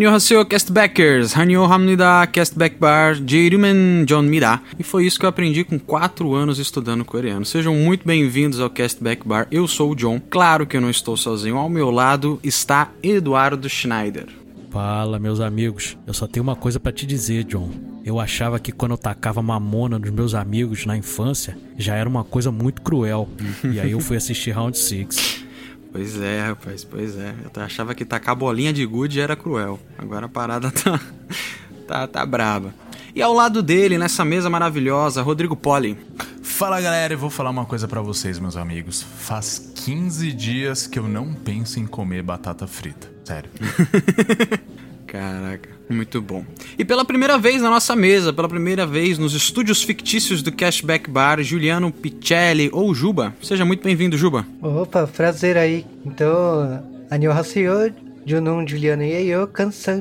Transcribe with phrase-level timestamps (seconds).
[0.00, 1.34] 안녕하세요, Castbackers.
[1.34, 4.60] Hamnida Castback Bar Jirumen John Mira.
[4.78, 7.46] E foi isso que eu aprendi com 4 anos estudando coreano.
[7.46, 9.46] Sejam muito bem-vindos ao Castback Bar.
[9.50, 10.20] Eu sou o John.
[10.28, 11.56] Claro que eu não estou sozinho.
[11.56, 14.26] Ao meu lado está Eduardo Schneider.
[14.70, 15.96] Fala, meus amigos.
[16.06, 17.70] Eu só tenho uma coisa para te dizer, John.
[18.04, 22.22] Eu achava que quando eu tacava mamona nos meus amigos na infância, já era uma
[22.22, 23.28] coisa muito cruel.
[23.64, 25.39] e aí eu fui assistir Round 6.
[25.91, 27.33] Pois é, rapaz, pois é.
[27.43, 29.79] Eu achava que tacar bolinha de gude era cruel.
[29.97, 30.99] Agora a parada tá,
[31.87, 32.73] tá, tá braba.
[33.13, 35.97] E ao lado dele, nessa mesa maravilhosa, Rodrigo Poli.
[36.41, 39.01] Fala galera, eu vou falar uma coisa para vocês, meus amigos.
[39.01, 43.11] Faz 15 dias que eu não penso em comer batata frita.
[43.25, 43.49] Sério.
[45.11, 46.45] Caraca, muito bom.
[46.79, 51.09] E pela primeira vez na nossa mesa, pela primeira vez nos estúdios fictícios do Cashback
[51.09, 53.35] Bar, Juliano Picelli ou Juba.
[53.43, 54.45] Seja muito bem-vindo, Juba.
[54.61, 55.85] Opa, prazer aí.
[56.05, 57.93] Então, Anil Haseo,
[58.25, 59.49] Junun Juliano Yeyo,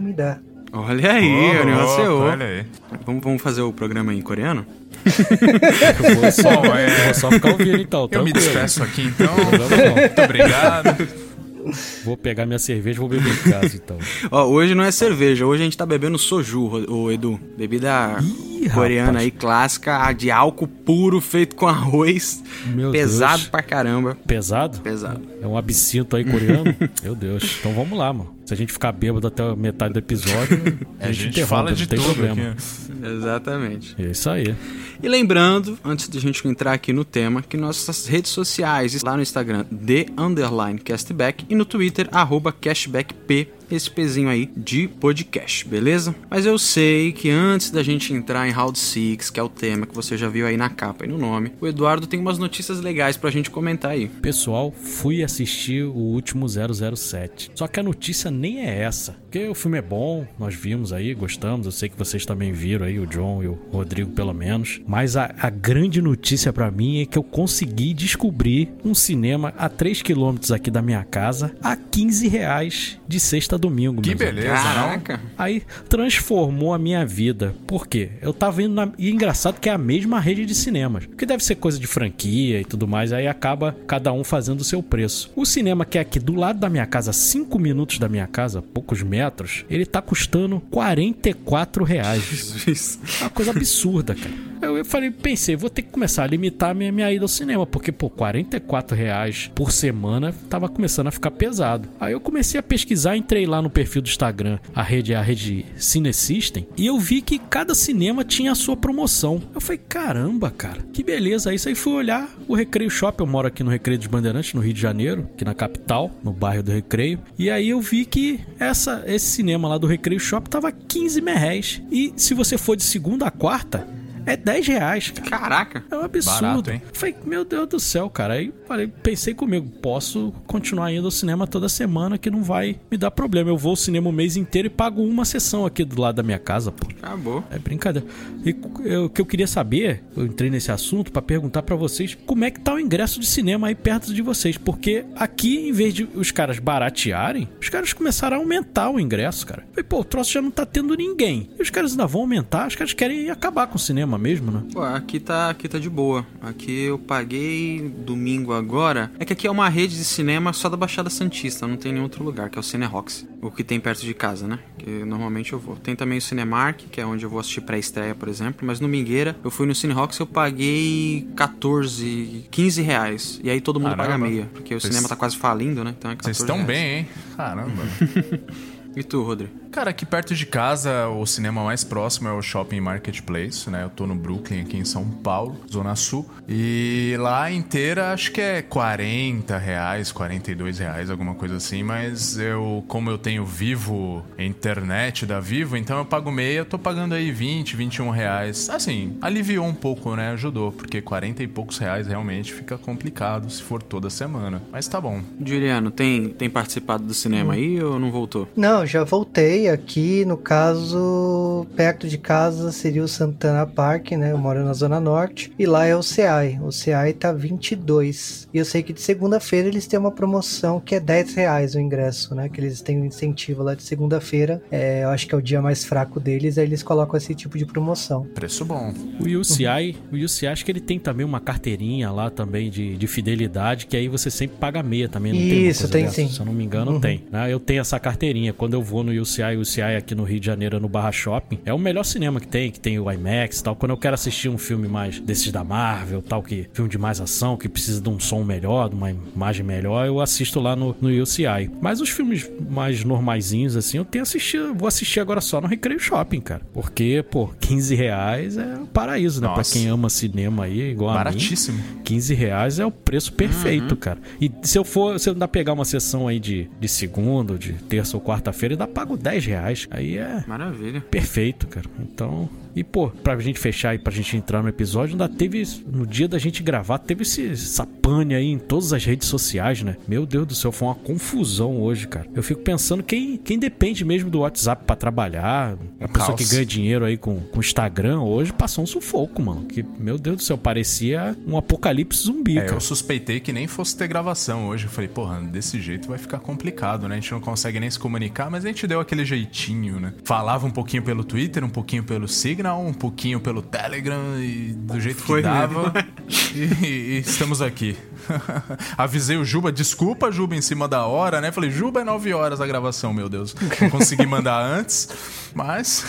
[0.00, 0.38] me dá.
[0.72, 2.16] Olha aí, oh, Anil Haseo.
[2.18, 2.66] Olha aí.
[3.04, 4.64] Vamos, vamos fazer o programa em coreano?
[5.04, 7.04] eu vou só, é...
[7.06, 8.06] vou só ficar ouvindo então.
[8.06, 9.34] Tá eu me despeço aqui então.
[9.34, 11.29] Muito obrigado.
[12.04, 13.98] Vou pegar minha cerveja e vou beber em casa então.
[14.30, 17.38] Ó, hoje não é cerveja, hoje a gente tá bebendo soju, o Edu.
[17.56, 19.24] Bebida Ih, coreana rapaz.
[19.24, 22.42] aí, clássica, de álcool puro, feito com arroz.
[22.66, 23.48] Meu pesado Deus.
[23.48, 24.16] pra caramba.
[24.26, 24.80] Pesado?
[24.80, 25.20] Pesado.
[25.42, 26.74] É um absinto aí coreano?
[27.02, 27.56] Meu Deus.
[27.60, 28.34] Então vamos lá, mano.
[28.50, 30.60] Se a gente ficar bêbado até a metade do episódio,
[30.98, 32.50] É, a gente interrompe, fala não de tem tudo problema.
[32.50, 33.06] aqui.
[33.16, 33.94] Exatamente.
[33.96, 34.56] É isso aí.
[35.00, 39.14] E lembrando, antes de a gente entrar aqui no tema, que nossas redes sociais, lá
[39.14, 45.66] no Instagram, The Underline Castback, e no Twitter, arroba CashbackP, esse pezinho aí de podcast,
[45.66, 46.14] beleza?
[46.28, 49.86] Mas eu sei que antes da gente entrar em Round 6, que é o tema
[49.86, 52.80] que você já viu aí na capa e no nome, o Eduardo tem umas notícias
[52.80, 54.08] legais pra gente comentar aí.
[54.08, 57.52] Pessoal, fui assistir o último 007.
[57.54, 59.16] Só que a notícia nem é essa.
[59.30, 61.64] Porque o filme é bom, nós vimos aí, gostamos.
[61.64, 64.80] Eu sei que vocês também viram aí, o John e o Rodrigo pelo menos.
[64.88, 69.68] Mas a, a grande notícia pra mim é que eu consegui descobrir um cinema a
[69.68, 74.02] 3 quilômetros aqui da minha casa a 15 reais de sexta a domingo.
[74.02, 74.98] Que beleza, não?
[74.98, 75.20] Caraca!
[75.38, 77.54] Aí transformou a minha vida.
[77.68, 78.10] Por quê?
[78.20, 78.90] Eu tava indo na.
[78.98, 81.06] E é engraçado que é a mesma rede de cinemas.
[81.06, 83.12] Que deve ser coisa de franquia e tudo mais.
[83.12, 85.30] Aí acaba cada um fazendo o seu preço.
[85.36, 88.60] O cinema que é aqui do lado da minha casa, 5 minutos da minha casa,
[88.60, 89.19] poucos metros,
[89.68, 92.22] ele tá custando 44 reais.
[92.22, 92.98] Jesus.
[93.20, 94.50] É uma coisa absurda, cara.
[94.62, 97.66] Eu, falei, pensei, vou ter que começar a limitar a minha, minha ida ao cinema,
[97.66, 101.88] porque, pô, 44 reais por semana tava começando a ficar pesado.
[101.98, 105.22] Aí eu comecei a pesquisar, entrei lá no perfil do Instagram, a rede é a
[105.22, 109.42] rede Cinesystem, e eu vi que cada cinema tinha a sua promoção.
[109.54, 111.54] Eu falei, caramba, cara, que beleza.
[111.54, 114.60] Isso aí fui olhar o Recreio Shop, eu moro aqui no Recreio dos Bandeirantes, no
[114.60, 117.18] Rio de Janeiro, aqui na capital, no bairro do Recreio.
[117.38, 121.82] E aí eu vi que essa, esse cinema lá do Recreio Shop tava 15 reais.
[121.90, 123.86] E se você for de segunda a quarta,
[124.26, 125.30] é 10 reais, cara.
[125.30, 125.84] Caraca!
[125.90, 126.40] É um absurdo.
[126.40, 126.82] Barato, hein?
[126.92, 128.34] Falei, meu Deus do céu, cara.
[128.34, 132.96] Aí falei, pensei comigo, posso continuar indo ao cinema toda semana que não vai me
[132.96, 133.50] dar problema.
[133.50, 136.22] Eu vou ao cinema o mês inteiro e pago uma sessão aqui do lado da
[136.22, 136.86] minha casa, pô.
[137.02, 137.44] Acabou.
[137.50, 138.06] É brincadeira.
[138.44, 138.54] E
[138.84, 142.44] eu- o que eu queria saber, eu entrei nesse assunto pra perguntar pra vocês como
[142.44, 145.94] é que tá o ingresso de cinema aí perto de vocês, porque aqui em vez
[145.94, 149.64] de os caras baratearem, os caras começaram a aumentar o ingresso, cara.
[149.70, 151.50] Falei, pô, o troço já não tá tendo ninguém.
[151.58, 154.62] E os caras ainda vão aumentar, os caras querem acabar com o cinema mesmo, né?
[154.72, 156.26] Pô, aqui tá, aqui tá de boa.
[156.40, 159.10] Aqui eu paguei domingo agora.
[159.18, 162.04] É que aqui é uma rede de cinema só da Baixada Santista, não tem nenhum
[162.04, 163.26] outro lugar, que é o Cinerox.
[163.42, 164.58] O que tem perto de casa, né?
[164.78, 165.76] Que normalmente eu vou.
[165.76, 168.66] Tem também o Cinemark, que é onde eu vou assistir pré-estreia, por exemplo.
[168.66, 173.40] Mas no Mingueira, eu fui no Cinerox e eu paguei 14, 15 reais.
[173.42, 174.04] E aí todo mundo Caramba.
[174.12, 174.50] paga meia.
[174.52, 175.94] Porque o Vocês- cinema tá quase falindo, né?
[175.98, 176.66] Então é 14 Vocês estão reais.
[176.66, 177.08] bem, hein?
[177.36, 177.82] Caramba.
[178.96, 179.60] E tu, Rodrigo?
[179.70, 183.84] Cara, aqui perto de casa, o cinema mais próximo é o Shopping Marketplace, né?
[183.84, 186.28] Eu tô no Brooklyn, aqui em São Paulo, Zona Sul.
[186.48, 191.84] E lá inteira, acho que é 40 reais, 42 reais, alguma coisa assim.
[191.84, 196.76] Mas eu, como eu tenho Vivo, internet da Vivo, então eu pago meia, eu tô
[196.76, 198.68] pagando aí 20, 21 reais.
[198.68, 200.32] Assim, aliviou um pouco, né?
[200.32, 204.60] Ajudou, porque 40 e poucos reais realmente fica complicado se for toda semana.
[204.72, 205.22] Mas tá bom.
[205.44, 208.48] Juliano, tem, tem participado do cinema aí ou não voltou?
[208.56, 214.32] Não, Não, já voltei aqui, no caso, perto de casa seria o Santana Park, né?
[214.32, 215.52] Eu moro na Zona Norte.
[215.58, 216.58] E lá é o CEAI.
[216.62, 218.48] O CEAI tá 22.
[218.54, 221.80] E eu sei que de segunda-feira eles têm uma promoção que é 10 reais o
[221.80, 222.48] ingresso, né?
[222.48, 224.62] Que eles têm um incentivo lá de segunda-feira.
[224.70, 227.58] É, eu acho que é o dia mais fraco deles, aí eles colocam esse tipo
[227.58, 228.24] de promoção.
[228.34, 228.94] Preço bom.
[229.20, 233.06] O UCI, o UCI acho que ele tem também uma carteirinha lá também de, de
[233.06, 235.32] fidelidade, que aí você sempre paga meia também.
[235.34, 236.32] Não Isso, tem, tem sim.
[236.32, 237.00] Se eu não me engano, Uhum.
[237.00, 237.24] tem.
[237.30, 237.52] né?
[237.52, 238.52] Eu tenho essa carteirinha.
[238.52, 241.72] Quando eu vou no UCI, UCI aqui no Rio de Janeiro, no Barra Shopping, é
[241.72, 243.76] o melhor cinema que tem, que tem o IMAX e tal.
[243.76, 247.20] Quando eu quero assistir um filme mais desses da Marvel, tal, que filme de mais
[247.20, 250.96] ação, que precisa de um som melhor, de uma imagem melhor, eu assisto lá no,
[251.00, 251.70] no UCI.
[251.80, 256.00] Mas os filmes mais normaizinhos, assim, eu tenho assistido, vou assistir agora só no Recreio
[256.00, 256.62] Shopping, cara.
[256.72, 259.48] Porque, pô, 15 reais é um paraíso, né?
[259.48, 259.72] Pra Nossa.
[259.72, 261.18] quem ama cinema aí, igual a mim.
[261.18, 261.82] Baratíssimo.
[262.04, 264.18] 15 reais é o preço perfeito, cara.
[264.40, 267.72] E se eu for, se eu ainda pegar uma sessão aí de, de segunda, de
[267.72, 269.88] terça ou quarta-feira, ainda pago 10 reais.
[269.90, 271.00] Aí é Maravilha.
[271.00, 271.86] perfeito, cara.
[271.98, 272.48] Então.
[272.74, 275.62] E, pô, pra gente fechar e pra gente entrar no episódio, ainda teve.
[275.92, 279.82] No dia da gente gravar, teve esse, essa pane aí em todas as redes sociais,
[279.82, 279.96] né?
[280.08, 282.26] Meu Deus do céu, foi uma confusão hoje, cara.
[282.34, 286.52] Eu fico pensando quem, quem depende mesmo do WhatsApp pra trabalhar, a pessoa que caos.
[286.52, 289.64] ganha dinheiro aí com o Instagram, hoje passou um sufoco, mano.
[289.66, 292.74] Que, meu Deus do céu, parecia um apocalipse zumbi, É, cara.
[292.76, 294.84] eu suspeitei que nem fosse ter gravação hoje.
[294.84, 297.16] Eu falei, porra, desse jeito vai ficar complicado, né?
[297.16, 300.12] A gente não consegue nem se comunicar, mas a gente deu aquele jeitinho, né?
[300.24, 302.26] Falava um pouquinho pelo Twitter, um pouquinho pelo
[302.60, 305.92] Signal, um pouquinho pelo Telegram e do jeito Foi que dava.
[306.52, 307.96] E, e estamos aqui.
[308.98, 311.52] Avisei o Juba, desculpa, Juba, em cima da hora, né?
[311.52, 313.54] Falei, Juba, é 9 horas a gravação, meu Deus.
[313.80, 315.08] Não consegui mandar antes,
[315.54, 316.04] mas.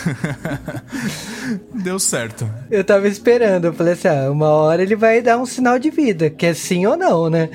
[1.75, 2.50] deu certo.
[2.71, 5.92] Eu tava esperando, eu falei assim, ah, uma hora ele vai dar um sinal de
[5.92, 7.50] vida, que é sim ou não, né?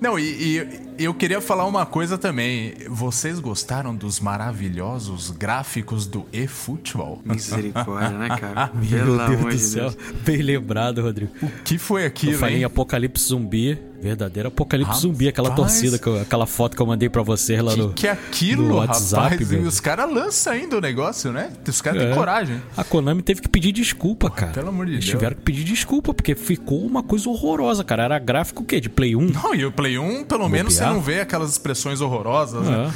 [0.00, 2.74] Não, e, e eu queria falar uma coisa também.
[2.88, 7.20] Vocês gostaram dos maravilhosos gráficos do eFootball?
[7.24, 8.70] Misericórdia, né, cara?
[8.74, 9.90] Meu Pelo Deus amor do de céu.
[9.90, 9.96] Deus.
[10.24, 11.32] Bem lembrado, Rodrigo.
[11.42, 12.64] O que foi aquilo, Eu falei em hein?
[12.64, 13.78] Apocalipse Zumbi.
[14.00, 15.02] Verdadeiro Apocalipse Rapaz.
[15.02, 17.92] Zumbi, aquela torcida, eu- aquela foto que eu mandei pra você lá no.
[17.94, 19.50] que é aquilo, no WhatsApp, rapaz?
[19.50, 19.62] meu.
[19.62, 21.50] E os caras lançam ainda o negócio, né?
[21.66, 22.14] Os caras têm É.
[22.14, 22.60] coragem.
[22.76, 24.52] A Konami teve que pedir desculpa, cara.
[24.52, 25.10] pelo amor de Eles Deus.
[25.16, 28.04] tiveram que pedir desculpa, porque ficou uma coisa horrorosa, cara.
[28.04, 28.78] Era gráfico o quê?
[28.80, 29.30] De Play 1?
[29.30, 32.92] Não, e o Play 1, pelo menos, você não vê aquelas expressões horrorosas, né?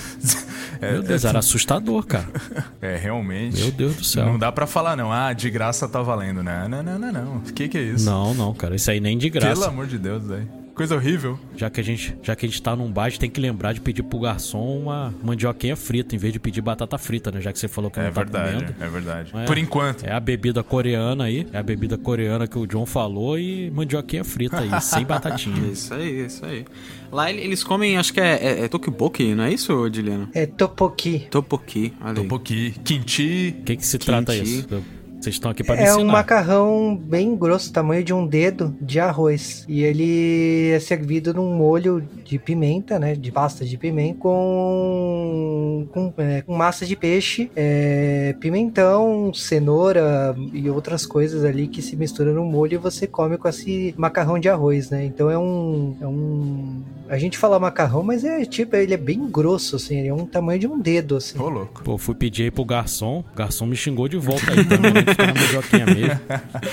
[0.80, 2.28] É, Meu Deus, era assustador, cara.
[2.82, 3.60] é, realmente.
[3.62, 4.26] Meu Deus do céu.
[4.26, 5.10] Não dá pra falar, não.
[5.12, 6.66] Ah, de graça tá valendo, né?
[6.68, 7.36] Não, não, não, não.
[7.38, 8.04] O que que é isso?
[8.04, 8.76] Não, não, cara.
[8.76, 9.68] Isso aí nem de Pelo graça.
[9.68, 10.48] amor de Deus, velho.
[10.78, 11.38] Coisa horrível.
[11.56, 13.40] Já que, a gente, já que a gente tá num bar, a gente tem que
[13.40, 17.40] lembrar de pedir pro garçom uma mandioquinha frita, em vez de pedir batata frita, né?
[17.40, 18.74] Já que você falou que É não tá verdade, comendo.
[18.80, 19.30] é verdade.
[19.34, 19.44] É.
[19.44, 20.04] Por enquanto.
[20.06, 21.46] É a bebida coreana aí.
[21.52, 25.66] É a bebida coreana que o John falou e mandioquinha frita aí, sem batatinha.
[25.72, 26.64] Isso aí, isso aí.
[27.10, 30.28] Lá ele- eles comem, acho que é, é, é tokiboki, não é isso, Diliano?
[30.32, 31.26] É Topoki.
[31.30, 32.14] Topoki, olha aí.
[32.14, 33.56] Topoki, kimchi.
[33.60, 34.58] O que, que se trata Kimchi.
[34.60, 34.84] isso?
[35.20, 35.96] Vocês estão aqui me É ensinar.
[35.98, 39.64] um macarrão bem grosso, tamanho de um dedo de arroz.
[39.68, 43.14] E ele é servido num molho de pimenta, né?
[43.14, 50.70] De pasta de pimenta, com, com, é, com massa de peixe, é, pimentão, cenoura e
[50.70, 54.48] outras coisas ali que se misturam no molho e você come com esse macarrão de
[54.48, 55.04] arroz, né?
[55.04, 55.96] Então é um.
[56.00, 60.08] É um a gente fala macarrão, mas é tipo, ele é bem grosso, assim, ele
[60.08, 61.38] é um tamanho de um dedo, assim.
[61.38, 61.82] Ô, louco.
[61.82, 64.76] Pô, fui pedir aí pro garçom, o garçom me xingou de volta aí, então
[65.16, 66.20] na mandioquinha mesmo.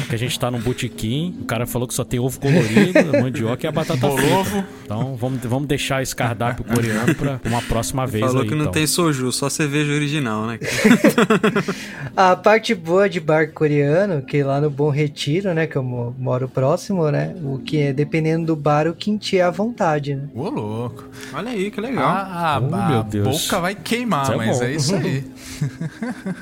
[0.09, 3.65] Que a gente tá num botequim, o cara falou que só tem ovo colorido, mandioca
[3.65, 4.67] e a batata frita.
[4.83, 8.61] Então vamos, vamos deixar esse cardápio coreano pra uma próxima vez Falou aí, que não
[8.61, 8.71] então.
[8.73, 10.59] tem soju, só cerveja original, né?
[12.15, 16.15] A parte boa de bar coreano, que lá no Bom Retiro, né, que eu mo-
[16.17, 20.23] moro próximo, né, o que é, dependendo do bar, o quinti é à vontade, né.
[20.33, 21.05] Ô, louco.
[21.33, 22.05] Olha aí, que legal.
[22.07, 23.43] Ah, Oh, a meu Deus.
[23.47, 24.63] boca vai queimar, Isso é mas bom.
[24.65, 25.23] é isso aí.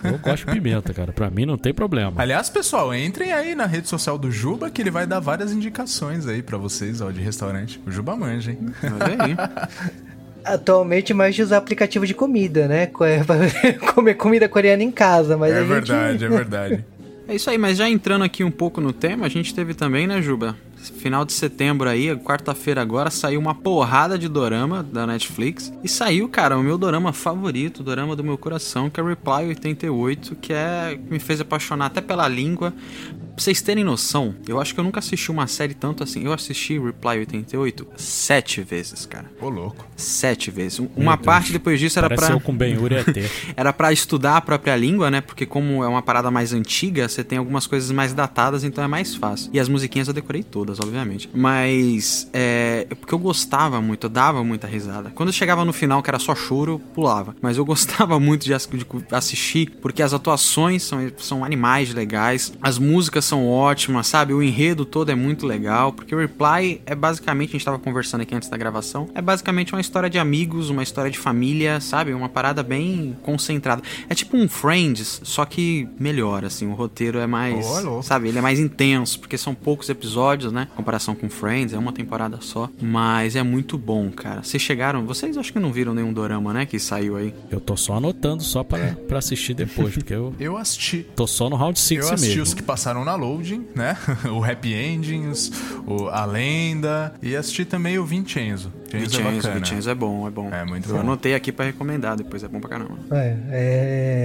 [0.12, 1.12] Eu gosto de pimenta, cara.
[1.12, 1.83] Pra mim não tem problema.
[2.18, 6.28] Aliás, pessoal, entrem aí na rede social do Juba que ele vai dar várias indicações
[6.28, 7.82] aí pra vocês, ó, de restaurante.
[7.86, 8.60] O Juba manja, hein?
[8.84, 9.92] Olha aí.
[10.46, 15.54] Atualmente mais de usar aplicativo de comida, né, é comer comida coreana em casa, mas
[15.54, 15.68] é gente...
[15.70, 16.86] verdade, é verdade.
[17.26, 20.06] É isso aí, mas já entrando aqui um pouco no tema, a gente teve também,
[20.06, 20.58] né, Juba?
[21.04, 25.70] Final de setembro aí, quarta-feira agora, saiu uma porrada de dorama da Netflix.
[25.84, 29.48] E saiu, cara, o meu dorama favorito, o dorama do meu coração, que é Reply
[29.50, 32.72] 88, que é que me fez apaixonar até pela língua.
[32.72, 36.24] Pra vocês terem noção, eu acho que eu nunca assisti uma série tanto assim.
[36.24, 39.26] Eu assisti Reply 88 sete vezes, cara.
[39.42, 39.86] Ô, louco.
[39.98, 40.80] Sete vezes.
[40.80, 43.30] Um- Uma parte depois disso era Parece pra eu com ET.
[43.58, 45.20] era pra estudar a própria língua, né?
[45.20, 48.88] Porque como é uma parada mais antiga, você tem algumas coisas mais datadas, então é
[48.88, 49.50] mais fácil.
[49.52, 51.30] E as musiquinhas eu decorei todas, todas, obviamente.
[51.34, 55.12] Mas é porque eu gostava muito, eu dava muita risada.
[55.16, 57.36] Quando eu chegava no final, que era só choro, eu pulava.
[57.42, 58.54] Mas eu gostava muito de,
[59.12, 64.34] assistir, porque as atuações são, são animais legais, as músicas são ótimas, sabe?
[64.34, 68.22] O enredo todo é muito legal, porque o Reply é basicamente, a gente tava conversando
[68.22, 72.14] aqui antes da gravação, é basicamente uma história de amigos, uma história de família, sabe?
[72.14, 73.82] Uma parada bem concentrada.
[74.08, 78.28] É tipo um Friends, só que melhor, assim, o roteiro é mais, Oh, sabe?
[78.28, 80.68] Ele é mais intenso, porque são poucos episódios, né?
[80.84, 84.44] Comparação com Friends, é uma temporada só, mas é muito bom, cara.
[84.44, 87.34] Vocês chegaram, vocês acho que não viram nenhum dorama, né, que saiu aí.
[87.50, 91.06] Eu tô só anotando só pra, pra assistir depois, porque eu Eu assisti.
[91.16, 92.44] tô só no round 6 Eu assisti mesmo.
[92.44, 93.96] os que passaram na loading, né?
[94.30, 95.52] o Happy Endings,
[95.88, 97.14] o A Lenda.
[97.22, 98.70] E assisti também o Vincenzo.
[98.92, 99.60] Vincenzo é Vincenzo, bacana.
[99.60, 100.50] Vincenzo é bom, é bom.
[100.54, 101.00] É, muito Eu bom.
[101.02, 102.92] anotei aqui pra recomendar, depois é bom pra caramba.
[103.12, 103.38] É,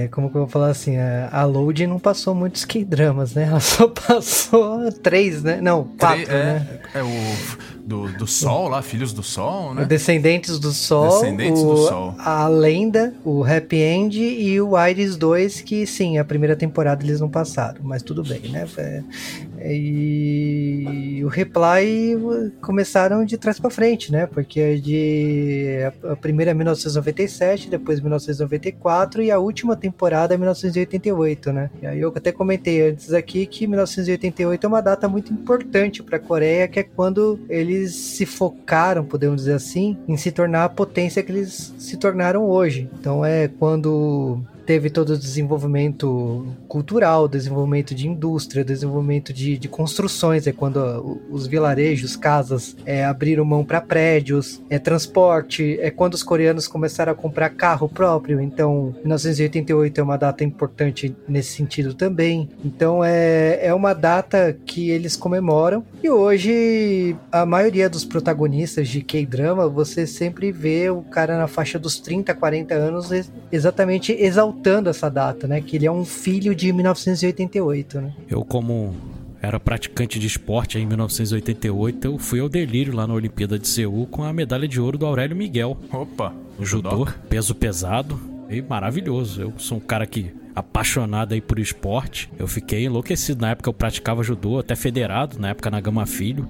[0.03, 3.45] é, como que eu vou falar assim, a, a Load não passou muitos K-dramas, né?
[3.49, 5.59] Ela só passou três, né?
[5.59, 6.79] Não, quatro, Tre- é, né?
[6.93, 9.85] é o do, do Sol lá, Filhos do Sol, né?
[9.85, 12.15] Descendentes do Sol, Descendentes o- do Sol.
[12.19, 17.19] a Lenda, o Happy End e o Iris 2, que sim, a primeira temporada eles
[17.19, 18.67] não passaram, mas tudo bem, né?
[18.77, 19.03] É,
[19.65, 22.15] e o Reply
[22.61, 24.25] começaram de trás pra frente, né?
[24.25, 31.51] Porque é de a primeira é 1997, depois 1994 e a última temporada é 1988,
[31.51, 31.69] né?
[31.81, 36.17] E aí eu até comentei antes aqui que 1988 é uma data muito importante para
[36.17, 40.69] a Coreia, que é quando eles se focaram, podemos dizer assim, em se tornar a
[40.69, 42.89] potência que eles se tornaram hoje.
[42.99, 50.45] Então é quando teve todo o desenvolvimento cultural, desenvolvimento de indústria, desenvolvimento de, de construções,
[50.45, 56.13] é quando uh, os vilarejos, casas é, abriram mão para prédios, é transporte, é quando
[56.13, 61.95] os coreanos começaram a comprar carro próprio, então 1988 é uma data importante nesse sentido
[61.95, 62.47] também.
[62.63, 69.01] Então é, é uma data que eles comemoram e hoje a maioria dos protagonistas de
[69.01, 74.11] K-drama você sempre vê o cara na faixa dos 30, 40 anos ex- exatamente
[74.59, 75.61] exaltando essa data, né?
[75.61, 78.13] Que ele é um filho de 1988, né?
[78.29, 78.95] Eu, como
[79.41, 84.05] era praticante de esporte em 1988, eu fui ao delírio lá na Olimpíada de Seul
[84.07, 85.77] com a medalha de ouro do Aurélio Miguel.
[85.91, 89.41] Opa, O judô, peso pesado e maravilhoso.
[89.41, 92.29] Eu sou um cara que apaixonado aí por esporte.
[92.37, 93.41] Eu fiquei enlouquecido.
[93.41, 96.49] Na época eu praticava judô, até federado, na época na Gama Filho.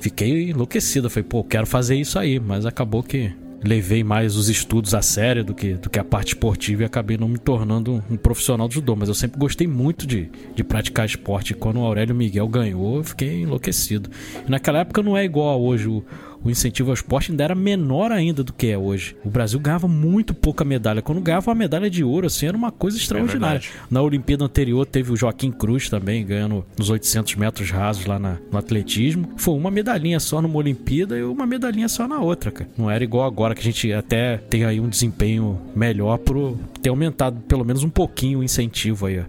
[0.00, 1.06] Fiquei enlouquecido.
[1.06, 2.40] Eu falei, pô, quero fazer isso aí.
[2.40, 3.30] Mas acabou que
[3.64, 7.16] levei mais os estudos a sério do que, do que a parte esportiva e acabei
[7.16, 8.96] não me tornando um, profissional de judô.
[8.96, 11.52] Mas eu sempre gostei muito de, de praticar esporte.
[11.52, 14.10] E quando o Aurélio Miguel ganhou, eu fiquei enlouquecido.
[14.46, 15.88] E naquela época não é igual a hoje.
[15.88, 16.04] O,
[16.44, 19.16] o incentivo ao esporte ainda era menor ainda do que é hoje.
[19.24, 21.02] O Brasil ganhava muito pouca medalha.
[21.02, 23.60] Quando ganhava uma medalha de ouro, assim, era uma coisa extraordinária.
[23.60, 23.70] verdade.
[23.90, 28.38] na Olimpíada anterior teve o Joaquim Cruz também, ganhando nos 800 metros rasos lá na-
[28.50, 29.30] no atletismo.
[29.36, 32.68] Foi uma medalhinha só numa Olimpíada e uma medalhinha só na outra, cara.
[32.76, 36.88] Não era igual agora que a gente até tem aí um desempenho melhor por ter
[36.90, 39.22] aumentado pelo menos um pouquinho o incentivo aí ó,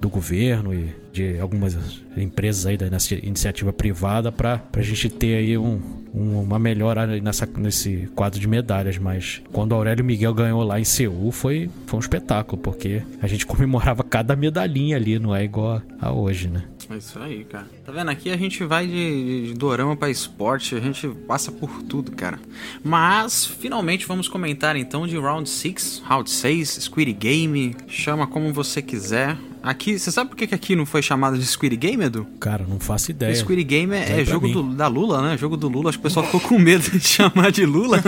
[0.00, 1.76] do governo e de algumas
[2.16, 5.80] empresas aí da inici- iniciativa privada para a gente ter aí um,
[6.14, 8.98] um- uma melhora nessa, nesse quadro de medalhas.
[8.98, 13.44] Mas quando Aurélio Miguel ganhou lá em Seul foi, foi um espetáculo, porque a gente
[13.46, 16.64] comemorava cada medalhinha ali, não é igual a hoje, né?
[16.90, 17.66] É isso aí, cara.
[17.84, 18.10] Tá vendo?
[18.10, 22.38] Aqui a gente vai de, de dorama pra esporte, a gente passa por tudo, cara.
[22.82, 28.80] Mas, finalmente, vamos comentar então de Round 6, Round 6, Squid Game, chama como você
[28.80, 29.36] quiser.
[29.62, 32.26] Aqui, você sabe por que que aqui não foi chamado de Squid Game, Edu?
[32.40, 33.34] Cara, não faço ideia.
[33.34, 35.36] Squid Game é, é jogo do- da Lula, né?
[35.36, 35.90] Jogo do Lula.
[35.90, 38.00] Acho que o pessoal ficou com medo de chamar de Lula.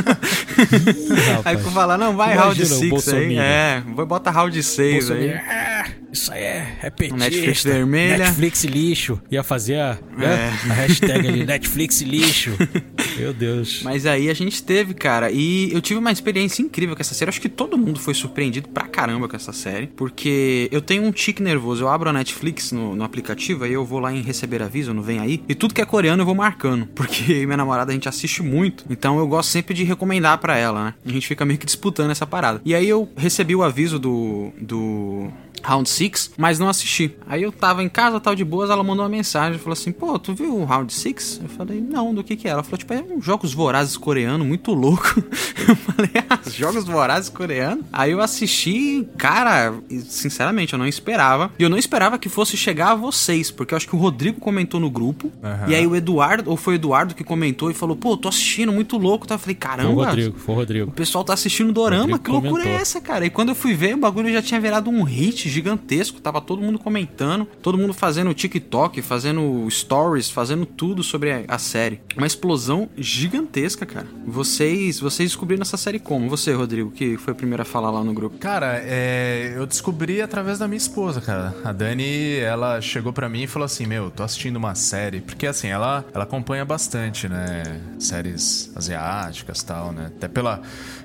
[0.58, 1.58] aí rapaz.
[1.58, 3.36] ficou falar, não, vai Imagina Round o 6 aí.
[3.38, 5.34] É, bota Round 6 Bolsonaro, aí.
[5.34, 7.16] "Ah, isso aí é, é petista.
[7.18, 9.20] Netflix vermelha." Netflix lixo.
[9.30, 10.70] Ia fazer a, né, É.
[10.70, 12.52] a hashtag ali, Netflix lixo.
[13.18, 13.82] Meu Deus.
[13.82, 17.28] Mas aí a gente teve, cara, e eu tive uma experiência incrível com essa série.
[17.28, 21.12] Acho que todo mundo foi surpreendido pra caramba com essa série, porque eu tenho um
[21.12, 21.84] tique nervoso.
[21.84, 25.02] Eu abro a Netflix no, no aplicativo, aí eu vou lá em receber aviso, não
[25.02, 27.90] vem aí, e tudo que é coreano eu vou marcando, porque eu e minha namorada
[27.90, 30.94] a gente assiste muito, então eu gosto sempre de recomendar pra ela, né?
[31.04, 32.60] A gente fica meio que disputando essa parada.
[32.64, 34.50] E aí eu recebi o aviso do.
[34.60, 35.28] do.
[35.62, 37.14] Round 6, mas não assisti.
[37.26, 40.18] Aí eu tava em casa, tal de boas, ela mandou uma mensagem, falou assim: "Pô,
[40.18, 42.94] tu viu o Round 6?" Eu falei: "Não, do que que é?" Ela falou: "Tipo,
[42.94, 45.22] é uns jogos vorazes coreano muito louco".
[45.70, 47.84] Eu falei, ah, jogos vorazes coreanos?
[47.92, 49.72] Aí eu assisti, cara,
[50.08, 51.52] sinceramente, eu não esperava.
[51.58, 54.40] E eu não esperava que fosse chegar a vocês, porque eu acho que o Rodrigo
[54.40, 55.30] comentou no grupo.
[55.44, 55.68] Aham.
[55.68, 58.72] E aí o Eduardo, ou foi o Eduardo que comentou e falou, pô, tô assistindo,
[58.72, 59.26] muito louco.
[59.28, 59.34] Tá?
[59.34, 60.90] Eu falei, Foi o caramba, Rodrigo, foi o o Rodrigo.
[60.92, 62.82] pessoal tá assistindo Dorama, Rodrigo que loucura é comentou.
[62.82, 63.24] essa, cara?
[63.26, 66.62] E quando eu fui ver, o bagulho já tinha virado um hit gigantesco, tava todo
[66.62, 72.00] mundo comentando, todo mundo fazendo TikTok, fazendo stories, fazendo tudo sobre a, a série.
[72.16, 74.06] Uma explosão gigantesca, cara.
[74.26, 76.28] Vocês, vocês descobriram essa série como?
[76.28, 78.38] Você, Rodrigo, que foi o primeiro a falar lá no grupo.
[78.38, 81.54] Cara, é, eu descobri através da minha esposa, cara.
[81.64, 85.20] A Dani, ela chegou pra mim e falou assim: Meu, tô assistindo uma série.
[85.20, 87.80] Porque assim, ela, ela acompanha bastante, né?
[87.98, 90.06] Séries asiáticas tal, né?
[90.16, 90.60] Até pela,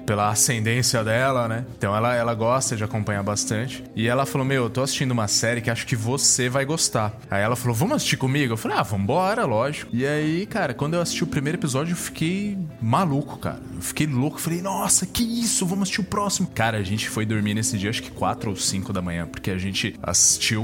[0.05, 1.65] pela ascendência dela, né?
[1.77, 3.83] Então ela, ela gosta de acompanhar bastante.
[3.95, 7.13] E ela falou: Meu, eu tô assistindo uma série que acho que você vai gostar.
[7.29, 8.53] Aí ela falou: Vamos assistir comigo?
[8.53, 9.89] Eu falei: Ah, vambora, lógico.
[9.93, 13.59] E aí, cara, quando eu assisti o primeiro episódio, eu fiquei maluco, cara.
[13.75, 14.39] Eu fiquei louco.
[14.39, 15.65] Falei: Nossa, que isso?
[15.65, 16.47] Vamos assistir o próximo.
[16.53, 19.51] Cara, a gente foi dormir nesse dia, acho que 4 ou 5 da manhã, porque
[19.51, 20.63] a gente assistiu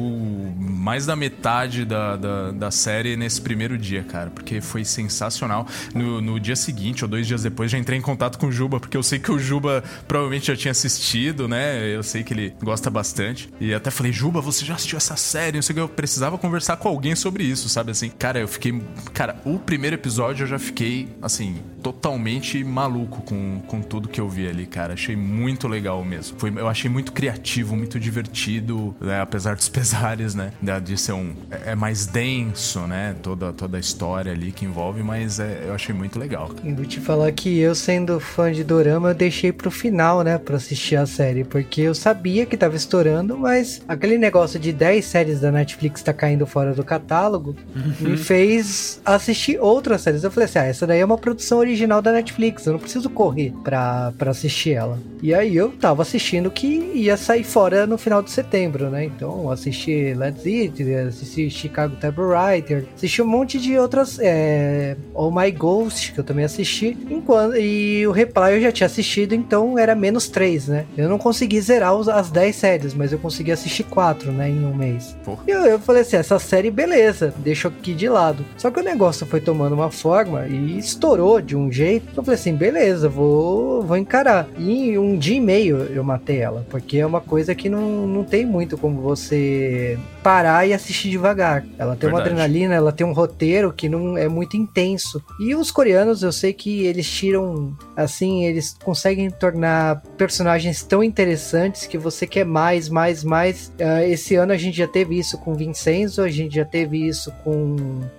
[0.58, 5.68] mais da metade da, da, da série nesse primeiro dia, cara, porque foi sensacional.
[5.94, 8.80] No, no dia seguinte, ou dois dias depois, já entrei em contato com o Juba,
[8.80, 11.88] porque eu sei que o Juba provavelmente já tinha assistido, né?
[11.88, 13.51] Eu sei que ele gosta bastante.
[13.60, 15.58] E até falei, Juba, você já assistiu essa série?
[15.58, 18.10] Não sei o que, eu precisava conversar com alguém sobre isso, sabe assim?
[18.10, 18.82] Cara, eu fiquei.
[19.14, 24.28] Cara, o primeiro episódio eu já fiquei, assim, totalmente maluco com, com tudo que eu
[24.28, 24.94] vi ali, cara.
[24.94, 26.38] Achei muito legal mesmo.
[26.40, 29.22] Foi, eu achei muito criativo, muito divertido, né?
[29.22, 30.52] Apesar dos pesares, né?
[30.84, 31.34] De ser um.
[31.50, 33.16] É é mais denso, né?
[33.22, 36.50] Toda, toda a história ali que envolve, mas é- eu achei muito legal.
[36.50, 36.76] cara.
[36.76, 40.58] Vou te falar que eu, sendo fã de Dorama, eu deixei pro final, né, pra
[40.58, 45.40] assistir a série, porque eu sabia que tava estourando, mas aquele negócio de 10 séries
[45.42, 47.56] da Netflix tá caindo fora do catálogo
[48.00, 50.24] me fez assistir outras séries.
[50.24, 53.10] Eu falei assim: ah, essa daí é uma produção original da Netflix, eu não preciso
[53.10, 54.98] correr pra, pra assistir ela.
[55.22, 59.06] E aí eu tava assistindo que ia sair fora no final de setembro, né?
[59.06, 64.18] Então eu assisti Let's Eat, assisti Chicago Typewriter, assisti um monte de outras.
[64.20, 66.98] É, All My Ghost, que eu também assisti.
[67.10, 70.86] Enquanto, e o Reply eu já tinha assistido, então era menos 3, né?
[70.98, 74.50] Eu não consegui zerar os- as 10 séries, mas eu consegui assistir 4, né?
[74.50, 75.16] Em um mês.
[75.24, 75.44] Porra.
[75.48, 78.46] E eu, eu falei assim: essa série, beleza, deixa aqui de lado.
[78.58, 82.08] Só que o negócio foi tomando uma forma e estourou de um jeito.
[82.16, 84.48] Eu falei assim: beleza, vou, vou encarar.
[84.58, 88.08] E em um dia e meio eu matei ela, porque é uma coisa que não,
[88.08, 91.66] não tem muito como você parar e assistir devagar.
[91.78, 92.42] Ela tem uma Verdade.
[92.42, 95.22] adrenalina, ela tem um roteiro que não é muito intenso.
[95.40, 101.88] E os coreanos, eu sei que eles tiram, assim, eles conseguem tornar personagens tão interessantes
[101.88, 103.72] que você quer mais, mais, mais.
[103.80, 107.32] Ah, esse ano a gente já teve isso com Vincenzo, a gente já teve isso
[107.44, 107.76] com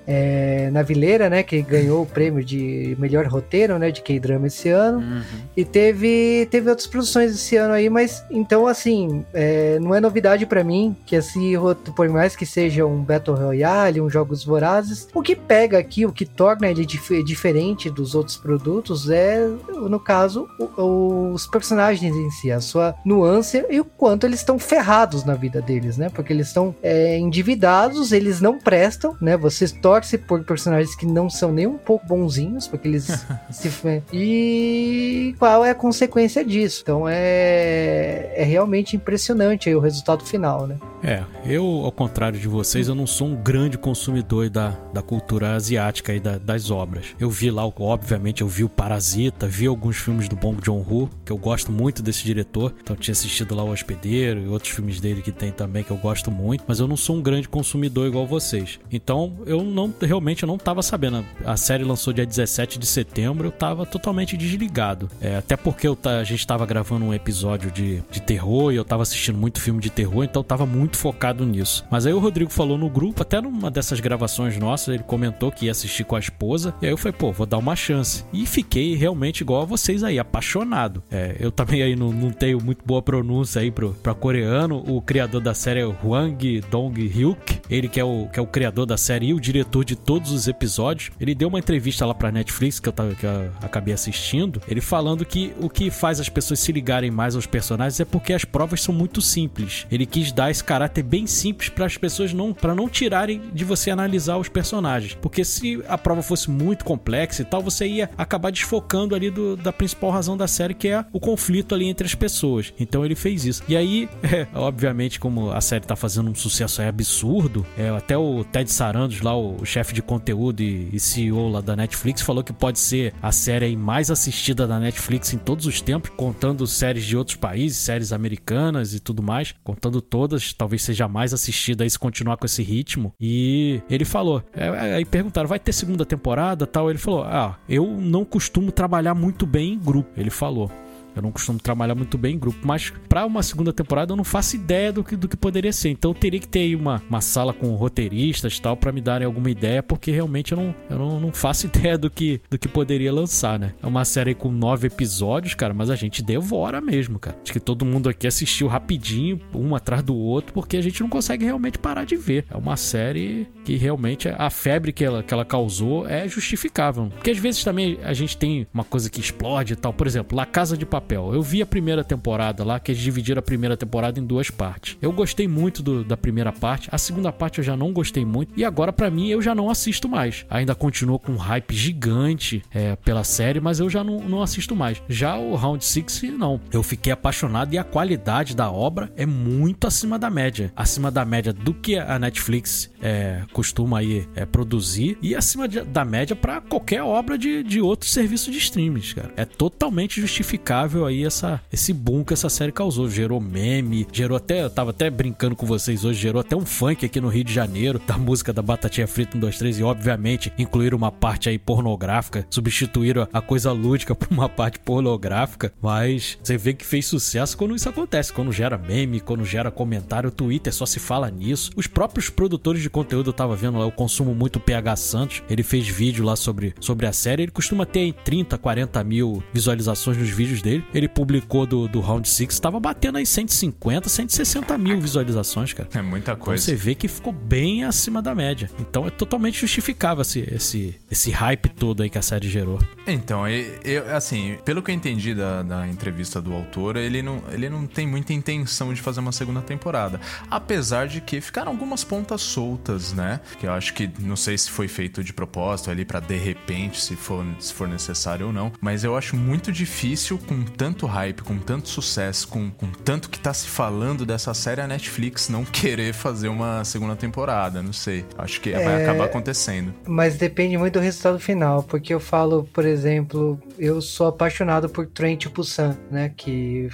[0.06, 5.22] é, Navileira, né, que ganhou o prêmio de melhor roteiro, né, de K-drama esse ano.
[5.56, 10.46] E teve, teve outras produções esse ano aí, mas então assim, é, não é novidade
[10.46, 15.08] pra mim que esse roteiro, por mais que seja um Battle Royale, um Jogos Vorazes,
[15.14, 19.46] o que pega aqui, o que torna ele dif- diferente dos outros produtos é,
[19.88, 24.58] no caso, o- os personagens em si, a sua nuance e o quanto eles estão
[24.58, 24.91] ferrados
[25.24, 26.08] na vida deles, né?
[26.10, 29.36] Porque eles estão é, endividados, eles não prestam, né?
[29.36, 33.72] Você torce por personagens que não são nem um pouco bonzinhos, porque eles se
[34.12, 36.80] e qual é a consequência disso?
[36.82, 40.76] Então é, é realmente impressionante aí o resultado final, né?
[41.02, 45.54] É, eu, ao contrário de vocês, eu não sou um grande consumidor da, da cultura
[45.54, 47.06] asiática e da- das obras.
[47.18, 51.32] Eu vi lá, obviamente, eu vi o Parasita, vi alguns filmes do Bong Joon-ho, que
[51.32, 52.72] eu gosto muito desse diretor.
[52.82, 55.96] Então tinha assistido lá O Hospedeiro e outros filmes dele que tem também que eu
[55.96, 58.78] gosto muito, mas eu não sou um grande consumidor igual vocês.
[58.90, 61.24] Então eu não realmente eu não tava sabendo.
[61.44, 65.08] A série lançou dia 17 de setembro, eu tava totalmente desligado.
[65.20, 68.84] É, até porque eu a gente tava gravando um episódio de, de terror e eu
[68.84, 71.84] tava assistindo muito filme de terror, então eu tava muito focado nisso.
[71.90, 75.66] Mas aí o Rodrigo falou no grupo, até numa dessas gravações nossas, ele comentou que
[75.66, 76.74] ia assistir com a esposa.
[76.80, 78.24] E aí eu falei, pô, vou dar uma chance.
[78.32, 81.02] E fiquei realmente igual a vocês aí, apaixonado.
[81.10, 84.82] É, eu também aí não, não tenho muito boa pronúncia aí pro, pra coreano.
[84.86, 87.60] O criador da série é o Hwang Dong-hyuk.
[87.68, 90.30] Ele que é, o, que é o criador da série e o diretor de todos
[90.30, 91.10] os episódios.
[91.20, 94.60] Ele deu uma entrevista lá pra Netflix, que eu, tava, que eu acabei assistindo.
[94.68, 98.32] Ele falando que o que faz as pessoas se ligarem mais aos personagens é porque
[98.32, 99.86] as provas são muito simples.
[99.90, 103.40] Ele quis dar esse caráter caráter bem simples para as pessoas não para não tirarem
[103.52, 107.86] de você analisar os personagens, porque se a prova fosse muito complexa e tal, você
[107.86, 111.86] ia acabar desfocando ali do, da principal razão da série, que é o conflito ali
[111.86, 112.72] entre as pessoas.
[112.80, 113.62] Então ele fez isso.
[113.68, 118.42] E aí, é, obviamente, como a série tá fazendo um sucesso absurdo, é, até o
[118.42, 122.42] Ted Sarandos lá, o, o chefe de conteúdo e, e CEO lá da Netflix, falou
[122.42, 127.04] que pode ser a série mais assistida da Netflix em todos os tempos, contando séries
[127.04, 131.84] de outros países, séries americanas e tudo mais, contando todas, talvez seja a mais assistida
[131.84, 133.12] aí se continuar com esse ritmo.
[133.20, 136.90] E ele falou, é, é, aí perguntaram, vai ter segunda temporada tal?
[136.90, 140.10] Ele falou, ah, eu não costumo trabalhar muito bem em grupo.
[140.16, 140.70] Ele falou.
[141.14, 144.24] Eu não costumo trabalhar muito bem em grupo, mas para uma segunda temporada eu não
[144.24, 145.90] faço ideia do que, do que poderia ser.
[145.90, 149.00] Então eu teria que ter aí uma, uma sala com roteiristas e tal para me
[149.00, 152.58] darem alguma ideia, porque realmente eu não, eu não, não faço ideia do que, do
[152.58, 153.74] que poderia lançar, né?
[153.82, 157.36] É uma série com nove episódios, cara, mas a gente devora mesmo, cara.
[157.42, 161.08] Acho que todo mundo aqui assistiu rapidinho, um atrás do outro, porque a gente não
[161.08, 162.44] consegue realmente parar de ver.
[162.50, 167.08] É uma série que realmente a febre que ela, que ela causou é justificável.
[167.10, 169.92] Porque às vezes também a gente tem uma coisa que explode e tal.
[169.92, 171.34] Por exemplo, La Casa de Papel papel.
[171.34, 174.96] Eu vi a primeira temporada lá, que eles dividiram a primeira temporada em duas partes.
[175.02, 178.52] Eu gostei muito do, da primeira parte, a segunda parte eu já não gostei muito,
[178.56, 180.46] e agora para mim eu já não assisto mais.
[180.48, 184.76] Ainda continuo com um hype gigante é, pela série, mas eu já não, não assisto
[184.76, 185.02] mais.
[185.08, 186.60] Já o Round 6, não.
[186.72, 190.72] Eu fiquei apaixonado e a qualidade da obra é muito acima da média.
[190.76, 195.80] Acima da média do que a Netflix é, costuma aí é, produzir e acima de,
[195.82, 199.32] da média para qualquer obra de, de outro serviço de streams, cara.
[199.36, 203.08] É totalmente justificável aí essa, esse boom que essa série causou.
[203.08, 207.04] Gerou meme, gerou até, eu tava até brincando com vocês hoje, gerou até um funk
[207.04, 210.52] aqui no Rio de Janeiro, da música da Batatinha Frita 1, 2, 3, e obviamente
[210.58, 216.56] incluíram uma parte aí pornográfica, substituíram a coisa lúdica por uma parte pornográfica, mas você
[216.56, 220.72] vê que fez sucesso quando isso acontece, quando gera meme, quando gera comentário, o Twitter
[220.72, 221.70] só se fala nisso.
[221.76, 225.42] Os próprios produtores de conteúdo, eu tava vendo lá, eu consumo muito o PH Santos,
[225.48, 229.42] ele fez vídeo lá sobre, sobre a série, ele costuma ter aí 30, 40 mil
[229.52, 234.76] visualizações nos vídeos dele, ele publicou do, do Round 6, estava batendo aí 150, 160
[234.78, 235.88] mil visualizações, cara.
[235.94, 236.62] É muita Então coisa.
[236.64, 238.70] você vê que ficou bem acima da média.
[238.80, 242.78] Então é totalmente justificável esse, esse, esse hype todo aí que a série gerou.
[243.06, 247.68] Então, eu, assim, pelo que eu entendi da, da entrevista do autor, ele não, ele
[247.68, 250.20] não tem muita intenção de fazer uma segunda temporada.
[250.50, 253.40] Apesar de que ficaram algumas pontas soltas, né?
[253.58, 257.00] Que eu acho que não sei se foi feito de propósito ali pra de repente,
[257.00, 258.72] se for, se for necessário ou não.
[258.80, 263.38] Mas eu acho muito difícil, com tanto hype, com tanto sucesso, com, com tanto que
[263.38, 267.82] tá se falando dessa série, a Netflix não querer fazer uma segunda temporada.
[267.82, 268.24] Não sei.
[268.36, 269.02] Acho que vai É.
[269.04, 269.94] acabar acontecendo.
[270.06, 275.06] Mas depende muito do resultado final, porque eu falo, por exemplo, eu sou apaixonado por
[275.06, 276.88] Train to Busan, né, que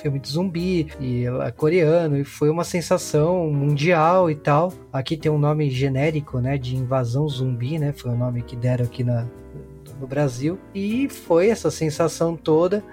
[0.00, 4.72] filme de zumbi e é coreano e foi uma sensação mundial e tal.
[4.92, 8.84] Aqui tem um nome genérico, né, de invasão zumbi, né, foi o nome que deram
[8.84, 9.26] aqui na
[10.02, 12.84] no Brasil e foi essa sensação toda.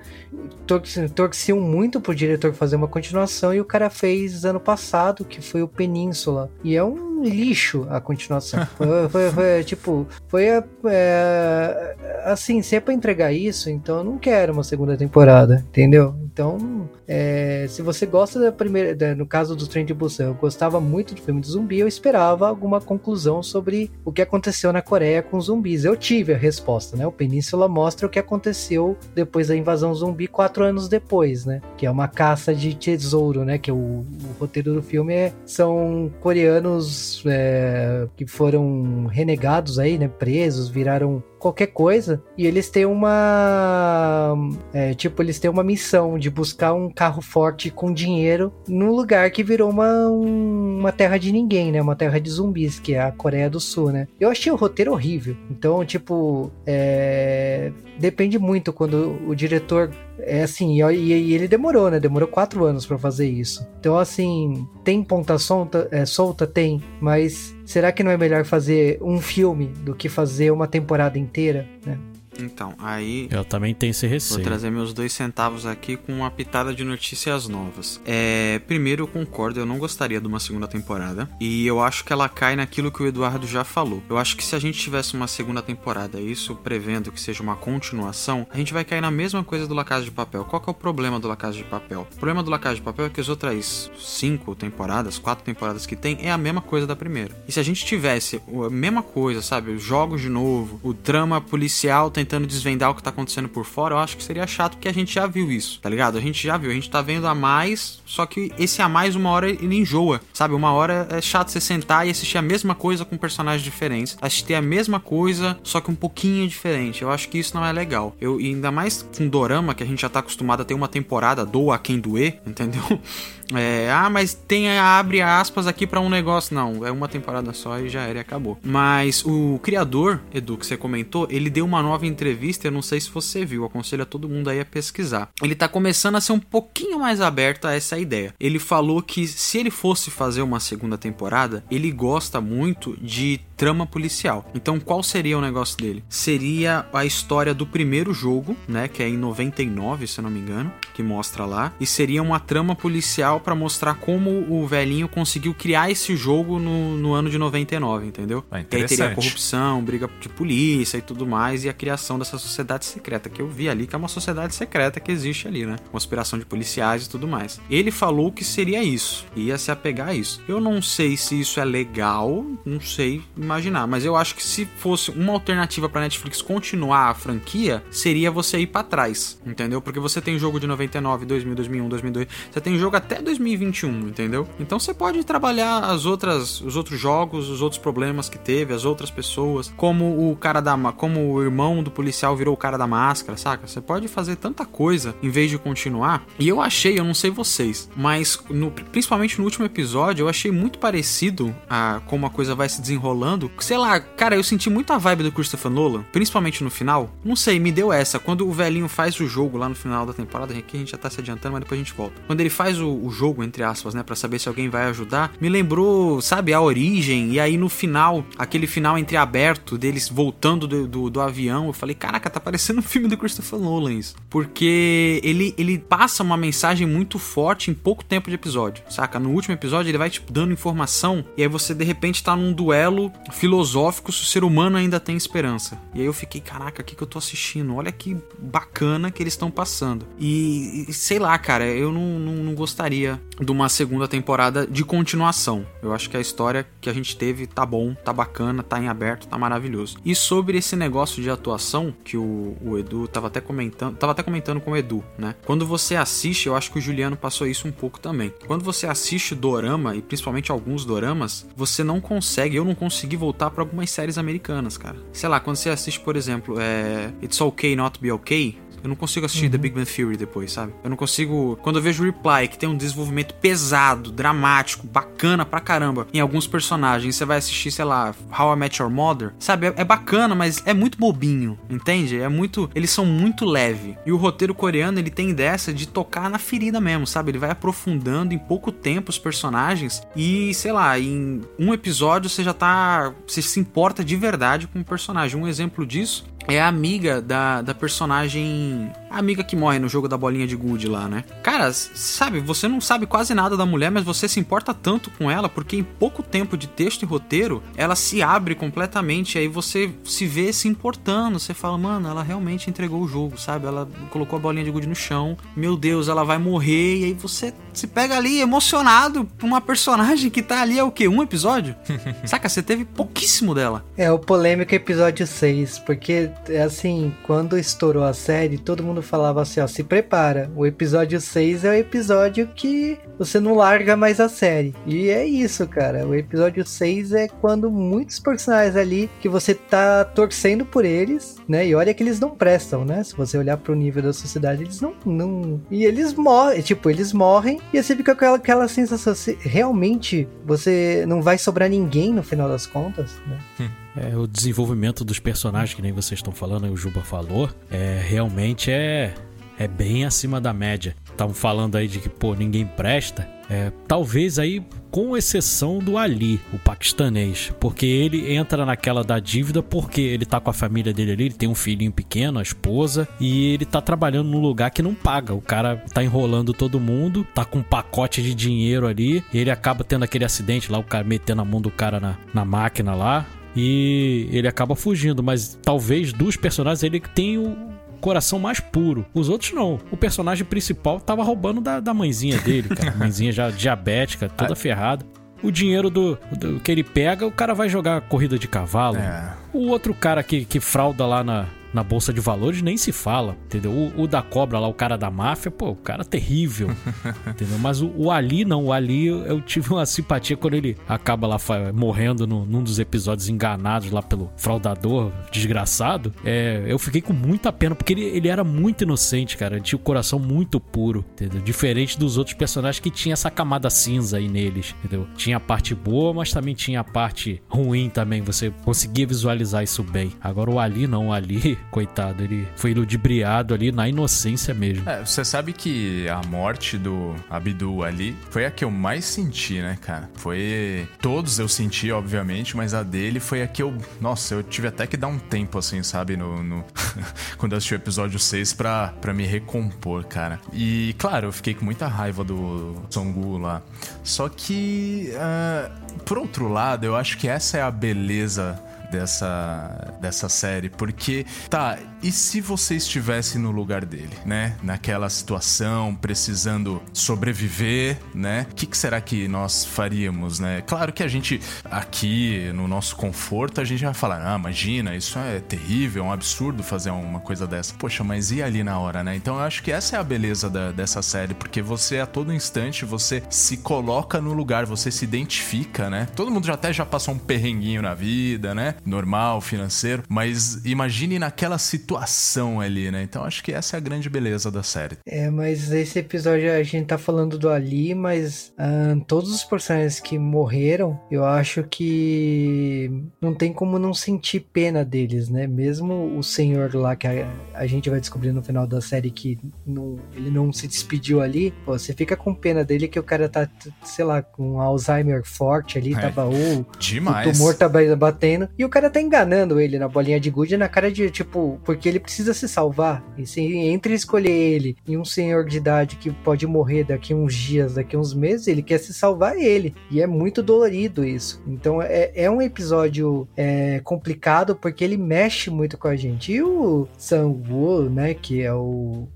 [0.66, 5.42] Torci- Torciam muito pro diretor fazer uma continuação e o cara fez ano passado, que
[5.42, 6.50] foi o Península.
[6.64, 8.66] E é um lixo a continuação.
[8.78, 10.46] foi, foi- foi, tipo, foi
[10.86, 16.16] é, assim, se é pra entregar isso, então eu não quero uma segunda temporada, entendeu?
[16.32, 20.34] Então, é, se você gosta da primeira, da- no caso do Trem de Busan, eu
[20.34, 24.82] gostava muito do filme de zumbi, eu esperava alguma conclusão sobre o que aconteceu na
[24.82, 25.84] Coreia com zumbis.
[25.86, 27.06] Eu tive a resposta, né?
[27.06, 31.62] O Península mostra o que aconteceu depois da invasão zumbi quatro anos depois, né?
[31.78, 33.58] Que é uma caça de tesouro, né?
[33.58, 34.06] Que o, o
[34.40, 40.08] roteiro do filme é, são coreanos é, que foram renegados aí, né?
[40.08, 44.36] Presos, viraram qualquer coisa e eles têm uma
[44.74, 49.30] é, tipo eles têm uma missão de buscar um carro forte com dinheiro num lugar
[49.32, 51.82] que virou uma, um- uma terra de ninguém né?
[51.82, 54.08] Uma terra de zumbis que é a Coreia do Sul né?
[54.20, 55.36] Eu achei o roteiro horrível.
[55.50, 62.00] Então tipo é, depende muito quando o diretor é assim e, ele demorou né?
[62.00, 63.66] Demorou quatro anos pra fazer isso.
[63.80, 66.46] Então assim tem ponta solta é, solta?
[66.46, 71.20] Tem mas será que não é melhor fazer um filme do que fazer uma temporada
[71.20, 72.00] inteira né?
[72.40, 74.44] Então, aí Eu também tenho esse Vou receio.
[74.44, 78.00] trazer meus dois centavos aqui com uma pitada de notícias novas.
[78.06, 81.30] É, primeiro, eu concordo, eu não gostaria de uma segunda temporada.
[81.40, 84.02] E eu acho que ela cai naquilo que o Eduardo já falou.
[84.10, 87.56] Eu acho que se a gente tivesse uma segunda temporada, isso prevendo que seja uma
[87.56, 90.46] continuação, a gente vai cair na mesma coisa do La Casa de Papel.
[90.46, 92.08] Qual que é o problema do La Casa de Papel?
[92.12, 95.86] O problema do La Casa de Papel é que as outras cinco temporadas, quatro temporadas
[95.86, 97.36] que tem, é a mesma coisa da primeira.
[97.48, 99.72] E se a gente tivesse a mesma coisa, sabe?
[99.72, 103.66] Os jogos de novo, o drama policial tentando tentando desvendar o que tá acontecendo por
[103.66, 106.16] fora, eu acho que seria chato porque a gente já viu isso, tá ligado?
[106.16, 109.16] A gente já viu, a gente tá vendo a mais, só que esse a mais,
[109.16, 110.54] uma hora ele enjoa, sabe?
[110.54, 114.16] Uma hora é chato você sentar e assistir a mesma coisa com personagens diferentes.
[114.22, 117.02] Assistir a mesma coisa, só que um pouquinho diferente.
[117.02, 118.16] Eu acho que isso não é legal.
[118.22, 121.44] Eu, ainda mais com Dorama, que a gente já tá acostumado a ter uma temporada,
[121.44, 122.84] doa quem doer, entendeu?
[123.54, 126.54] É, ah, mas tem abre aspas aqui para um negócio.
[126.54, 128.58] Não, é uma temporada só e já era e acabou.
[128.64, 133.00] Mas o criador, Edu, que você comentou, ele deu uma nova entrevista, eu não sei
[133.00, 135.30] se você viu, aconselho a todo mundo aí a pesquisar.
[135.42, 138.34] Ele tá começando a ser um pouquinho mais aberto a essa ideia.
[138.40, 143.86] Ele falou que se ele fosse fazer uma segunda temporada, ele gosta muito de trama
[143.86, 144.50] policial.
[144.56, 146.02] Então, qual seria o negócio dele?
[146.08, 150.40] Seria a história do primeiro jogo, né, que é em 99, se eu não me
[150.40, 155.54] engano, que mostra lá, e seria uma trama policial para mostrar como o velhinho conseguiu
[155.54, 158.44] criar esse jogo no, no ano de 99, entendeu?
[158.52, 162.38] Ah, e aí teria corrupção, briga de polícia e tudo mais, e a criação dessa
[162.38, 165.78] sociedade secreta, que eu vi ali que é uma sociedade secreta que existe ali, né?
[165.92, 167.60] Conspiração de policiais e tudo mais.
[167.70, 170.42] Ele falou que seria isso, ia se apegar a isso.
[170.48, 174.66] Eu não sei se isso é legal, não sei imaginar, mas eu acho que se
[174.66, 179.82] fosse uma alternativa para Netflix continuar a franquia, seria você ir para trás, entendeu?
[179.82, 184.48] Porque você tem jogo de 99, 2000, 2001, 2002, você tem jogo até 2021, entendeu?
[184.60, 188.86] Então você pode trabalhar as outras, os outros jogos, os outros problemas que teve, as
[188.86, 192.88] outras pessoas, como o cara da, como o irmão do policial virou o cara da
[192.88, 193.68] máscara, saca?
[193.68, 196.26] Você pode fazer tanta coisa em vez de continuar.
[196.40, 200.52] E eu achei, eu não sei vocês, mas no, principalmente no último episódio, eu achei
[200.52, 204.92] muito parecido a como a coisa vai se desenrolando sei lá, cara, eu senti muito
[204.92, 207.10] a vibe do Christopher Nolan, principalmente no final.
[207.24, 208.20] Não sei, me deu essa.
[208.20, 210.98] Quando o velhinho faz o jogo lá no final da temporada, aqui a gente já
[210.98, 212.16] tá se adiantando, mas depois a gente volta.
[212.26, 215.34] Quando ele faz o, o jogo, entre aspas, né, para saber se alguém vai ajudar,
[215.42, 217.34] me lembrou, sabe, a origem.
[217.34, 221.96] E aí no final, aquele final entreaberto deles voltando do, do, do avião, eu falei,
[221.96, 224.16] caraca, tá parecendo um filme do Christopher Nolan isso.
[224.30, 229.20] Porque ele, ele passa uma mensagem muito forte em pouco tempo de episódio, saca?
[229.20, 232.54] No último episódio ele vai, tipo, dando informação, e aí você de repente tá num
[232.54, 235.78] duelo filosófico se o ser humano ainda tem esperança.
[235.94, 237.76] E aí eu fiquei, caraca, o que, que eu tô assistindo?
[237.76, 240.06] Olha que bacana que eles estão passando.
[240.18, 244.84] E, e, sei lá, cara, eu não, não, não, gostaria de uma segunda temporada de
[244.84, 245.66] continuação.
[245.82, 248.88] Eu acho que a história que a gente teve tá bom, tá bacana, tá em
[248.88, 249.98] aberto, tá maravilhoso.
[250.04, 254.24] E sobre esse negócio de atuação que o, o Edu tava até comentando, tava até
[254.24, 255.36] comentando com o Edu, né?
[255.46, 258.34] Quando você assiste, eu acho que o Juliano passou isso um pouco também.
[258.46, 263.50] Quando você assiste dorama e principalmente alguns doramas, você não consegue, eu não consegui voltar
[263.50, 264.98] para algumas séries americanas, cara.
[265.14, 268.96] Sei lá, quando você assiste, por exemplo, é It's Okay Not Be Okay, eu não
[268.96, 269.52] consigo assistir uhum.
[269.52, 270.74] The Big Bang Theory depois, sabe?
[270.84, 271.58] Eu não consigo.
[271.62, 276.48] Quando eu vejo Reply, que tem um desenvolvimento pesado, dramático, bacana pra caramba em alguns
[276.48, 279.68] personagens, você vai assistir, sei lá, How I Met Your Mother, sabe?
[279.68, 282.20] É, é bacana, mas é muito bobinho, entende?
[282.20, 282.70] É muito.
[282.74, 283.98] Eles são muito leve.
[284.06, 287.32] E o roteiro coreano, ele tem dessa de tocar na ferida mesmo, sabe?
[287.32, 292.44] Ele vai aprofundando em pouco tempo os personagens e, sei lá, em um episódio você
[292.44, 293.14] já tá.
[293.28, 295.40] Você se importa de verdade com o personagem.
[295.40, 298.92] Um exemplo disso é amiga da, da personagem.
[299.10, 301.24] A amiga que morre no jogo da bolinha de gude lá, né?
[301.42, 305.30] Cara, sabe, você não sabe quase nada da mulher, mas você se importa tanto com
[305.30, 309.38] ela porque em pouco tempo de texto e roteiro ela se abre completamente.
[309.38, 311.40] Aí você se vê se importando.
[311.40, 313.66] Você fala, mano, ela realmente entregou o jogo, sabe?
[313.66, 315.38] Ela colocou a bolinha de gude no chão.
[315.56, 317.00] Meu Deus, ela vai morrer.
[317.00, 320.92] E aí você se pega ali emocionado por uma personagem que tá ali é o
[320.92, 321.08] quê?
[321.08, 321.76] Um episódio?
[322.26, 322.50] Saca?
[322.50, 323.86] Você teve pouquíssimo dela.
[323.98, 329.42] É o polêmico episódio 6, porque é assim, quando estourou a série, todo mundo falava
[329.42, 330.52] assim, ó, se prepara.
[330.56, 334.74] O episódio 6 é o episódio que você não larga mais a série.
[334.86, 336.06] E é isso, cara.
[336.08, 341.68] O episódio 6 é quando muitos personagens ali que você tá torcendo por eles, né?
[341.68, 343.04] E olha que eles não prestam, né?
[343.04, 344.94] Se você olhar pro nível da sociedade, eles não.
[345.06, 345.62] não...
[345.70, 350.28] E eles morrem, tipo, eles morrem e você fica com aquela, aquela sensação, se realmente
[350.46, 353.38] você não vai sobrar ninguém no final das contas, né?
[353.60, 353.70] Hum.
[353.96, 358.72] É, o desenvolvimento dos personagens, que nem vocês estão falando, o Juba falou, é, realmente
[358.72, 359.14] é,
[359.58, 360.96] é bem acima da média.
[361.12, 363.28] Estavam falando aí de que, pô, ninguém presta.
[363.50, 369.62] É, talvez aí com exceção do Ali, o paquistanês, porque ele entra naquela da dívida
[369.62, 373.08] porque ele tá com a família dele ali, ele tem um filhinho pequeno, a esposa,
[373.20, 375.34] e ele tá trabalhando num lugar que não paga.
[375.34, 379.52] O cara tá enrolando todo mundo, tá com um pacote de dinheiro ali, e ele
[379.52, 382.94] acaba tendo aquele acidente lá, o cara metendo a mão do cara na, na máquina
[382.96, 383.26] lá,
[383.56, 387.56] e ele acaba fugindo, mas talvez dos personagens ele tem o
[388.00, 389.06] coração mais puro.
[389.14, 389.80] Os outros não.
[389.92, 392.96] O personagem principal tava roubando da, da mãezinha dele, cara.
[392.98, 395.06] mãezinha já diabética, toda ferrada.
[395.42, 398.98] O dinheiro do, do, que ele pega, o cara vai jogar corrida de cavalo.
[398.98, 399.34] É.
[399.54, 403.38] O outro cara que, que frauda lá na, na Bolsa de Valores nem se fala,
[403.46, 403.72] entendeu?
[403.72, 406.70] O, o da cobra lá, o cara da máfia, pô, o cara terrível,
[407.28, 407.58] entendeu?
[407.60, 411.38] Mas o, o, Ali não, o Ali eu tive uma simpatia quando ele acaba lá
[411.74, 416.14] morrendo no, num dos episódios enganados lá pelo fraudador desgraçado.
[416.26, 419.56] É, eu fiquei com muita pena, porque ele, ele era muito inocente, cara.
[419.56, 421.42] Ele tinha o coração muito puro, entendeu?
[421.42, 425.08] Diferente dos outros personagens que tinha essa camada cinza aí neles, entendeu?
[425.16, 428.22] Tinha a parte boa, mas também tinha a parte ruim também.
[428.22, 430.12] Você conseguia visualizar isso bem.
[430.22, 434.90] Agora o Ali não, o Ali, coitado, ele foi ludibriado ali na inocência mesmo.
[434.90, 439.62] É, você sabe que a morte do Abdul ali foi a que eu mais senti,
[439.62, 440.10] né, cara?
[440.16, 440.88] Foi.
[441.02, 443.76] Todos eu senti, obviamente, mas a dele foi a que eu.
[444.00, 446.18] Nossa, eu tive até que dar um tempo, assim, sabe?
[446.18, 446.44] No.
[446.44, 446.64] no...
[447.38, 450.40] Quando eu assisti o episódio 6 pra, pra me recompor, cara.
[450.54, 453.62] E, claro, eu fiquei com muita raiva do Songu lá.
[454.04, 455.12] Só que.
[455.14, 458.60] Uh, por outro lado, eu acho que essa é a beleza
[458.92, 464.56] dessa, dessa série, porque tá, e se você estivesse no lugar dele, né?
[464.64, 468.48] Naquela situação, precisando sobreviver, né?
[468.52, 470.62] O que, que, será que nós faríamos, né?
[470.66, 475.18] Claro que a gente aqui no nosso conforto a gente vai falar, ah, imagina, isso
[475.20, 477.74] é terrível, é um absurdo fazer uma coisa dessa.
[477.74, 479.16] Poxa, mas e ali na hora, né?
[479.16, 482.34] Então eu acho que essa é a beleza da, dessa série, porque você a todo
[482.34, 486.08] instante você se coloca no lugar, você se identifica, né?
[486.16, 488.76] Todo mundo já até já passou um perrenguinho na vida, né?
[488.86, 493.04] Normal, financeiro, mas imagine naquela situação ali, né?
[493.04, 494.98] Então acho que essa é a grande beleza da série.
[495.06, 500.00] É, mas esse episódio a gente tá falando do Ali, mas uh, todos os personagens
[500.00, 505.48] que morreram, eu acho que não tem como não sentir pena deles, né?
[505.48, 509.38] Mesmo o senhor lá que a, a gente vai descobrir no final da série que
[509.66, 513.28] não, ele não se despediu ali, pô, você fica com pena dele que o cara
[513.28, 513.48] tá,
[513.84, 517.28] sei lá, com Alzheimer forte ali, é, tava ou demais.
[517.28, 520.70] o tumor tá batendo, e o cara tá enganando ele na bolinha de gude na
[520.70, 523.04] cara de, tipo, porque ele precisa se salvar.
[523.18, 527.34] E se entre escolher ele e um senhor de idade que pode morrer daqui uns
[527.34, 529.76] dias, daqui uns meses, ele quer se salvar ele.
[529.92, 531.42] E é muito dolorido isso.
[531.48, 536.32] Então é, é um episódio é, complicado porque ele mexe muito com a gente.
[536.32, 539.08] E o Sang-woo, né, que é o,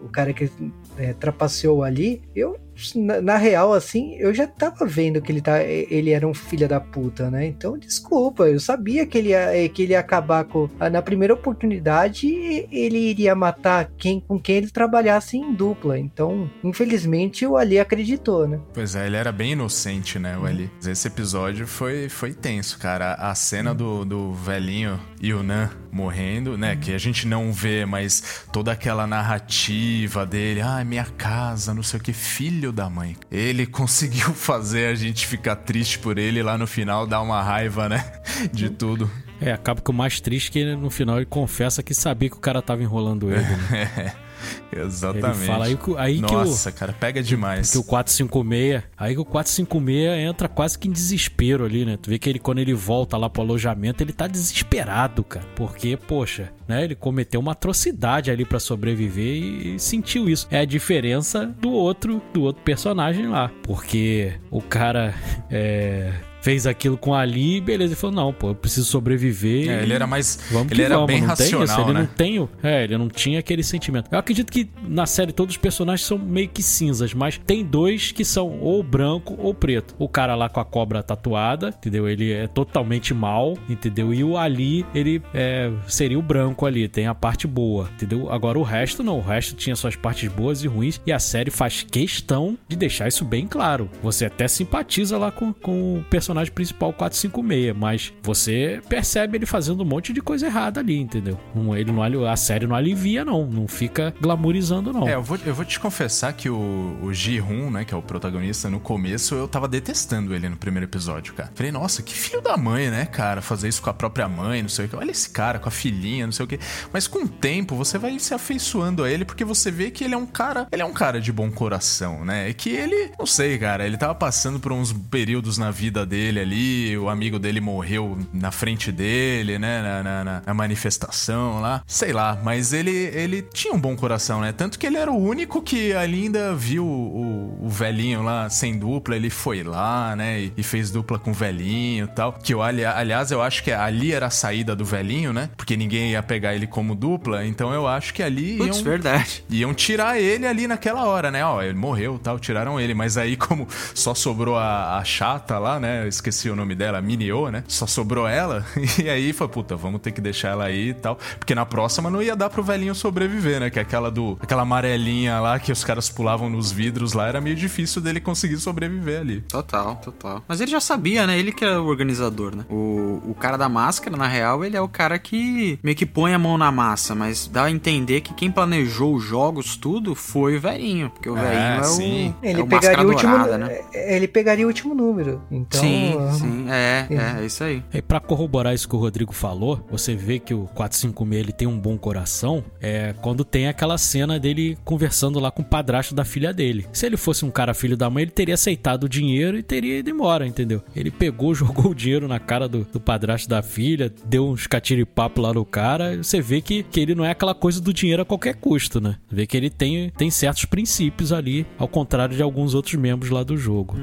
[0.00, 0.50] o cara que
[0.98, 2.56] é, trapaceou ali, eu
[2.96, 6.68] na, na, real, assim, eu já tava vendo que ele, tá, ele era um filho
[6.68, 7.46] da puta, né?
[7.46, 10.68] Então, desculpa, eu sabia que ele ia, que ele ia acabar com.
[10.90, 12.26] Na primeira oportunidade,
[12.70, 15.98] ele iria matar quem com quem ele trabalhasse em dupla.
[15.98, 18.60] Então, infelizmente, o Ali acreditou, né?
[18.72, 20.70] Pois é, ele era bem inocente, né, o Ali.
[20.84, 23.14] Esse episódio foi, foi tenso, cara.
[23.14, 26.74] A cena do, do velhinho Yunan morrendo, né?
[26.74, 32.00] Que a gente não vê, mas toda aquela narrativa dele, ah, minha casa, não sei
[32.00, 33.16] o que, filho da mãe.
[33.30, 37.88] Ele conseguiu fazer a gente ficar triste por ele lá no final, dar uma raiva,
[37.88, 38.12] né?
[38.52, 39.10] De tudo.
[39.40, 42.36] É, acaba que o mais triste é que no final ele confessa que sabia que
[42.36, 43.42] o cara tava enrolando ele.
[43.42, 44.14] Né?
[44.74, 45.38] Exatamente.
[45.38, 47.70] Ele fala aí, aí Nossa, que o, cara, pega demais.
[47.70, 51.96] Que o 456, aí que o 456 entra quase que em desespero ali, né?
[52.00, 55.46] Tu vê que ele quando ele volta lá pro alojamento, ele tá desesperado, cara.
[55.54, 60.46] Porque, poxa, né, ele cometeu uma atrocidade ali para sobreviver e sentiu isso.
[60.50, 65.14] É a diferença do outro, do outro personagem lá, porque o cara
[65.50, 67.92] é fez aquilo com Ali, beleza.
[67.92, 69.70] Ele falou: não, pô, eu preciso sobreviver.
[69.70, 70.38] É, ele era mais.
[70.50, 71.06] Vamos ele era vamos.
[71.06, 71.58] bem não racional.
[71.58, 72.00] Tem isso, ele né?
[72.00, 72.48] não tem.
[72.62, 74.08] É, ele não tinha aquele sentimento.
[74.10, 78.12] Eu acredito que na série todos os personagens são meio que cinzas, mas tem dois
[78.12, 79.94] que são ou branco ou preto.
[79.98, 82.08] O cara lá com a cobra tatuada, entendeu?
[82.08, 84.12] Ele é totalmente mal, entendeu?
[84.12, 88.32] E o Ali, ele é, seria o branco ali, tem a parte boa, entendeu?
[88.32, 91.50] Agora o resto não, o resto tinha suas partes boas e ruins, e a série
[91.50, 93.88] faz questão de deixar isso bem claro.
[94.02, 99.46] Você até simpatiza lá com, com o personagem personagem principal 456, mas você percebe ele
[99.46, 101.38] fazendo um monte de coisa errada ali, entendeu?
[101.54, 103.46] Não, ele não, a série não alivia, não.
[103.46, 105.06] Não fica glamourizando, não.
[105.06, 108.02] É, eu vou, eu vou te confessar que o, o Ji-Hun, né, que é o
[108.02, 111.50] protagonista, no começo eu tava detestando ele no primeiro episódio, cara.
[111.54, 113.42] Falei, nossa, que filho da mãe, né, cara?
[113.42, 114.96] Fazer isso com a própria mãe, não sei o que.
[114.96, 116.58] Olha esse cara com a filhinha, não sei o que.
[116.92, 120.14] Mas com o tempo você vai se afeiçoando a ele porque você vê que ele
[120.14, 122.48] é um cara, ele é um cara de bom coração, né?
[122.48, 126.21] E que ele, não sei, cara, ele tava passando por uns períodos na vida dele
[126.22, 129.82] dele ali, o amigo dele morreu na frente dele, né?
[129.82, 131.82] Na, na, na, manifestação lá.
[131.86, 134.52] Sei lá, mas ele, ele tinha um bom coração, né?
[134.52, 138.78] Tanto que ele era o único que ali ainda viu o, o velhinho lá sem
[138.78, 139.16] dupla.
[139.16, 140.42] Ele foi lá, né?
[140.42, 142.32] E, e fez dupla com o velhinho e tal.
[142.34, 145.50] Que eu, ali, aliás, eu acho que ali era a saída do velhinho, né?
[145.56, 147.44] Porque ninguém ia pegar ele como dupla.
[147.44, 148.58] Então eu acho que ali.
[148.58, 149.44] Putz, iam, verdade.
[149.50, 151.44] Iam tirar ele ali naquela hora, né?
[151.44, 152.94] Ó, ele morreu tal, tiraram ele.
[152.94, 156.06] Mas aí, como só sobrou a, a chata lá, né?
[156.14, 157.64] Esqueci o nome dela, Minio, né?
[157.68, 158.64] Só sobrou ela.
[159.02, 161.18] E aí foi, puta, vamos ter que deixar ela aí e tal.
[161.38, 163.70] Porque na próxima não ia dar pro velhinho sobreviver, né?
[163.70, 164.38] Que é aquela do.
[164.40, 168.58] aquela amarelinha lá que os caras pulavam nos vidros lá, era meio difícil dele conseguir
[168.58, 169.40] sobreviver ali.
[169.42, 170.42] Total, total.
[170.46, 171.38] Mas ele já sabia, né?
[171.38, 172.64] Ele que era o organizador, né?
[172.70, 176.34] O, o cara da máscara, na real, ele é o cara que meio que põe
[176.34, 180.56] a mão na massa, mas dá a entender que quem planejou os jogos, tudo, foi
[180.56, 181.10] o velhinho.
[181.10, 182.34] Porque o É, velhinho é, sim.
[182.42, 182.46] o.
[182.46, 183.30] Ele é o pegaria o último.
[183.38, 183.80] dourada, né?
[183.94, 185.40] Ele pegaria o último número.
[185.50, 185.80] Então.
[185.80, 186.01] sim,
[186.32, 187.82] sim, é, é, é isso aí.
[187.92, 191.68] E pra corroborar isso que o Rodrigo falou, você vê que o 456 ele tem
[191.68, 196.24] um bom coração, é quando tem aquela cena dele conversando lá com o padrasto da
[196.24, 196.86] filha dele.
[196.92, 199.98] Se ele fosse um cara filho da mãe, ele teria aceitado o dinheiro e teria
[199.98, 200.82] ido embora, entendeu?
[200.94, 205.40] Ele pegou, jogou o dinheiro na cara do, do padrasto da filha, deu uns catiripapo
[205.40, 208.22] lá no cara, e você vê que, que ele não é aquela coisa do dinheiro
[208.22, 209.16] a qualquer custo, né?
[209.30, 213.42] Vê que ele tem, tem certos princípios ali, ao contrário de alguns outros membros lá
[213.42, 213.96] do jogo.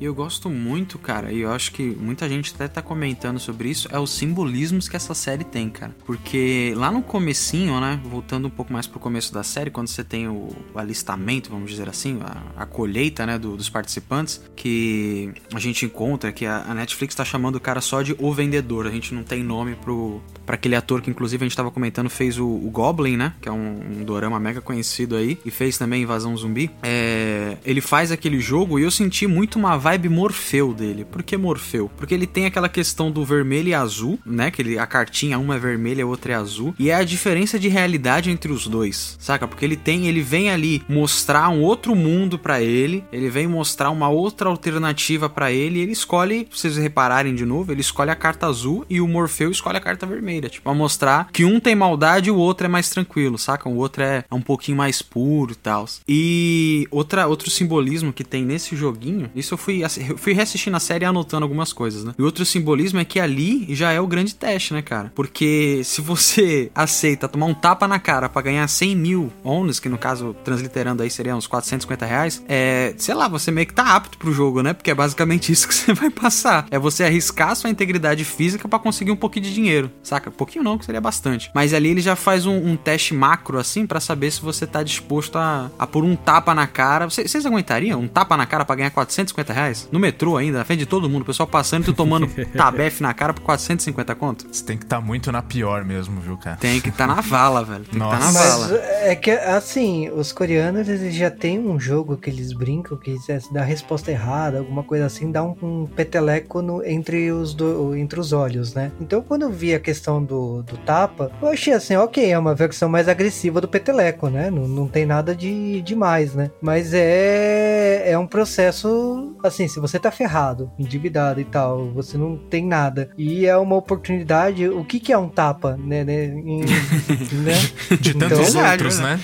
[0.00, 3.68] E eu gosto muito, cara, e eu acho que muita gente até tá comentando sobre
[3.70, 5.94] isso, é os simbolismos que essa série tem, cara.
[6.04, 10.04] Porque lá no comecinho, né, voltando um pouco mais pro começo da série, quando você
[10.04, 15.32] tem o, o alistamento, vamos dizer assim, a, a colheita, né, do- dos participantes, que
[15.54, 18.86] a gente encontra, que a, a Netflix tá chamando o cara só de O Vendedor,
[18.86, 22.10] a gente não tem nome pro para aquele ator que inclusive a gente tava comentando
[22.10, 25.78] fez o, o Goblin, né, que é um, um dorama mega conhecido aí, e fez
[25.78, 26.68] também Invasão Zumbi.
[26.82, 31.04] É, ele faz aquele jogo e eu senti muito uma vibe Morfeu dele.
[31.22, 31.88] Por que Morfeu?
[31.96, 34.50] Porque ele tem aquela questão do vermelho e azul, né?
[34.50, 36.74] Que ele, a cartinha, uma é vermelha, a outra é azul.
[36.80, 39.46] E é a diferença de realidade entre os dois, saca?
[39.46, 43.90] Porque ele tem, ele vem ali mostrar um outro mundo pra ele, ele vem mostrar
[43.90, 48.16] uma outra alternativa pra ele, ele escolhe, se vocês repararem de novo, ele escolhe a
[48.16, 51.76] carta azul e o Morfeu escolhe a carta vermelha, tipo, pra mostrar que um tem
[51.76, 53.68] maldade e o outro é mais tranquilo, saca?
[53.68, 55.86] O outro é, é um pouquinho mais puro e tal.
[56.08, 60.80] E outra, outro simbolismo que tem nesse joguinho, isso eu fui, eu fui reassistindo a
[60.80, 62.14] série e anotando algumas coisas, né?
[62.18, 65.12] E outro simbolismo é que ali já é o grande teste, né, cara?
[65.14, 69.88] Porque se você aceita tomar um tapa na cara pra ganhar 100 mil ONUs, que
[69.88, 73.94] no caso, transliterando aí, seriam uns 450 reais, é, sei lá, você meio que tá
[73.94, 74.72] apto pro jogo, né?
[74.72, 76.66] Porque é basicamente isso que você vai passar.
[76.70, 80.30] É você arriscar sua integridade física pra conseguir um pouquinho de dinheiro, saca?
[80.30, 81.50] Pouquinho não, que seria bastante.
[81.54, 84.82] Mas ali ele já faz um, um teste macro, assim, pra saber se você tá
[84.82, 87.08] disposto a, a pôr um tapa na cara.
[87.08, 89.88] Vocês aguentariam um tapa na cara pra ganhar 450 reais?
[89.92, 92.26] No metrô ainda, na frente de todo mundo, o pessoal passando e tu tomando
[92.56, 94.46] tabefe na cara por 450 conto?
[94.50, 96.56] Você tem que estar muito na pior mesmo, viu, cara?
[96.56, 97.84] Tem que tá na vala, velho.
[97.84, 98.32] Tem que tá na Nossa.
[98.38, 98.78] Mas vala.
[98.82, 103.52] é que, assim, os coreanos eles já têm um jogo que eles brincam, que se
[103.52, 107.94] dá a resposta errada, alguma coisa assim, dá um, um peteleco no- entre, os do-
[107.96, 108.90] entre os olhos, né?
[109.00, 112.54] Então, quando eu vi a questão do, do tapa, eu achei assim, ok, é uma
[112.54, 114.50] versão mais agressiva do peteleco, né?
[114.50, 116.50] Não, não tem nada de demais, né?
[116.60, 122.36] Mas é, é um processo, assim, se você tá ferrado, endividado e tal, você não
[122.36, 126.04] tem nada, e é uma oportunidade, o que que é um tapa, né?
[126.04, 126.60] né, em-
[127.44, 127.54] né?
[128.00, 129.20] De Então- tantos Verdade, outros, né?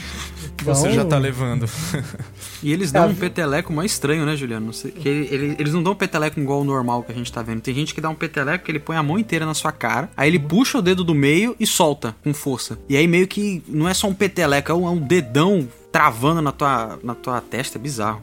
[0.56, 1.66] Que você Então- já tá levando.
[2.60, 4.66] E eles dão Ah, um peteleco mais estranho, né, Juliano?
[4.66, 7.14] Não sei, que ele- ele- eles não dão um peteleco igual o normal que a
[7.14, 7.60] gente tá vendo.
[7.60, 10.10] Tem gente que dá um peteleco que ele põe a mão inteira na sua cara,
[10.16, 12.76] aí ele puxa o dedo do meio e solta com força.
[12.88, 16.42] E aí meio que não é só um peteleco, é um, é um dedão travando
[16.42, 18.20] na tua, na tua testa, é bizarro.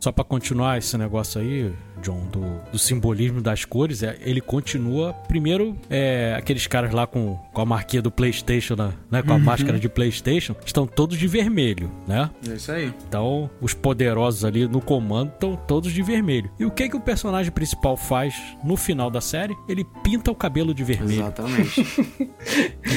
[0.00, 1.70] Só pra continuar esse negócio aí,
[2.02, 2.42] John, do,
[2.72, 5.12] do simbolismo das cores, é, ele continua.
[5.28, 9.38] Primeiro, é, aqueles caras lá com, com a marquinha do PlayStation, né, né, com a
[9.38, 12.30] máscara de PlayStation, estão todos de vermelho, né?
[12.48, 12.92] É isso aí.
[13.08, 16.50] Então, os poderosos ali no comando estão todos de vermelho.
[16.58, 19.56] E o que que o personagem principal faz no final da série?
[19.68, 21.20] Ele pinta o cabelo de vermelho.
[21.20, 21.86] Exatamente.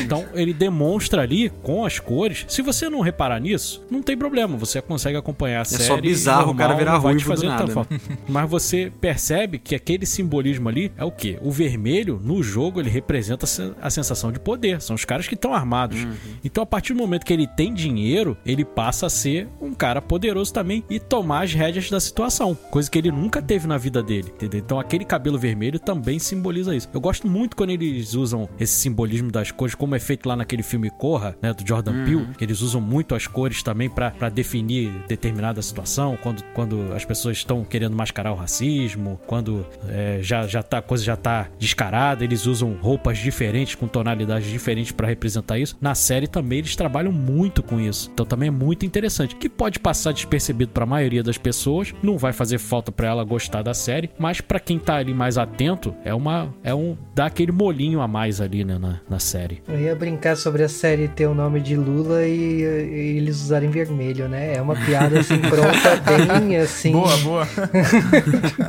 [0.01, 2.45] Então, ele demonstra ali com as cores.
[2.47, 5.83] Se você não reparar nisso, não tem problema, você consegue acompanhar a série.
[5.83, 7.99] É só bizarro o cara virar do fazer nada, falta.
[8.27, 11.37] Mas você percebe que aquele simbolismo ali é o quê?
[11.41, 14.81] O vermelho no jogo ele representa a sen- a sensação de poder.
[14.81, 16.03] São os caras que estão armados.
[16.03, 16.13] Uhum.
[16.43, 20.01] Então, a partir do momento que ele tem dinheiro, ele passa a ser um cara
[20.01, 24.01] poderoso também e tomar as rédeas da situação, coisa que ele nunca teve na vida
[24.01, 24.59] dele, entendeu?
[24.59, 26.89] Então, aquele cabelo vermelho também simboliza isso.
[26.93, 30.63] Eu gosto muito quando eles usam esse simbolismo das cores, como é feito lá naquele
[30.63, 34.27] filme Corra, né, do Jordan Peele, que eles usam muito as cores também pra pra
[34.29, 38.78] definir determinada situação, quando, quando as pessoas estão querendo mascarar o racismo,
[39.27, 43.87] quando é, já, já tá, a coisa já tá descarada, eles usam roupas diferentes, com
[43.87, 45.77] tonalidades diferentes pra representar isso.
[45.81, 48.09] Na série também eles trabalham muito com isso.
[48.13, 49.35] Então também é muito interessante.
[49.35, 53.61] Que pode passar despercebido pra maioria das pessoas, não vai fazer falta pra ela gostar
[53.61, 57.51] da série, mas pra quem tá ali mais atento, é uma é um dá aquele
[57.51, 59.61] molinho a mais ali né, na, na série.
[59.67, 63.69] Eu ia brincar sobre a série ter o nome de Lula e, e eles usarem
[63.69, 64.55] vermelho, né?
[64.55, 65.97] É uma piada assim pronta,
[66.39, 66.91] bem assim.
[66.91, 67.47] Boa, boa.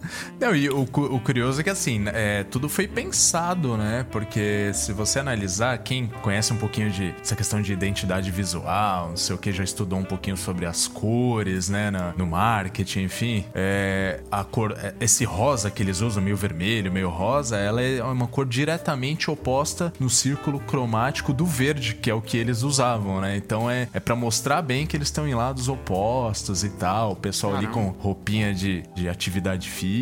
[0.39, 4.05] Não, e o, o curioso é que assim, é, tudo foi pensado, né?
[4.11, 9.17] Porque se você analisar, quem conhece um pouquinho de essa questão de identidade visual, não
[9.17, 11.91] sei o que, já estudou um pouquinho sobre as cores, né?
[11.91, 13.45] Na, no marketing, enfim.
[13.53, 18.03] É, a cor, é, esse rosa que eles usam, meio vermelho, meio rosa, ela é
[18.03, 23.21] uma cor diretamente oposta no círculo cromático do verde, que é o que eles usavam,
[23.21, 23.37] né?
[23.37, 27.13] Então é, é para mostrar bem que eles estão em lados opostos e tal.
[27.13, 30.00] O pessoal ali com roupinha de, de atividade física,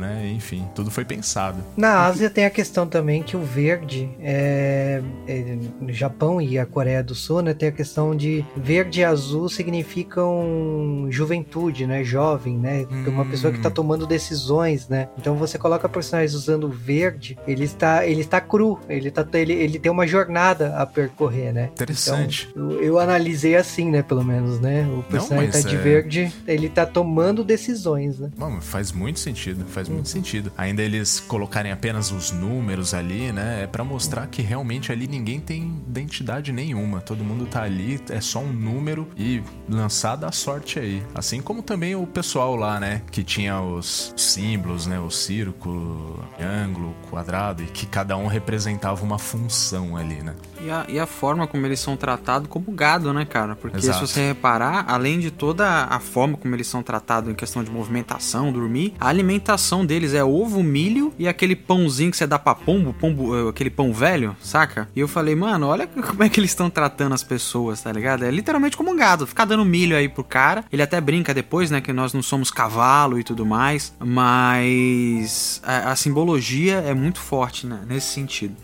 [0.00, 0.32] né?
[0.34, 1.62] Enfim, tudo foi pensado.
[1.76, 6.66] Na Ásia tem a questão também que o verde é, é, no Japão e a
[6.66, 7.54] Coreia do Sul, né?
[7.54, 12.02] Tem a questão de verde e azul significam juventude, né?
[12.04, 12.86] Jovem, né?
[12.90, 13.04] Hum.
[13.08, 15.08] Uma pessoa que está tomando decisões, né?
[15.18, 19.78] Então você coloca personagens usando verde, ele está, ele está cru, ele, tá, ele, ele
[19.78, 21.70] tem uma jornada a percorrer, né?
[21.72, 22.48] Interessante.
[22.50, 24.02] Então, eu, eu analisei assim, né?
[24.02, 24.86] Pelo menos, né?
[24.98, 25.78] O personagem Não, tá de é...
[25.78, 28.30] verde, ele tá tomando decisões, né?
[28.36, 29.33] Bom, faz muito sentido,
[29.68, 30.52] faz muito sentido.
[30.56, 33.64] Ainda eles colocarem apenas os números ali, né?
[33.64, 37.00] É para mostrar que realmente ali ninguém tem identidade nenhuma.
[37.00, 41.02] Todo mundo tá ali, é só um número e lançada a sorte aí.
[41.14, 43.02] Assim como também o pessoal lá, né?
[43.10, 44.98] Que tinha os símbolos, né?
[44.98, 50.34] O círculo, triângulo, quadrado, e que cada um representava uma função ali, né?
[50.64, 53.54] E a, e a forma como eles são tratados como gado, né, cara?
[53.54, 54.06] Porque Exato.
[54.06, 57.70] se você reparar, além de toda a forma como eles são tratados em questão de
[57.70, 62.54] movimentação, dormir, a alimentação deles é ovo, milho e aquele pãozinho que você dá pra
[62.54, 64.88] pombo, pombo eh, aquele pão velho, saca?
[64.96, 68.24] E eu falei, mano, olha como é que eles estão tratando as pessoas, tá ligado?
[68.24, 70.64] É literalmente como um gado, ficar dando milho aí pro cara.
[70.72, 75.90] Ele até brinca depois, né, que nós não somos cavalo e tudo mais, mas a,
[75.92, 78.56] a simbologia é muito forte né, nesse sentido.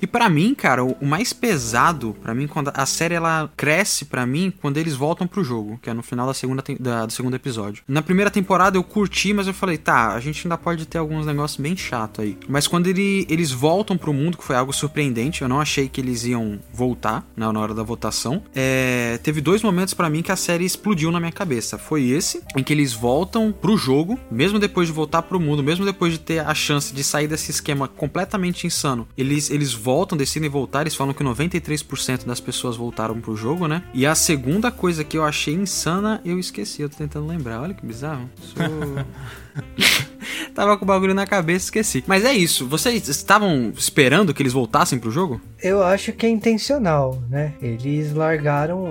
[0.00, 4.26] E para mim, cara, o, mais pesado para mim quando a série ela cresce para
[4.26, 7.34] mim quando eles voltam pro jogo, que é no final da segunda da, do segundo
[7.34, 7.82] episódio.
[7.86, 11.26] Na primeira temporada eu curti, mas eu falei, tá, a gente ainda pode ter alguns
[11.26, 12.36] negócios bem chato aí.
[12.48, 16.00] Mas quando ele, eles voltam pro mundo, que foi algo surpreendente, eu não achei que
[16.00, 18.42] eles iam voltar né, na hora da votação.
[18.54, 21.78] É, teve dois momentos para mim que a série explodiu na minha cabeça.
[21.78, 25.84] Foi esse, em que eles voltam pro jogo, mesmo depois de voltar pro mundo, mesmo
[25.84, 29.08] depois de ter a chance de sair desse esquema completamente insano.
[29.16, 33.82] Eles, eles voltam, decidem voltar, eles falam que 93% das pessoas voltaram pro jogo, né?
[33.94, 37.62] E a segunda coisa que eu achei insana, eu esqueci, eu tô tentando lembrar.
[37.62, 38.28] Olha que bizarro.
[38.40, 38.58] Sou...
[40.54, 42.02] Tava com o bagulho na cabeça, esqueci.
[42.06, 42.66] Mas é isso.
[42.66, 45.40] Vocês estavam esperando que eles voltassem pro jogo?
[45.62, 47.54] Eu acho que é intencional, né?
[47.62, 48.84] Eles largaram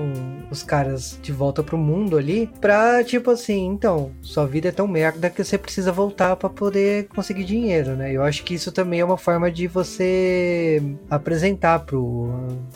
[0.50, 4.88] os caras de volta pro mundo ali pra, tipo assim, então, sua vida é tão
[4.88, 8.14] merda que você precisa voltar para poder conseguir dinheiro, né?
[8.14, 12.30] Eu acho que isso também é uma forma de você apresentar pro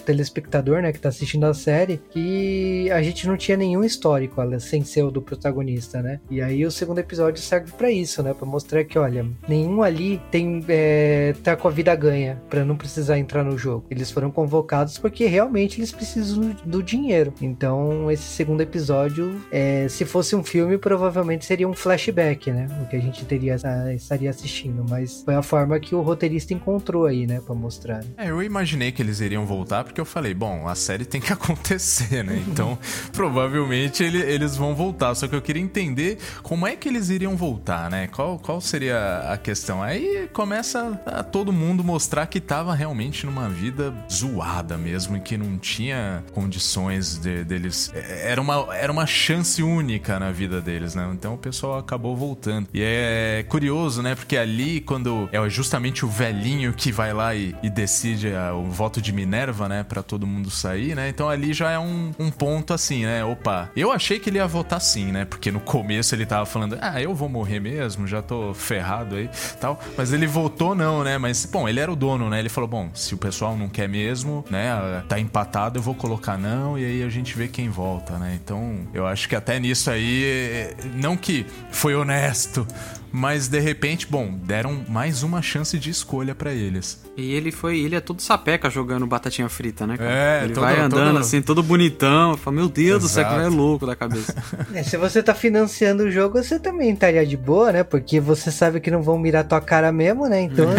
[0.05, 4.83] telespectador, né, que tá assistindo a série, que a gente não tinha nenhum histórico sem
[4.83, 6.19] ser o do protagonista, né?
[6.29, 8.31] E aí o segundo episódio serve para isso, né?
[8.31, 12.77] Pra mostrar que, olha, nenhum ali tem é, tá com a vida ganha para não
[12.77, 13.87] precisar entrar no jogo.
[13.89, 17.33] Eles foram convocados porque realmente eles precisam do dinheiro.
[17.41, 22.67] Então, esse segundo episódio, é, se fosse um filme, provavelmente seria um flashback, né?
[22.83, 23.55] O que a gente teria
[23.95, 24.85] estaria assistindo.
[24.87, 27.41] Mas foi a forma que o roteirista encontrou aí, né?
[27.43, 28.03] Pra mostrar.
[28.15, 31.33] É, eu imaginei que eles iriam voltar porque eu falei, bom, a série tem que
[31.33, 32.43] acontecer, né?
[32.47, 32.77] Então,
[33.11, 35.15] provavelmente ele, eles vão voltar.
[35.15, 38.07] Só que eu queria entender como é que eles iriam voltar, né?
[38.07, 39.81] Qual, qual seria a questão?
[39.81, 45.37] Aí começa a todo mundo mostrar que tava realmente numa vida zoada mesmo e que
[45.37, 47.91] não tinha condições de, deles.
[47.93, 51.09] É, era uma, era uma chance única na vida deles, né?
[51.13, 52.67] Então o pessoal acabou voltando.
[52.73, 54.15] E é curioso, né?
[54.15, 58.69] Porque ali, quando é justamente o velhinho que vai lá e, e decide a, o
[58.69, 59.83] voto de Minerva, né?
[59.83, 61.09] Pra todo mundo sair, né?
[61.09, 63.23] Então ali já é um, um ponto assim, né?
[63.23, 65.25] Opa, eu achei que ele ia votar sim, né?
[65.25, 69.29] Porque no começo ele tava falando, ah, eu vou morrer mesmo, já tô ferrado aí
[69.59, 69.79] tal.
[69.97, 71.17] Mas ele votou não, né?
[71.17, 72.39] Mas, bom, ele era o dono, né?
[72.39, 75.03] Ele falou, bom, se o pessoal não quer mesmo, né?
[75.07, 78.39] Tá empatado, eu vou colocar não e aí a gente vê quem volta, né?
[78.43, 82.65] Então, eu acho que até nisso aí, não que foi honesto,
[83.11, 87.01] mas de repente, bom, deram mais uma chance de escolha para eles.
[87.17, 89.97] E ele foi, ele é todo sapeca jogando batatinha frita, né?
[89.97, 90.09] Cara?
[90.09, 91.17] É, ele todo, vai andando todo...
[91.17, 92.37] assim, todo bonitão.
[92.37, 93.03] Fala, meu Deus Exato.
[93.03, 94.41] do céu, que é louco da cabeça.
[94.73, 97.83] É, se você tá financiando o jogo, você também estaria de boa, né?
[97.83, 100.41] Porque você sabe que não vão mirar tua cara mesmo, né?
[100.41, 100.69] Então.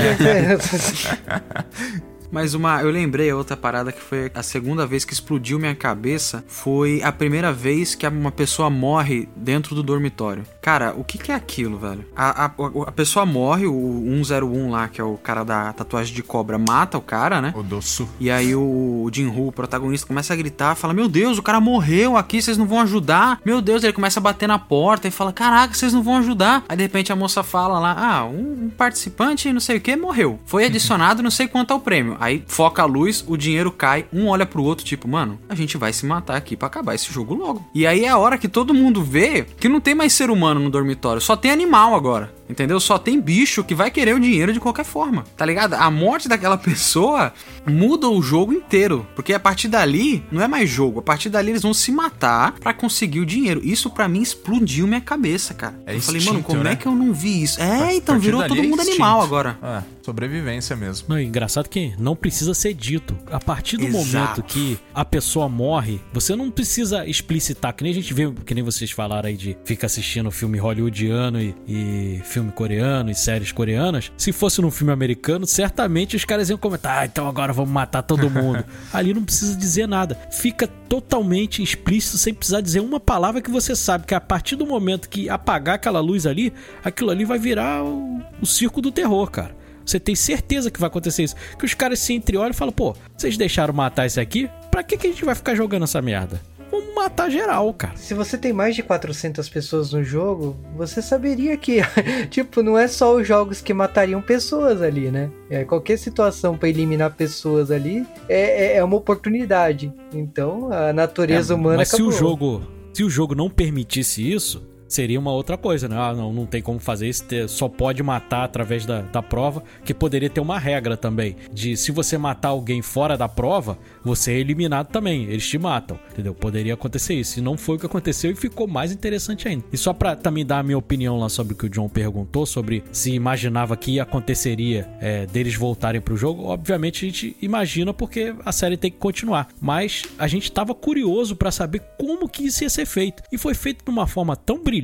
[2.33, 6.43] Mas uma, eu lembrei outra parada que foi a segunda vez que explodiu minha cabeça,
[6.49, 10.43] foi a primeira vez que uma pessoa morre dentro do dormitório.
[10.63, 12.05] Cara, o que, que é aquilo, velho?
[12.15, 12.51] A, a,
[12.87, 16.97] a pessoa morre, o 101 lá, que é o cara da tatuagem de cobra, mata
[16.97, 17.53] o cara, né?
[17.57, 18.09] O Dossu.
[18.21, 22.17] E aí o Jin-Hu, o protagonista, começa a gritar, fala: Meu Deus, o cara morreu
[22.17, 23.41] aqui, vocês não vão ajudar.
[23.45, 26.65] Meu Deus, ele começa a bater na porta e fala: Caraca, vocês não vão ajudar.
[26.69, 29.97] Aí de repente a moça fala lá: Ah, um, um participante, não sei o que,
[29.97, 30.39] morreu.
[30.47, 32.17] Foi adicionado, não sei quanto é o prêmio.
[32.21, 35.77] Aí foca a luz, o dinheiro cai, um olha pro outro, tipo, mano, a gente
[35.77, 37.69] vai se matar aqui para acabar esse jogo logo.
[37.75, 40.52] E aí é a hora que todo mundo vê que não tem mais ser humano
[40.61, 42.33] no dormitório, só tem animal agora.
[42.53, 42.79] Entendeu?
[42.79, 45.25] Só tem bicho que vai querer o dinheiro de qualquer forma.
[45.37, 45.73] Tá ligado?
[45.75, 47.33] A morte daquela pessoa
[47.67, 49.07] muda o jogo inteiro.
[49.15, 51.01] Porque a partir dali, não é mais jogo.
[51.01, 53.61] A partir dali eles vão se matar para conseguir o dinheiro.
[53.65, 55.75] Isso para mim explodiu minha cabeça, cara.
[55.87, 56.73] É eu falei, instinto, mano, como né?
[56.73, 57.61] é que eu não vi isso?
[57.61, 58.91] É, A então virou todo é mundo instinto.
[58.91, 59.59] animal agora.
[59.63, 61.07] É, sobrevivência mesmo.
[61.09, 63.17] Não, é engraçado que não precisa ser dito.
[63.31, 64.05] A partir do Exato.
[64.05, 68.55] momento que a pessoa morre, você não precisa explicitar, que nem a gente vê, que
[68.55, 73.53] nem vocês falaram aí de fica assistindo filme hollywoodiano e, e filme coreano e séries
[73.53, 74.11] coreanas.
[74.17, 78.03] Se fosse num filme americano, certamente os caras iam comentar, ah, então agora vamos matar
[78.03, 78.65] todo mundo.
[78.93, 80.19] Ali não precisa dizer nada.
[80.31, 84.67] Fica totalmente explícito, sem precisar dizer uma palavra que você sabe que a partir do
[84.67, 86.53] momento que apagar aquela luz ali,
[86.85, 89.63] aquilo ali vai virar o, o circo do terror, cara.
[89.85, 91.35] Você tem certeza que vai acontecer isso.
[91.59, 94.49] Que os caras se entreolham e falam, pô, vocês deixaram matar esse aqui?
[94.71, 96.41] Pra que, que a gente vai ficar jogando essa merda?
[96.73, 97.95] Vamos matar geral, cara.
[97.97, 101.81] Se você tem mais de 400 pessoas no jogo, você saberia que,
[102.31, 105.31] tipo, não é só os jogos que matariam pessoas ali, né?
[105.51, 109.93] É, qualquer situação pra eliminar pessoas ali é, é, é uma oportunidade.
[110.15, 112.11] Então, a natureza É, humana Mas se acabou.
[112.11, 112.63] o jogo,
[112.95, 115.97] se o jogo não permitisse isso, seria uma outra coisa, né?
[115.99, 119.95] Ah, não, não tem como fazer isso, só pode matar através da, da prova, que
[119.95, 124.39] poderia ter uma regra também, de se você matar alguém fora da prova, você é
[124.39, 126.35] eliminado também, eles te matam, entendeu?
[126.35, 129.65] Poderia acontecer isso, e não foi o que aconteceu e ficou mais interessante ainda.
[129.73, 132.45] E só pra também dar a minha opinião lá sobre o que o John perguntou,
[132.45, 138.35] sobre se imaginava que aconteceria é, deles voltarem pro jogo, obviamente a gente imagina porque
[138.45, 142.65] a série tem que continuar, mas a gente tava curioso pra saber como que isso
[142.65, 144.82] ia ser feito, e foi feito de uma forma tão brilhante,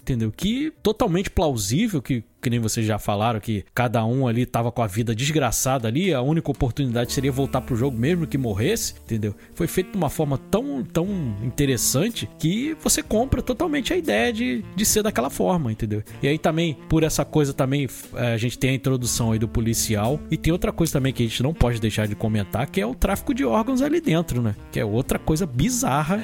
[0.00, 0.32] entendeu?
[0.34, 4.80] Que totalmente plausível que que nem vocês já falaram que cada um ali tava com
[4.80, 9.34] a vida desgraçada ali, a única oportunidade seria voltar pro jogo mesmo que morresse, entendeu?
[9.52, 11.08] Foi feito de uma forma tão, tão
[11.42, 16.04] interessante que você compra totalmente a ideia de, de ser daquela forma, entendeu?
[16.22, 19.48] E aí também, por essa coisa também, eh, a gente tem a introdução aí do
[19.48, 22.80] policial e tem outra coisa também que a gente não pode deixar de comentar, que
[22.80, 24.54] é o tráfico de órgãos ali dentro, né?
[24.70, 26.22] Que é outra coisa bizarra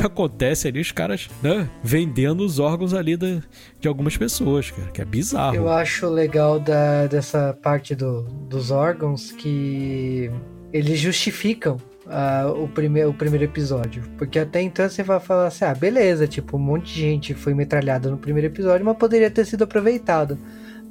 [0.00, 5.00] que acontece ali, os caras né, vendendo os órgãos ali de algumas pessoas, cara, que
[5.00, 5.54] é bizarro.
[5.54, 10.30] Eu acho legal da, dessa parte do, dos órgãos que
[10.72, 11.76] eles justificam
[12.06, 14.02] ah, o, prime, o primeiro episódio.
[14.16, 17.54] Porque até então você vai falar assim: ah, beleza, tipo, um monte de gente foi
[17.54, 20.38] metralhada no primeiro episódio, mas poderia ter sido aproveitado.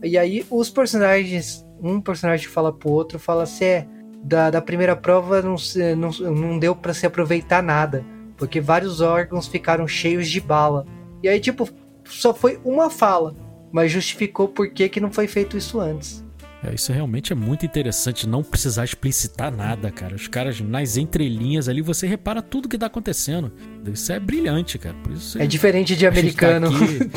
[0.03, 3.88] E aí os personagens, um personagem fala pro outro, fala assim: é,
[4.24, 5.55] da, da primeira prova não,
[5.97, 8.05] não, não deu pra se aproveitar nada.
[8.39, 10.87] Porque vários órgãos ficaram cheios de bala.
[11.21, 11.69] E aí, tipo,
[12.05, 13.35] só foi uma fala
[13.71, 16.25] mas justificou por que, que não foi feito isso antes.
[16.63, 20.15] É, isso realmente é muito interessante, não precisar explicitar nada, cara.
[20.15, 23.51] Os caras, nas entrelinhas ali, você repara tudo que tá acontecendo.
[23.93, 24.95] Isso é brilhante, cara.
[25.03, 26.67] Por isso É diferente de tá americano.
[26.67, 27.11] aqui-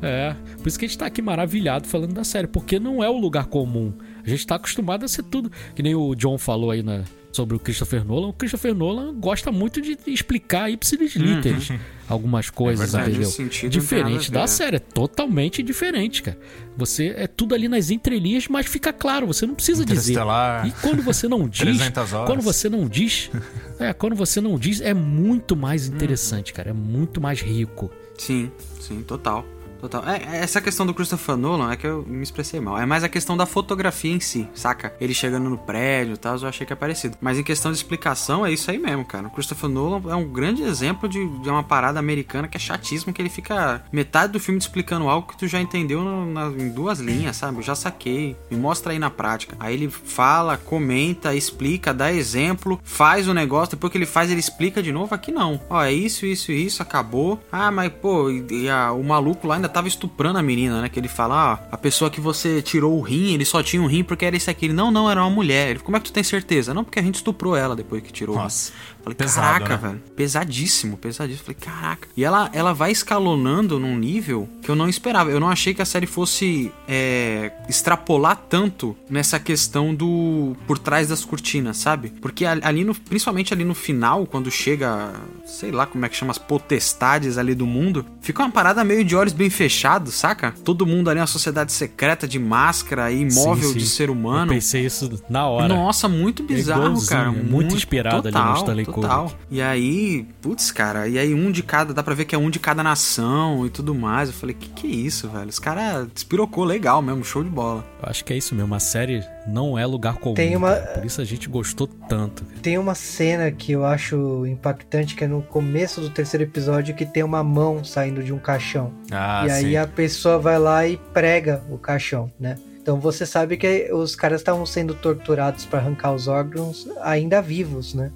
[0.00, 3.08] é, por isso que a gente tá aqui maravilhado falando da série, porque não é
[3.10, 3.92] o lugar comum.
[4.24, 5.50] A gente tá acostumado a ser tudo.
[5.74, 8.28] Que nem o John falou aí na, sobre o Christopher Nolan.
[8.28, 11.72] O Christopher Nolan gosta muito de explicar ipsis literis
[12.08, 13.68] algumas coisas, verdade, entendeu?
[13.70, 16.38] Diferente da série, é totalmente diferente, cara.
[16.76, 20.18] Você é tudo ali nas entrelinhas, mas fica claro, você não precisa dizer.
[20.66, 22.26] E quando você não diz, 300 horas.
[22.26, 23.30] quando você não diz,
[23.78, 27.90] é, quando você não diz, é muito mais interessante, cara, é muito mais rico.
[28.18, 28.50] Sim,
[28.80, 29.46] sim, total.
[29.80, 30.04] Total.
[30.08, 32.78] É, é, essa questão do Christopher Nolan é que eu me expressei mal.
[32.78, 34.94] É mais a questão da fotografia em si, saca?
[35.00, 37.16] Ele chegando no prédio e tal, eu achei que é parecido.
[37.20, 39.26] Mas em questão de explicação, é isso aí mesmo, cara.
[39.28, 43.12] O Christopher Nolan é um grande exemplo de, de uma parada americana que é chatíssimo,
[43.12, 46.48] que ele fica metade do filme te explicando algo que tu já entendeu no- na-
[46.48, 47.58] em duas linhas, sabe?
[47.58, 48.36] Eu já saquei.
[48.50, 49.56] Me mostra aí na prática.
[49.58, 54.40] Aí ele fala, comenta, explica, dá exemplo, faz o negócio, depois que ele faz, ele
[54.40, 55.14] explica de novo.
[55.14, 55.60] Aqui não.
[55.70, 57.40] Ó, é isso, isso, isso, acabou.
[57.50, 60.88] Ah, mas pô, e, e a- o maluco lá ainda tava estuprando a menina, né?
[60.88, 63.86] Que ele fala, ah, a pessoa que você tirou o rim, ele só tinha um
[63.86, 64.66] rim porque era esse aqui.
[64.66, 65.70] Ele, não, não, era uma mulher.
[65.70, 66.74] Ele, como é que tu tem certeza?
[66.74, 68.34] Não, porque a gente estuprou ela depois que tirou.
[68.34, 68.72] o rim." Nossa.
[69.02, 69.88] Falei, Pesado, caraca, né?
[69.88, 70.02] velho.
[70.16, 71.44] Pesadíssimo, pesadíssimo.
[71.46, 72.08] Falei, caraca.
[72.16, 75.30] E ela, ela vai escalonando num nível que eu não esperava.
[75.30, 81.08] Eu não achei que a série fosse é, extrapolar tanto nessa questão do por trás
[81.08, 82.10] das cortinas, sabe?
[82.20, 85.12] Porque ali no, principalmente ali no final, quando chega,
[85.46, 89.04] sei lá como é que chama as potestades ali do mundo, fica uma parada meio
[89.04, 90.54] de olhos bem fechados, saca?
[90.64, 93.78] Todo mundo ali é uma sociedade secreta de máscara e imóvel Sim, sim.
[93.78, 94.52] de ser Eu humano.
[94.52, 95.68] pensei isso na hora.
[95.68, 97.28] Nossa, muito bizarro, igualzinho, cara.
[97.28, 99.24] é muito inspirado ali no total, Stanley total.
[99.24, 99.46] Kubrick.
[99.50, 102.50] E aí, putz, cara, e aí um de cada, dá pra ver que é um
[102.50, 104.28] de cada nação e tudo mais.
[104.28, 105.48] Eu falei, que que é isso, velho?
[105.48, 107.84] Os caras despirocou legal mesmo, show de bola.
[108.02, 108.74] Eu acho que é isso mesmo.
[108.74, 110.34] A série não é lugar comum.
[110.34, 110.94] Tem uma- cara.
[111.00, 112.44] Por isso a gente gostou tanto.
[112.44, 112.60] cara.
[112.60, 117.04] Tem uma cena que eu acho impactante, que é no começo do terceiro episódio, que
[117.06, 118.92] tem uma mão saindo de um caixão.
[119.10, 119.76] Ah, e aí sim.
[119.76, 122.56] a pessoa vai lá e prega o caixão, né?
[122.82, 127.92] Então você sabe que os caras estavam sendo torturados para arrancar os órgãos ainda vivos,
[127.94, 128.10] né?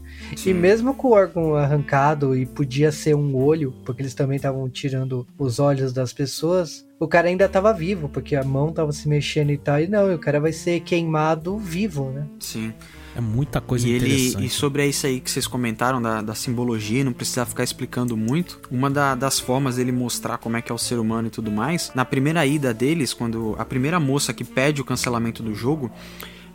[0.46, 4.68] E mesmo com o órgão arrancado e podia ser um olho, porque eles também estavam
[4.68, 9.08] tirando os olhos das pessoas, o cara ainda estava vivo, porque a mão estava se
[9.08, 9.80] mexendo e tal.
[9.80, 12.26] E não, e o cara vai ser queimado vivo, né?
[12.40, 12.72] Sim.
[13.16, 14.44] É muita coisa E ele interessante.
[14.44, 18.60] e sobre isso aí que vocês comentaram da, da simbologia, não precisa ficar explicando muito.
[18.68, 21.48] Uma da- das formas dele mostrar como é que é o ser humano e tudo
[21.48, 25.92] mais, na primeira ida deles, quando a primeira moça que pede o cancelamento do jogo,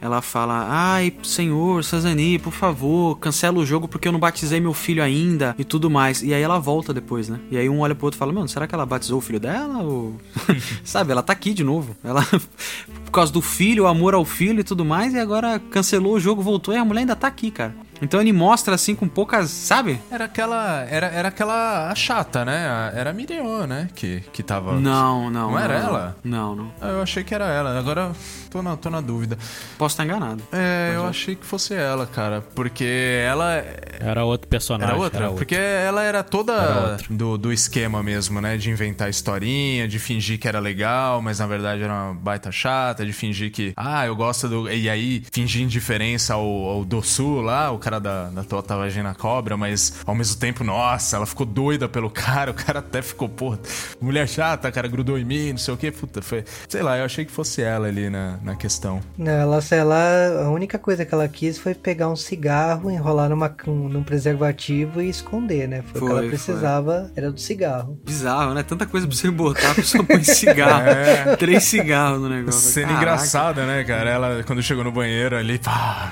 [0.02, 4.74] ela fala: "Ai, senhor Sazani, por favor, cancela o jogo porque eu não batizei meu
[4.74, 6.22] filho ainda" e tudo mais.
[6.22, 7.40] E aí ela volta depois, né?
[7.52, 9.40] E aí um olha pro outro e fala: "Mano, será que ela batizou o filho
[9.40, 10.16] dela ou
[10.84, 11.96] sabe, ela tá aqui de novo.
[12.04, 12.26] Ela
[13.06, 16.20] por causa do filho, o amor ao filho e tudo mais, e agora cancelou o
[16.20, 17.76] jogo, voltou e a mulher ainda tá aqui, cara.
[18.02, 20.00] Então ele mostra assim com poucas, sabe?
[20.12, 20.82] Era aquela.
[20.90, 22.68] Era, era aquela a chata, né?
[22.68, 23.90] A- Era a Miriam, né?
[23.96, 24.74] Que, que tava.
[24.80, 25.52] Não, não.
[25.52, 26.18] Não era ela?
[26.24, 26.72] Não, não.
[26.82, 27.78] Ah, Eu achei que era ela.
[27.78, 28.12] Agora
[28.50, 29.38] tô na, tô na dúvida.
[29.78, 30.42] Posso estar enganado.
[30.52, 32.42] É, eu achei que fosse ela, cara.
[32.56, 32.86] Porque
[33.26, 33.64] ela.
[34.00, 34.94] Era outro personagem.
[34.94, 35.20] Era outra?
[35.20, 35.38] era outro.
[35.40, 38.58] Porque ela era toda Era do, do esquema mesmo, né?
[38.58, 43.06] De inventar historinha, de fingir que era legal, mas na verdade era uma baita chata,
[43.06, 44.70] de fingir que, ah, eu gosto do.
[44.72, 49.56] E aí, fingir indiferença ao, ao Dossu lá, o cara da, da Tota Vagina Cobra,
[49.56, 53.58] mas ao mesmo tempo, nossa, ela ficou doida pelo cara, o cara até ficou, pô,
[54.02, 56.44] mulher chata, cara, grudou em mim, não sei o que, puta, foi.
[56.68, 59.00] Sei lá, eu achei que fosse ela ali na, na questão.
[59.18, 63.56] Não, ela, ela, a única coisa que ela quis foi pegar um cigarro, enrolar numa,
[63.66, 65.82] um- num preservativo e esconder, né?
[65.82, 66.30] Foi, o que Foi, ela foi.
[66.30, 67.98] precisava, era do cigarro.
[68.06, 68.64] Bizarro, né?
[68.64, 70.90] Tanta coisa pra você botar, a pessoa põe cigarro.
[70.90, 71.36] É.
[71.38, 72.60] Três cigarros no negócio.
[72.60, 74.10] Cena engraçada, né, cara?
[74.10, 76.12] Ela, quando chegou no banheiro ali, pá,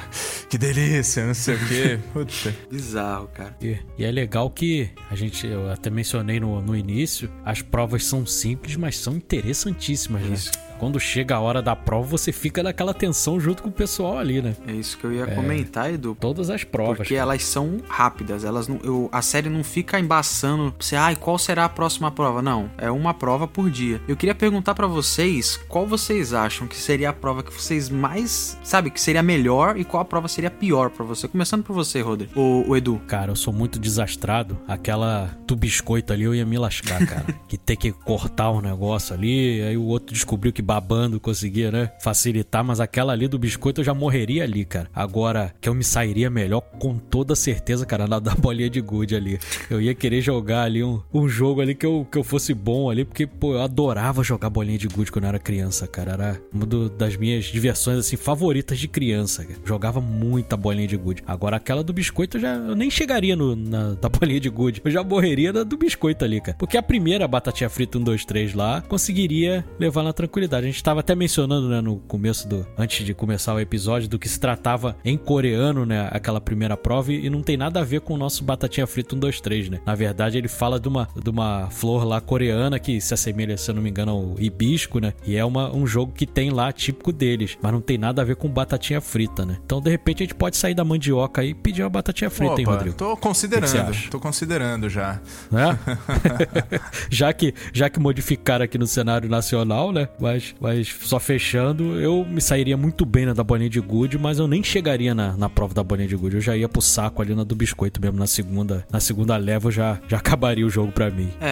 [0.50, 2.00] que delícia, não sei o quê.
[2.14, 2.56] Puta.
[2.70, 3.56] Bizarro, cara.
[3.62, 8.04] E, e é legal que a gente, eu até mencionei no, no início, as provas
[8.06, 10.36] são simples, mas são interessantíssimas, né?
[10.36, 10.52] Isso.
[10.78, 14.42] Quando chega a hora da prova, você fica naquela tensão junto com o pessoal ali,
[14.42, 14.56] né?
[14.68, 16.16] É isso que eu ia comentar, Edu.
[16.20, 16.98] Todas as provas.
[16.98, 17.22] Porque cara.
[17.32, 21.38] elas são rápidas, elas não, eu- a série não fica embaçando pra você, ai, qual
[21.38, 22.42] será a próxima prova?
[22.42, 24.02] Não, é uma prova por dia.
[24.08, 28.58] Eu queria perguntar pra vocês, qual vocês acham que seria a prova que vocês mais,
[28.64, 31.28] sabe, que seria melhor e qual a prova seria pior pra você?
[31.28, 32.30] Começando por você, Rodri.
[32.36, 33.02] O, o Edu.
[33.08, 34.58] Cara, eu sou muito desastrado.
[34.68, 37.26] Aquela do biscoito ali eu ia me lascar, cara.
[37.48, 41.92] que ter que cortar o negócio ali, aí o outro descobriu que babando conseguia, né?
[42.04, 44.90] Facilitar, mas aquela ali do biscoito eu já morreria ali, cara.
[44.94, 49.16] Agora, que eu me sairia melhor, com toda certeza, cara, na da bolinha de gude
[49.16, 49.40] ali.
[49.70, 52.90] Eu ia querer jogar ali um, um jogo ali que eu, que eu fosse bom
[52.90, 56.12] ali, porque, pô, eu adorava jogar bolinha de gude quando eu era criança, cara.
[56.12, 59.60] Era uma do- das minhas diversões, assim, favoritas de criança, cara.
[59.64, 61.24] Jogava muita bolinha de gude.
[61.26, 64.82] Agora, aquela do biscoito eu já eu nem chegaria no, na da bolinha de gude.
[64.84, 66.58] Eu já morreria da do biscoito ali, cara.
[66.58, 70.57] Porque a primeira batatinha frita 1, 2, 3 lá conseguiria levar na tranquilidade.
[70.58, 72.66] A gente tava até mencionando, né, no começo do.
[72.78, 76.10] Antes de começar o episódio, do que se tratava em coreano, né?
[76.12, 79.20] Aquela primeira prova, e não tem nada a ver com o nosso batatinha frita 1,
[79.20, 79.80] 2, 3, né?
[79.86, 83.70] Na verdade, ele fala de uma, de uma flor lá coreana que se assemelha, se
[83.70, 85.14] eu não me engano, ao hibisco, né?
[85.26, 88.26] E é uma, um jogo que tem lá típico deles, mas não tem nada a
[88.26, 89.58] ver com batatinha frita, né?
[89.64, 92.60] Então, de repente, a gente pode sair da mandioca aí e pedir uma batatinha frita,
[92.60, 92.96] hein, Opa, Rodrigo?
[92.96, 95.22] tô considerando, tô considerando já.
[95.52, 95.78] né?
[97.10, 100.08] já que já que modificaram aqui no cenário nacional, né?
[100.20, 104.40] Mas, mas só fechando, eu me sairia muito bem na da bolinha de gude, mas
[104.40, 106.36] eu nem chegaria na, na prova da bolinha de gude.
[106.38, 109.68] Eu já ia pro saco ali na do biscoito mesmo na segunda, na segunda leva,
[109.68, 111.30] eu já já acabaria o jogo pra mim.
[111.40, 111.52] É,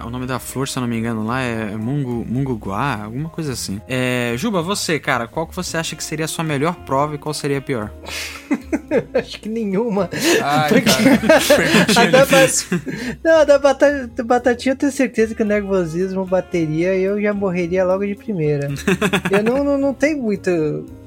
[0.00, 3.28] é, o nome da flor, se eu não me engano, lá é Mungu, Munguguá, alguma
[3.28, 3.80] coisa assim.
[3.88, 7.18] É, Juba, você, cara, qual que você acha que seria a sua melhor prova e
[7.18, 7.90] qual seria a pior?
[9.14, 10.08] Acho que nenhuma.
[10.42, 12.78] Ai, Porque- cara, A perguntinha da, difícil.
[12.78, 17.20] ba- Não, da bata- da batatinha eu tenho certeza que o nervosismo bateria e eu
[17.20, 18.35] já morreria logo de primeira.
[18.36, 18.68] Primeira.
[19.30, 20.50] eu não, não, não tenho muito.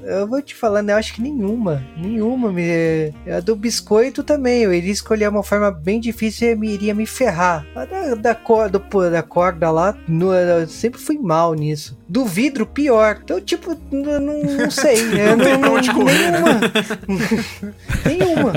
[0.02, 1.82] Eu vou te falando, eu acho que nenhuma.
[1.96, 2.50] Nenhuma.
[2.52, 3.12] Me...
[3.30, 4.62] A do biscoito também.
[4.62, 7.64] Eu iria escolher uma forma bem difícil e me, iria me ferrar.
[7.74, 11.96] A da, da, corda, da corda lá, no, eu sempre fui mal nisso.
[12.08, 13.20] Do vidro, pior.
[13.22, 15.04] Então, tipo, não, não sei.
[15.14, 16.54] não, não tem pra onde correr, nenhuma.
[16.54, 17.74] Né?
[18.04, 18.52] nenhuma.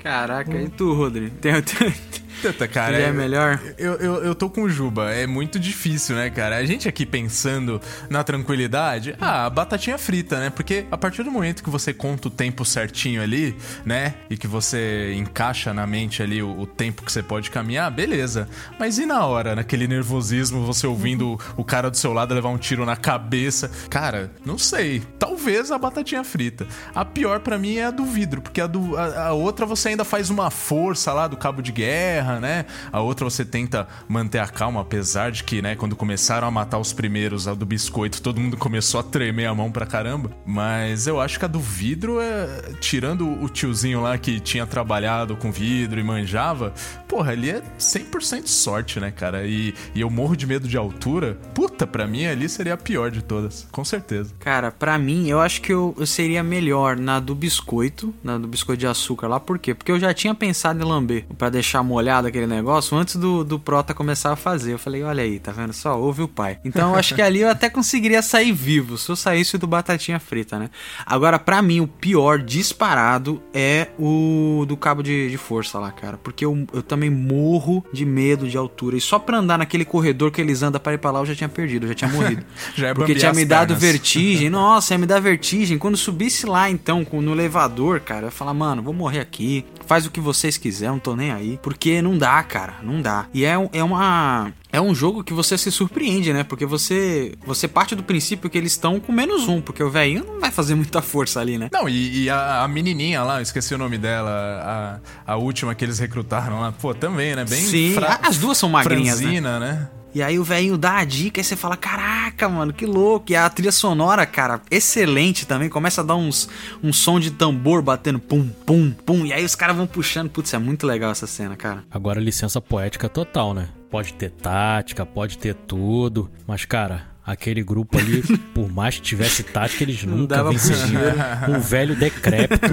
[0.00, 1.30] Caraca, e tu, Rodri?
[1.30, 1.94] Tem, tem,
[2.42, 2.98] Tanta, cara.
[2.98, 3.60] é melhor?
[3.78, 5.12] Eu, eu, eu tô com o Juba.
[5.12, 6.56] É muito difícil, né, cara?
[6.56, 7.80] A gente aqui pensando
[8.10, 10.50] na tranquilidade, ah, batatinha frita, né?
[10.50, 14.14] Porque a partir do momento que você conta o tempo certinho ali, né?
[14.28, 18.48] E que você encaixa na mente ali o, o tempo que você pode caminhar, beleza.
[18.78, 22.58] Mas e na hora, naquele nervosismo, você ouvindo o cara do seu lado levar um
[22.58, 23.70] tiro na cabeça?
[23.88, 25.02] Cara, não sei.
[25.18, 26.66] Talvez a batatinha frita.
[26.94, 29.90] A pior para mim é a do vidro, porque a, do, a, a outra você
[29.90, 32.66] ainda faz uma força lá do cabo de guerra né?
[32.92, 36.78] A outra você tenta manter a calma, apesar de que, né, quando começaram a matar
[36.78, 40.30] os primeiros, a do biscoito, todo mundo começou a tremer a mão pra caramba.
[40.44, 42.46] Mas eu acho que a do vidro é.
[42.80, 46.72] Tirando o tiozinho lá que tinha trabalhado com vidro e manjava,
[47.08, 49.46] porra, ali é 100% sorte, né, cara?
[49.46, 51.38] E, e eu morro de medo de altura.
[51.54, 54.34] Puta, pra mim ali seria a pior de todas, com certeza.
[54.38, 58.46] Cara, pra mim, eu acho que eu, eu seria melhor na do biscoito, na do
[58.46, 59.74] biscoito de açúcar lá, por quê?
[59.74, 61.82] Porque eu já tinha pensado em lamber, para deixar
[62.24, 64.72] aquele negócio antes do, do Prota começar a fazer.
[64.72, 65.98] Eu falei, olha aí, tá vendo só?
[65.98, 66.58] Ouve o pai.
[66.64, 70.18] Então eu acho que ali eu até conseguiria sair vivo se eu saísse do Batatinha
[70.18, 70.70] Frita, né?
[71.04, 76.16] Agora, para mim, o pior disparado é o do cabo de, de força lá, cara.
[76.16, 78.96] Porque eu, eu também morro de medo de altura.
[78.96, 81.34] E só pra andar naquele corredor que eles andam para ir pra lá, eu já
[81.34, 82.44] tinha perdido, eu já tinha morrido.
[82.74, 84.48] já é Porque tinha me dado vertigem.
[84.50, 85.78] Nossa, ia me dar vertigem.
[85.78, 89.64] Quando subisse lá, então, no elevador, cara, eu ia falar, mano, vou morrer aqui.
[89.86, 91.58] Faz o que vocês quiserem, não tô nem aí.
[91.62, 93.26] Porque não dá, cara, não dá.
[93.32, 96.44] E é, é uma é um jogo que você se surpreende, né?
[96.44, 100.24] Porque você você parte do princípio que eles estão com menos um, porque o velhinho
[100.24, 101.70] não vai fazer muita força ali, né?
[101.72, 105.74] Não, e, e a, a, menininha lá, eu esqueci o nome dela, a, a última
[105.74, 107.44] que eles recrutaram lá, pô, também, né?
[107.44, 108.20] Bem Sim, fra...
[108.22, 109.22] as duas são magrinhas, né?
[109.22, 109.72] franzina, né?
[109.72, 109.88] né?
[110.16, 113.30] E aí o velhinho dá a dica e você fala: Caraca, mano, que louco.
[113.30, 115.68] E a trilha sonora, cara, excelente também.
[115.68, 116.48] Começa a dar uns
[116.82, 119.26] um som de tambor batendo pum, pum, pum.
[119.26, 120.30] E aí os caras vão puxando.
[120.30, 121.84] Putz, é muito legal essa cena, cara.
[121.90, 123.68] Agora licença poética total, né?
[123.90, 126.30] Pode ter tática, pode ter tudo.
[126.46, 128.22] Mas, cara, aquele grupo ali,
[128.54, 131.02] por mais que tivesse tática, eles nunca venceriam
[131.50, 132.66] um velho decrépito,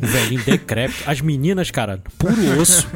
[0.00, 1.02] um velhinho decrépito.
[1.10, 2.88] As meninas, cara, puro osso,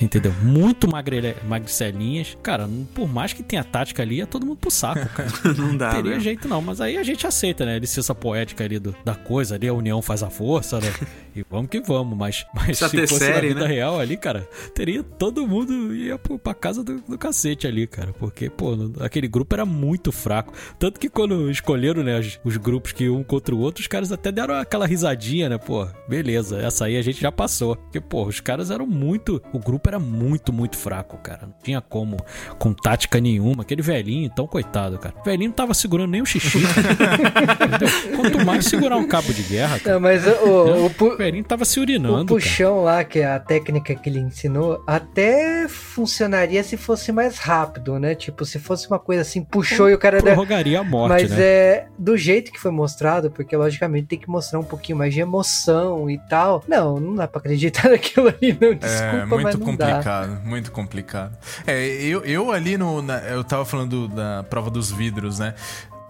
[0.00, 0.34] entendeu?
[0.42, 2.36] Muito magre, magricelinhas.
[2.42, 5.30] Cara, por mais que tenha tática ali, é todo mundo pro saco, cara.
[5.56, 6.20] Não dá, Teria né?
[6.20, 7.76] jeito não, mas aí a gente aceita, né?
[7.76, 10.92] A licença poética ali do, da coisa, ali a união faz a força, né?
[11.36, 13.74] E vamos que vamos, mas, mas se fosse série, na vida né?
[13.74, 18.12] real ali, cara, teria todo mundo ia pra casa do, do cacete ali, cara.
[18.18, 20.52] Porque, pô, aquele grupo era muito fraco fraco.
[20.78, 24.10] Tanto que quando escolheram, né, os, os, grupos que um contra o outro, os caras
[24.10, 25.58] até deram aquela risadinha, né?
[25.58, 27.76] Pô, beleza, essa aí a gente já passou.
[27.76, 29.42] Porque, pô, os caras eram muito.
[29.52, 31.42] O grupo era muito, muito fraco, cara.
[31.42, 32.16] Não tinha como,
[32.58, 33.62] com tática nenhuma.
[33.62, 35.14] Aquele velhinho, então, coitado, cara.
[35.20, 36.60] O velhinho não tava segurando nem o xixi.
[38.16, 39.94] Quanto mais segurar um cabo de guerra, cara.
[39.94, 40.90] Não, mas o, né?
[40.98, 42.22] o, o, velhinho tava se urinando.
[42.22, 42.96] O puxão cara.
[42.96, 48.14] lá, que é a técnica que ele ensinou, até funcionaria se fosse mais rápido, né?
[48.14, 51.42] Tipo, se fosse uma coisa assim, puxou e o cara prorrogaria a morte, Mas né?
[51.42, 55.20] é do jeito que foi mostrado, porque logicamente tem que mostrar um pouquinho mais de
[55.20, 56.64] emoção e tal.
[56.66, 58.74] Não, não dá pra acreditar naquilo ali, não.
[58.74, 60.40] Desculpa, é, muito mas não complicado, dá.
[60.48, 61.36] muito complicado.
[61.66, 63.02] É, eu, eu ali no.
[63.02, 65.54] Na, eu tava falando da prova dos vidros, né?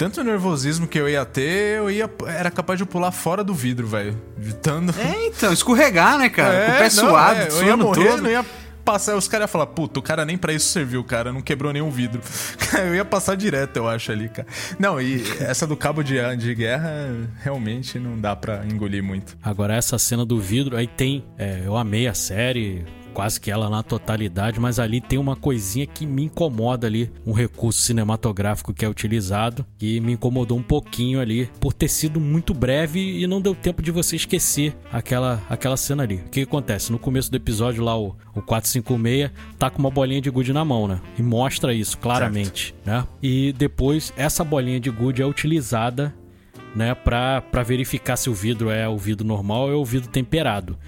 [0.00, 2.08] tanto nervosismo que eu ia ter, eu ia.
[2.26, 4.16] Era capaz de pular fora do vidro, velho.
[4.62, 4.98] Tanto...
[4.98, 6.54] É, então, escorregar, né, cara?
[6.54, 8.22] É, Com o pé não, suado, é, eu ia morrer, todo.
[8.22, 8.42] não ia
[8.84, 11.72] passar, os caras iam falar, puta, o cara nem pra isso serviu, cara, não quebrou
[11.72, 12.20] nenhum vidro.
[12.78, 14.46] eu ia passar direto, eu acho, ali, cara.
[14.78, 16.90] Não, e essa do cabo de, de guerra,
[17.42, 19.36] realmente não dá pra engolir muito.
[19.42, 21.24] Agora, essa cena do vidro, aí tem.
[21.38, 25.86] É, eu amei a série, quase que ela na totalidade, mas ali tem uma coisinha
[25.86, 31.20] que me incomoda ali, um recurso cinematográfico que é utilizado, que me incomodou um pouquinho
[31.20, 35.76] ali, por ter sido muito breve e não deu tempo de você esquecer aquela, aquela
[35.76, 36.16] cena ali.
[36.16, 36.92] O que, acontece?
[36.92, 40.64] No começo do episódio lá, o, o 456 tá com uma bolinha de gude na
[40.64, 41.00] mão, né?
[41.18, 42.86] E mostra isso claramente, certo.
[42.86, 43.06] né?
[43.22, 46.14] E depois essa bolinha de gude é utilizada
[46.74, 50.78] né, para verificar se o vidro é o vidro normal ou é o vidro temperado.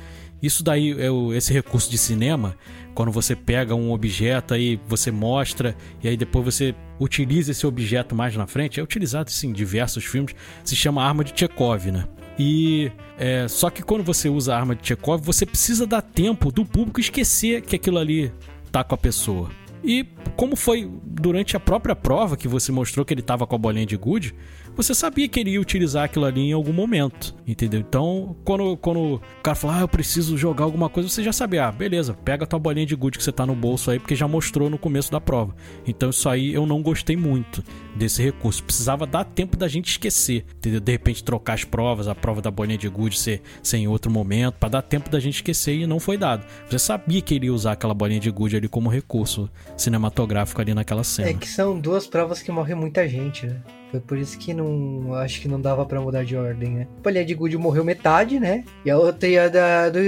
[0.42, 2.56] Isso daí é o, esse recurso de cinema,
[2.94, 8.14] quando você pega um objeto aí, você mostra e aí depois você utiliza esse objeto
[8.14, 10.34] mais na frente, é utilizado sim, em diversos filmes,
[10.64, 12.06] se chama arma de Chekhov, né?
[12.38, 16.50] E é, só que quando você usa a arma de Chekhov, você precisa dar tempo
[16.50, 18.32] do público esquecer que aquilo ali
[18.70, 19.50] tá com a pessoa.
[19.84, 23.58] E como foi durante a própria prova que você mostrou que ele tava com a
[23.58, 24.34] bolinha de gude,
[24.74, 27.80] você sabia que ele ia utilizar aquilo ali em algum momento, entendeu?
[27.80, 31.66] Então, quando, quando o cara fala, ah, eu preciso jogar alguma coisa, você já sabia,
[31.66, 34.14] ah, beleza, pega a tua bolinha de gude que você tá no bolso aí, porque
[34.14, 35.54] já mostrou no começo da prova.
[35.86, 37.62] Então, isso aí eu não gostei muito
[37.94, 38.64] desse recurso.
[38.64, 40.80] Precisava dar tempo da gente esquecer, entendeu?
[40.80, 44.10] De repente trocar as provas, a prova da bolinha de gude ser, ser em outro
[44.10, 46.46] momento, para dar tempo da gente esquecer e não foi dado.
[46.68, 50.74] Você sabia que ele ia usar aquela bolinha de gude ali como recurso cinematográfico ali
[50.74, 51.28] naquela cena.
[51.28, 53.60] É que são duas provas que morre muita gente, né?
[53.92, 55.12] Foi por isso que não.
[55.16, 56.88] Acho que não dava para mudar de ordem, né?
[56.98, 58.64] A Palha de Good morreu metade, né?
[58.86, 60.00] E a outra e a da, do,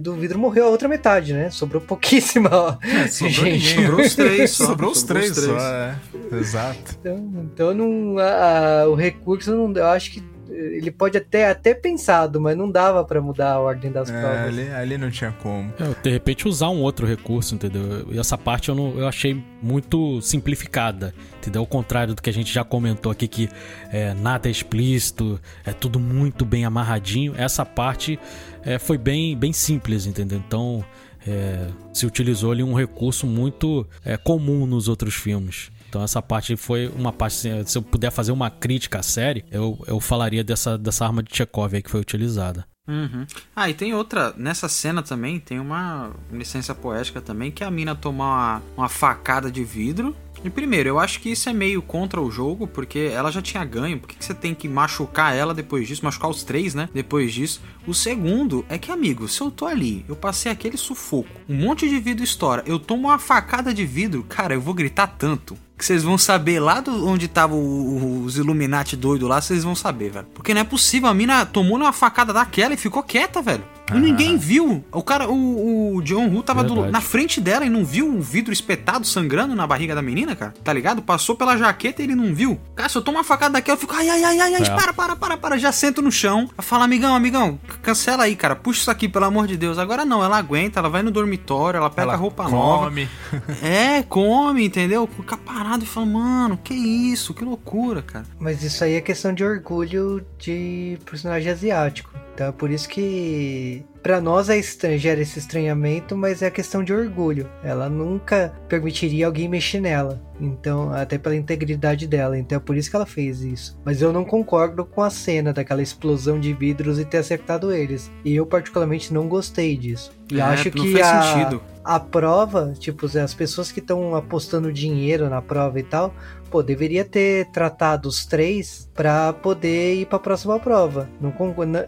[0.00, 1.50] do vidro morreu a outra metade, né?
[1.50, 2.48] Sobrou pouquíssima.
[2.52, 2.76] Ó.
[2.80, 3.74] É, sobrou gente.
[3.74, 4.66] Sobrou os três só.
[4.66, 5.46] Sobrou os três, três.
[5.46, 5.96] só, é.
[6.32, 6.96] Exato.
[7.00, 10.22] Então, então não, a, a, o recurso, não, eu acho que
[10.60, 14.48] ele pode até até pensado, mas não dava para mudar a ordem das é, provas.
[14.48, 15.72] Ali, ali não tinha como.
[15.78, 18.06] É, de repente usar um outro recurso, entendeu?
[18.10, 21.60] E essa parte eu, não, eu achei muito simplificada, entendeu?
[21.62, 23.48] Ao contrário do que a gente já comentou aqui, que
[23.90, 27.34] é, nada é explícito, é tudo muito bem amarradinho.
[27.36, 28.18] Essa parte
[28.64, 30.42] é, foi bem, bem simples, entendeu?
[30.46, 30.84] Então
[31.26, 35.70] é, se utilizou ali um recurso muito é, comum nos outros filmes.
[35.90, 39.76] Então essa parte foi uma parte, se eu puder fazer uma crítica à série, eu,
[39.88, 42.64] eu falaria dessa, dessa arma de Chekhov aí que foi utilizada.
[42.88, 43.26] Uhum.
[43.54, 47.94] Ah, e tem outra, nessa cena também, tem uma licença poética também, que a mina
[47.94, 52.20] toma uma, uma facada de vidro e primeiro, eu acho que isso é meio contra
[52.20, 53.98] o jogo, porque ela já tinha ganho.
[53.98, 56.04] Por que, que você tem que machucar ela depois disso?
[56.04, 56.88] Machucar os três, né?
[56.94, 57.60] Depois disso.
[57.86, 61.88] O segundo é que, amigo, se eu tô ali, eu passei aquele sufoco, um monte
[61.88, 65.86] de vidro estoura, eu tomo uma facada de vidro, cara, eu vou gritar tanto que
[65.86, 70.26] vocês vão saber lá do, onde tava os Illuminati doido lá, vocês vão saber, velho.
[70.34, 73.64] Porque não é possível, a mina tomou uma facada daquela e ficou quieta, velho.
[73.94, 74.84] E ninguém viu.
[74.92, 78.20] O cara, o, o John Woo tava do, na frente dela e não viu o
[78.20, 80.54] vidro espetado sangrando na barriga da menina, cara.
[80.62, 81.02] Tá ligado?
[81.02, 82.60] Passou pela jaqueta e ele não viu.
[82.74, 84.70] Cara, se eu tomo uma facada daquela, eu fico, ai, ai, ai, ai, ai, é.
[84.70, 85.58] para, para, para, para.
[85.58, 86.48] Já sento no chão.
[86.58, 88.56] Fala, amigão, amigão, cancela aí, cara.
[88.56, 89.78] Puxa isso aqui, pelo amor de Deus.
[89.78, 92.54] Agora não, ela aguenta, ela vai no dormitório, ela pega ela roupa come.
[92.56, 92.90] nova.
[93.62, 95.08] É, come, entendeu?
[95.16, 98.26] Fica parado e fala, mano, que isso, que loucura, cara.
[98.38, 102.09] Mas isso aí é questão de orgulho de personagem asiático.
[102.40, 106.50] Então é por isso que para nós é estranho, gera esse estranhamento, mas é a
[106.50, 107.46] questão de orgulho.
[107.62, 110.18] Ela nunca permitiria alguém mexer nela.
[110.40, 112.38] Então, até pela integridade dela.
[112.38, 113.78] Então é por isso que ela fez isso.
[113.84, 118.10] Mas eu não concordo com a cena daquela explosão de vidros e ter acertado eles.
[118.24, 120.10] E eu particularmente não gostei disso.
[120.32, 121.62] E é, acho que a, sentido.
[121.90, 126.14] A prova, tipo, as pessoas que estão apostando dinheiro na prova e tal,
[126.48, 131.10] pô, deveria ter tratado os três para poder ir para a próxima prova.
[131.20, 131.34] Não,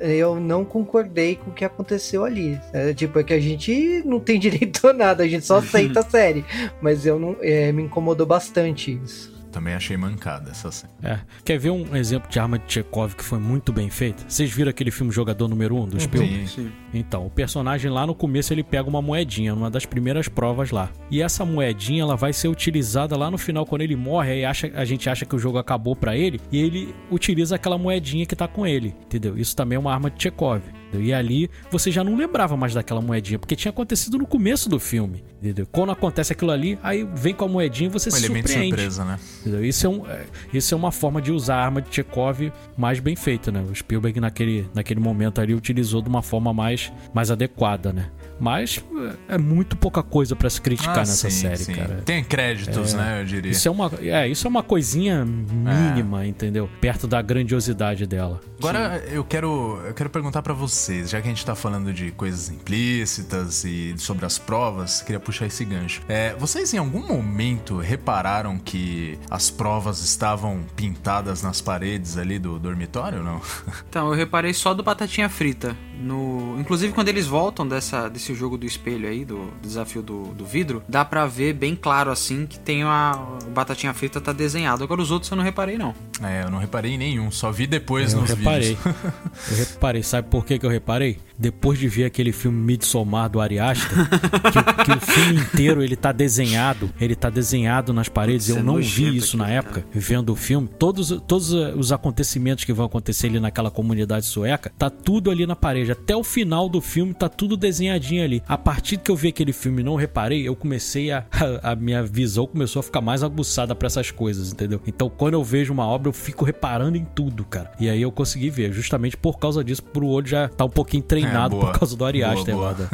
[0.00, 2.60] eu não concordei com o que aconteceu ali.
[2.72, 6.00] É, tipo, é que a gente não tem direito a nada, a gente só aceita
[6.00, 6.44] a série.
[6.80, 9.31] Mas eu não, é, me incomodou bastante isso.
[9.52, 10.92] Também achei mancada essa cena.
[11.02, 11.18] É.
[11.44, 14.24] Quer ver um exemplo de arma de Chekhov que foi muito bem feita?
[14.26, 16.48] Vocês viram aquele filme Jogador Número 1 um, do Spielberg?
[16.48, 16.72] Sim, sim.
[16.94, 20.90] Então, o personagem lá no começo ele pega uma moedinha, numa das primeiras provas lá.
[21.10, 24.70] E essa moedinha ela vai ser utilizada lá no final quando ele morre, aí acha,
[24.74, 28.34] a gente acha que o jogo acabou para ele e ele utiliza aquela moedinha que
[28.34, 29.36] tá com ele, entendeu?
[29.36, 30.62] Isso também é uma arma de Chekhov.
[30.92, 31.06] Entendeu?
[31.06, 34.78] E ali você já não lembrava mais daquela moedinha, porque tinha acontecido no começo do
[34.78, 35.24] filme.
[35.40, 35.66] Entendeu?
[35.72, 38.68] Quando acontece aquilo ali, aí vem com a moedinha e você um se surpreende.
[38.68, 39.18] surpresa, né?
[39.40, 39.64] Entendeu?
[39.64, 43.00] Isso, é um, é, isso é uma forma de usar a arma de Chekhov mais
[43.00, 43.64] bem feita, né?
[43.70, 48.10] O Spielberg naquele, naquele momento ali utilizou de uma forma mais, mais adequada, né?
[48.42, 48.84] Mas
[49.28, 51.74] é muito pouca coisa para se criticar ah, nessa sim, série, sim.
[51.74, 52.02] cara.
[52.04, 53.52] Tem créditos, é, né, eu diria.
[53.52, 56.26] Isso é uma, é, isso é uma coisinha mínima, é.
[56.26, 56.68] entendeu?
[56.80, 58.40] Perto da grandiosidade dela.
[58.58, 62.10] Agora eu quero, eu quero perguntar para vocês, já que a gente tá falando de
[62.10, 66.02] coisas implícitas e sobre as provas, queria puxar esse gancho.
[66.08, 72.58] É, vocês em algum momento repararam que as provas estavam pintadas nas paredes ali do
[72.58, 73.40] dormitório ou não?
[73.92, 75.76] Então, eu reparei só do batatinha frita.
[76.00, 76.58] No...
[76.58, 80.44] Inclusive, quando eles voltam dessa, desse jogo do espelho aí, do, do desafio do, do,
[80.44, 83.12] vidro, dá pra ver bem claro assim que tem a
[83.46, 84.84] o batatinha frita tá desenhado.
[84.84, 85.94] Agora os outros eu não reparei, não.
[86.22, 88.74] É, eu não reparei em nenhum, só vi depois eu nos reparei.
[88.74, 88.94] vídeos.
[89.50, 91.18] eu reparei, sabe por que, que eu reparei?
[91.36, 95.96] Depois de ver aquele filme Midsommar do Ari Aster, que, que, o filme inteiro ele
[95.96, 98.48] tá desenhado, ele tá desenhado nas paredes.
[98.48, 100.68] eu é não vi isso aqui, na época, vendo o filme.
[100.68, 105.56] Todos, todos os acontecimentos que vão acontecer ali naquela comunidade sueca, tá tudo ali na
[105.56, 105.92] parede parede.
[105.92, 108.42] Até o final do filme tá tudo desenhadinho ali.
[108.48, 111.24] A partir que eu vi aquele filme e não reparei, eu comecei a,
[111.62, 114.80] a, a minha visão começou a ficar mais aguçada para essas coisas, entendeu?
[114.86, 117.70] Então quando eu vejo uma obra, eu fico reparando em tudo, cara.
[117.80, 121.02] E aí eu consegui ver, justamente por causa disso, pro olho já tá um pouquinho
[121.02, 122.88] treinado É, por causa do Ari Aster lá, da-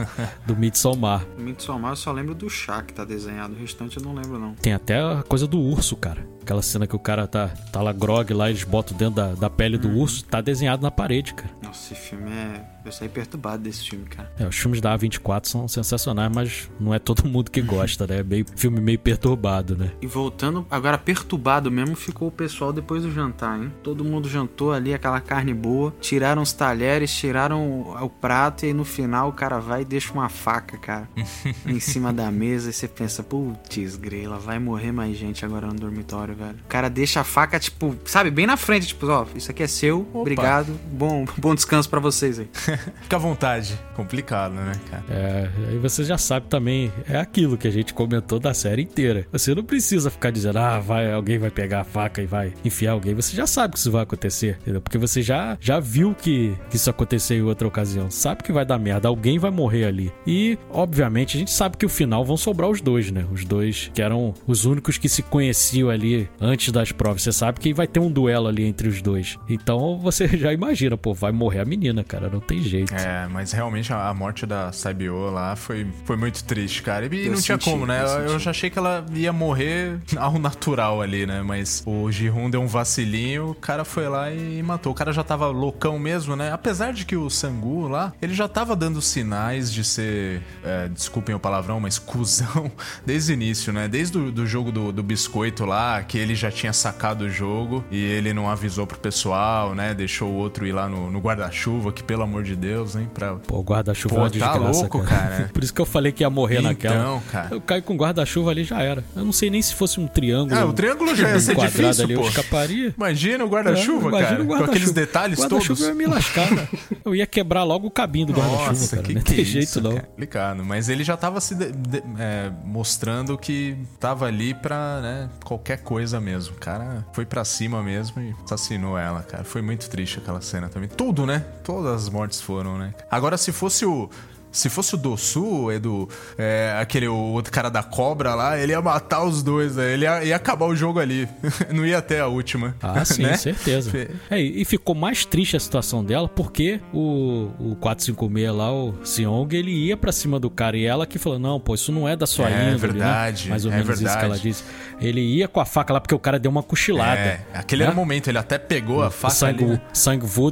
[0.47, 1.27] do Midsommar.
[1.39, 3.55] Midsommar eu só lembro do chá que tá desenhado.
[3.55, 4.55] O restante eu não lembro, não.
[4.55, 6.27] Tem até a coisa do urso, cara.
[6.49, 9.51] Aquela cena que o cara tá, tá lá grog lá, eles botam dentro da, da
[9.51, 11.51] pele do urso, tá desenhado na parede, cara.
[11.63, 12.65] Nossa, esse filme é.
[12.87, 14.33] Eu saí perturbado desse filme, cara.
[14.39, 18.21] É, os filmes da A24 são sensacionais, mas não é todo mundo que gosta, né?
[18.21, 19.91] É meio, filme meio perturbado, né?
[20.01, 23.71] E voltando, agora perturbado mesmo ficou o pessoal depois do jantar, hein?
[23.83, 28.69] Todo mundo jantou ali, aquela carne boa, tiraram os talheres, tiraram o, o prato e
[28.69, 31.07] aí no final o cara vai e deixa uma faca, cara,
[31.67, 35.75] em cima da mesa e você pensa, putz, grela, vai morrer mais gente agora no
[35.75, 36.57] dormitório, velho.
[36.65, 39.67] O cara deixa a faca, tipo, sabe, bem na frente, tipo, ó, isso aqui é
[39.67, 42.49] seu, obrigado, bom, bom descanso pra vocês aí.
[43.03, 43.79] Fica à vontade.
[43.95, 45.05] Complicado, né, cara?
[45.11, 49.27] É, aí você já sabe também, é aquilo que a gente comentou da série inteira.
[49.33, 52.93] Você não precisa ficar dizendo, ah, vai, alguém vai pegar a faca e vai enfiar
[52.93, 53.15] alguém.
[53.15, 54.81] Você já sabe que isso vai acontecer, entendeu?
[54.81, 58.11] Porque você já, já viu que, que isso aconteceu em outra ocasião.
[58.11, 60.13] Sabe que vai dar merda, alguém vai morrer ali.
[60.27, 63.27] E, obviamente, a gente sabe que o final vão sobrar os dois, né?
[63.33, 67.23] Os dois que eram os únicos que se conheciam ali antes das provas.
[67.23, 69.39] Você sabe que vai ter um duelo ali entre os dois.
[69.49, 72.95] Então você já imagina, pô, vai morrer a menina, cara, não tem jeito.
[72.95, 77.07] É, mas realmente a, morte da Saibio lá foi, foi muito triste, cara.
[77.07, 78.03] E Eu não tinha senti, como, né?
[78.03, 81.43] eu Eu, já achei que ela ia morrer ao natural ali, né?
[81.43, 84.93] Mas o Jihun deu um vacilinho, o cara foi lá e matou.
[84.93, 86.53] O cara já tava loucão mesmo, né?
[86.53, 91.35] Apesar de que o Sangu lá, ele já tava dando sinais de ser, é, desculpem
[91.35, 92.71] o palavrão, mas cuzão
[93.05, 93.89] desde o início, né?
[93.89, 97.85] Desde o do jogo do, do biscoito lá, que ele já tinha sacado o jogo
[97.91, 99.95] e ele não avisou pro pessoal, né?
[99.95, 103.09] Deixou o outro ir lá no, no guarda-chuva, que pelo amor de Deus, hein?
[103.13, 105.29] Pra, Pô, o guarda-chuva Pô, é uma tá louco, cara.
[105.29, 105.51] cara.
[105.55, 106.95] Por isso que eu falei que ia morrer naquela.
[106.97, 107.49] Então, cara.
[107.53, 109.03] Eu caio com guarda-chuva ali já era.
[109.17, 110.59] Eu não sei nem se fosse um triângulo.
[110.59, 112.29] Ah, o triângulo já ia um ser difícil, ali, eu pô.
[112.29, 112.95] escaparia.
[112.97, 114.43] Imagina o É, guarda-chuva, imagina cara.
[114.43, 114.73] o com guarda-chuva.
[114.73, 115.53] aqueles detalhes todos.
[115.69, 116.69] guarda-chuva ia me lascar, cara.
[117.05, 119.03] Eu ia quebrar logo o cabinho do guarda-chuva, Nossa, cara.
[119.09, 119.93] que não que tem é jeito, isso, não.
[119.93, 120.03] cara?
[120.07, 120.65] Complicado.
[120.65, 125.79] Mas ele já tava se de- de- é, mostrando que tava ali pra, né, qualquer
[125.79, 126.57] coisa mesmo.
[126.57, 129.45] O cara foi pra cima mesmo e assassinou ela, cara.
[129.45, 130.89] Foi muito triste aquela cena também.
[130.89, 131.45] Tudo, né?
[131.63, 132.95] Todas as mortes foram, né?
[133.11, 134.09] Agora, se fosse o.
[134.51, 138.81] Se fosse o Dossu, Edu, é, aquele o outro cara da cobra lá, ele ia
[138.81, 139.93] matar os dois, né?
[139.93, 141.29] Ele ia, ia acabar o jogo ali.
[141.73, 142.75] Não ia até a última.
[142.83, 143.37] Ah, sim, né?
[143.37, 143.91] certeza.
[144.31, 149.53] É, e ficou mais triste a situação dela porque o, o 456 lá, o Seong,
[149.55, 152.17] ele ia pra cima do cara e ela que falou: Não, pô, isso não é
[152.17, 152.79] da sua É índole.
[152.79, 153.51] verdade, né?
[153.51, 154.25] Mais ou é menos isso que verdade.
[154.27, 154.65] ela disse.
[155.01, 157.21] Ele ia com a faca lá porque o cara deu uma cochilada.
[157.21, 157.87] É, aquele né?
[157.87, 159.73] era o momento, ele até pegou a O faca Sang, ali.
[159.73, 159.81] né?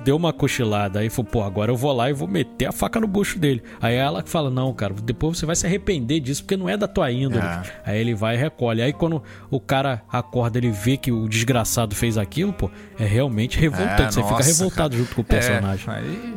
[0.05, 1.01] Deu uma cochilada.
[1.01, 3.63] Aí falou, pô, agora eu vou lá e vou meter a faca no bucho dele.
[3.81, 6.89] Aí ela fala, não, cara, depois você vai se arrepender disso, porque não é da
[6.89, 7.45] tua índole.
[7.45, 7.63] É.
[7.85, 8.83] Aí ele vai e recolhe.
[8.83, 13.59] Aí quando o cara acorda, ele vê que o desgraçado fez aquilo, pô, é realmente
[13.59, 14.03] revoltante.
[14.03, 15.03] É, você fica nossa, revoltado cara.
[15.03, 15.89] junto com o personagem.
[15.89, 16.35] É, aí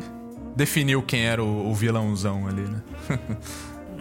[0.56, 2.82] definiu quem era o, o vilãozão ali, né?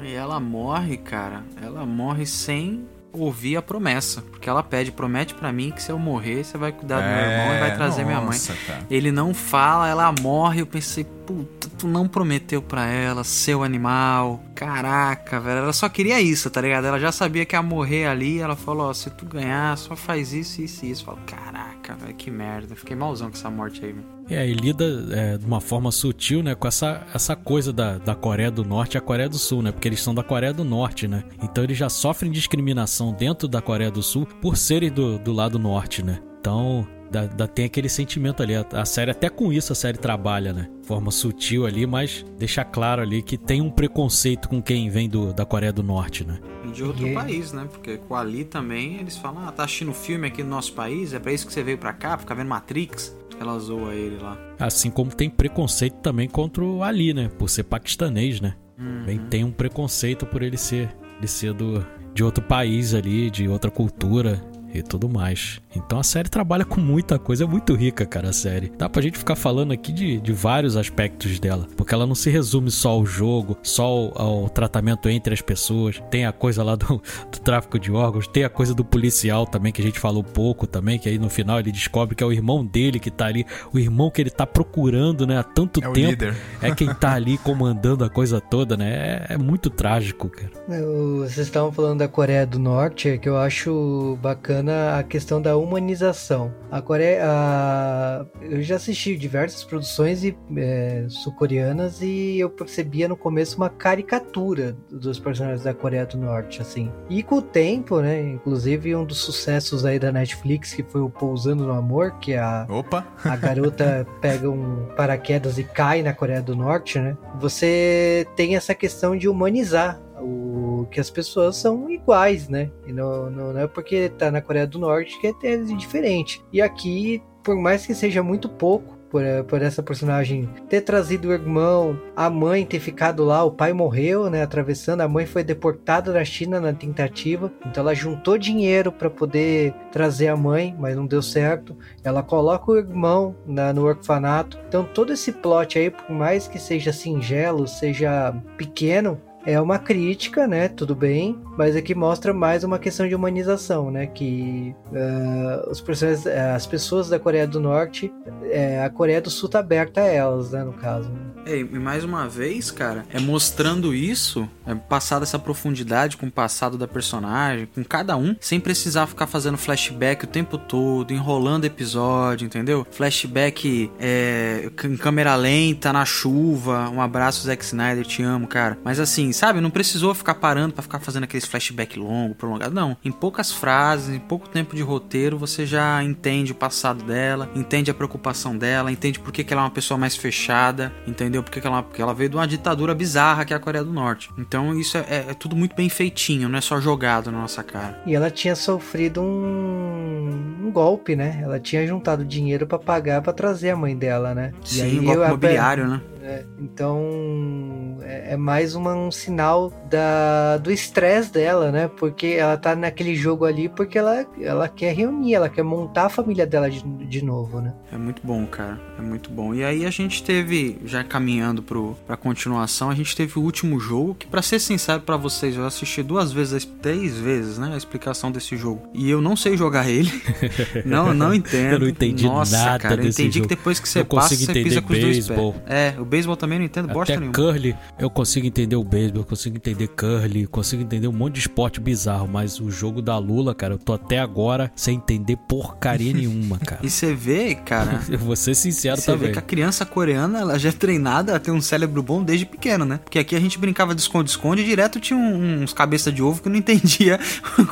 [0.02, 1.44] E ela morre, cara.
[1.62, 4.22] Ela morre sem ouvir a promessa.
[4.22, 7.32] Porque ela pede, promete pra mim que se eu morrer, você vai cuidar do meu
[7.32, 8.28] irmão e vai trazer minha mãe.
[8.28, 8.88] É, nossa, cara.
[8.90, 10.62] Ele não fala, ela morre.
[10.62, 14.44] Eu pensei, puta, tu não prometeu pra ela, seu animal.
[14.56, 15.60] Caraca, velho.
[15.60, 16.86] Ela só queria isso, tá ligado?
[16.86, 18.40] Ela já sabia que ia morrer ali.
[18.40, 21.04] Ela falou: Ó, se tu ganhar, só faz isso, isso e isso.
[21.04, 22.76] Eu falo, caraca, velho, que merda.
[22.76, 24.06] Fiquei malzão com essa morte aí, velho.
[24.30, 28.14] É, e lida é, de uma forma sutil, né, com essa, essa coisa da, da
[28.14, 29.72] Coreia do Norte e a Coreia do Sul, né?
[29.72, 31.24] Porque eles são da Coreia do Norte, né?
[31.42, 35.58] Então eles já sofrem discriminação dentro da Coreia do Sul por serem do, do lado
[35.58, 36.22] norte, né?
[36.40, 38.56] Então, dá, dá- tem aquele sentimento ali.
[38.56, 40.70] A, a série, até com isso, a série trabalha, né?
[40.82, 45.08] De forma sutil ali, mas deixa claro ali que tem um preconceito com quem vem
[45.10, 46.40] do, da Coreia do Norte, né?
[46.66, 47.68] E de outro E- país, né?
[47.72, 51.14] Porque com Ali também eles falam: Ah, tá assistindo filme aqui no nosso país?
[51.14, 52.18] É pra isso que você veio pra cá?
[52.18, 53.16] Ficar vendo Matrix?
[53.40, 54.38] Ela zoa ele lá.
[54.60, 57.30] Assim como tem preconceito também contra o Ali, né?
[57.38, 58.56] Por ser paquistanês, né?
[58.78, 63.48] Também tem um preconceito por ele ser, ele ser do, de outro país ali, de
[63.48, 64.42] outra cultura
[64.74, 65.60] e tudo mais.
[65.76, 68.72] Então a série trabalha com muita coisa, é muito rica, cara, a série.
[68.78, 72.30] Dá pra gente ficar falando aqui de, de vários aspectos dela, porque ela não se
[72.30, 76.02] resume só ao jogo, só ao, ao tratamento entre as pessoas.
[76.10, 76.88] Tem a coisa lá do,
[77.32, 80.66] do tráfico de órgãos, tem a coisa do policial também, que a gente falou pouco
[80.68, 83.46] também, que aí no final ele descobre que é o irmão dele que tá ali,
[83.74, 86.10] o irmão que ele tá procurando, né, há tanto É o tempo.
[86.12, 86.36] líder.
[86.62, 89.26] É quem tá ali comandando a coisa toda, né?
[89.30, 90.50] É, é muito trágico, cara.
[90.70, 95.04] Eu- Vocês estavam falando da Coreia do Norte, é que eu acho bacana voltando à
[95.04, 96.54] questão da humanização.
[96.72, 98.26] A Coreia, a...
[98.42, 100.24] eu já assisti diversas produções
[100.58, 106.62] é, sul-coreanas e eu percebia no começo uma caricatura dos personagens da Coreia do Norte,
[106.62, 106.92] assim.
[107.10, 111.10] E com o tempo, né, inclusive um dos sucessos aí da Netflix que foi o
[111.10, 113.06] Pousando no Amor, que a Opa!
[113.24, 117.18] a garota pega um paraquedas e cai na Coreia do Norte, né?
[117.40, 122.70] Você tem essa questão de humanizar o que as pessoas são iguais, né?
[122.86, 126.44] E não, não, não é porque tá na Coreia do Norte que é diferente.
[126.52, 131.34] E aqui, por mais que seja muito pouco, por, por, essa personagem ter trazido o
[131.34, 136.14] irmão, a mãe ter ficado lá, o pai morreu, né, atravessando, a mãe foi deportada
[136.14, 141.06] da China na tentativa, então ela juntou dinheiro para poder trazer a mãe, mas não
[141.06, 141.76] deu certo.
[142.04, 144.60] Ela coloca o irmão na, no orfanato.
[144.68, 150.48] Então todo esse plot aí, por mais que seja singelo, seja pequeno, é uma crítica,
[150.48, 150.68] né?
[150.68, 154.08] Tudo bem, mas aqui mostra mais uma questão de humanização, né?
[154.08, 159.30] Que uh, os personagens, uh, as pessoas da Coreia do Norte, uh, a Coreia do
[159.30, 160.64] Sul tá aberta a elas, né?
[160.64, 161.12] No caso.
[161.46, 166.32] É, e mais uma vez, cara, é mostrando isso, é passar essa profundidade com o
[166.32, 171.66] passado da personagem, com cada um, sem precisar ficar fazendo flashback o tempo todo, enrolando
[171.66, 172.86] episódio, entendeu?
[172.92, 176.90] Flashback é, em câmera lenta, na chuva.
[176.90, 178.78] Um abraço, Zack Snyder, te amo, cara.
[178.84, 179.62] Mas assim, sabe?
[179.62, 182.74] Não precisou ficar parando para ficar fazendo aqueles flashback longo, prolongado.
[182.74, 182.98] Não.
[183.04, 187.92] Em poucas frases, em pouco tempo de roteiro, você já entende o passado dela, entende
[187.92, 191.44] a preocupação dela, entende por que, que ela é uma pessoa mais fechada, entendeu?
[191.44, 194.30] Porque ela, porque ela veio de uma ditadura bizarra que é a Coreia do Norte.
[194.38, 197.64] Então isso é, é, é tudo muito bem feitinho, não é só jogado na nossa
[197.64, 198.02] cara.
[198.06, 201.40] E ela tinha sofrido um, um golpe, né?
[201.44, 204.54] Ela tinha juntado dinheiro para pagar para trazer a mãe dela, né?
[204.64, 206.02] Sim, e aí, um golpe imobiliário, né?
[206.22, 211.88] É, então é, é mais uma, um sinal da, do estresse dela, né?
[211.88, 216.10] Porque ela tá naquele jogo ali porque ela, ela quer reunir, ela quer montar a
[216.10, 217.74] família dela de, de novo, né?
[217.92, 218.80] É muito bom, cara.
[218.98, 219.54] É muito bom.
[219.54, 223.80] E aí a gente teve, já caminhando pro, pra continuação, a gente teve o último
[223.80, 227.72] jogo, que para ser sincero para vocês, eu assisti duas vezes, três vezes, né?
[227.74, 228.90] A explicação desse jogo.
[228.94, 230.12] E eu não sei jogar ele.
[230.86, 231.74] não, não entendo.
[231.74, 233.48] eu não entendi Nossa, nada cara, eu entendi jogo.
[233.48, 235.40] que depois que você eu passa, você pisa com os dois pés.
[235.66, 237.34] É, o beisebol também não entendo bosta Até nenhuma.
[237.34, 241.40] curly, eu consigo entender o beisebol, eu consigo entender curly, consigo entender um monte de
[241.42, 246.12] esporte bizarro, mas o jogo da Lula, cara, eu tô até agora sem entender porcaria
[246.14, 246.82] nenhuma, cara.
[246.84, 248.02] e você vê, cara...
[248.10, 249.20] eu vou ser sincero também.
[249.20, 252.24] Você vê que a criança coreana, ela já é treinada a ter um cérebro bom
[252.24, 253.00] desde pequeno, né?
[253.04, 256.50] Porque aqui a gente brincava de esconde-esconde e direto tinha uns cabeça de ovo que
[256.50, 257.20] não entendia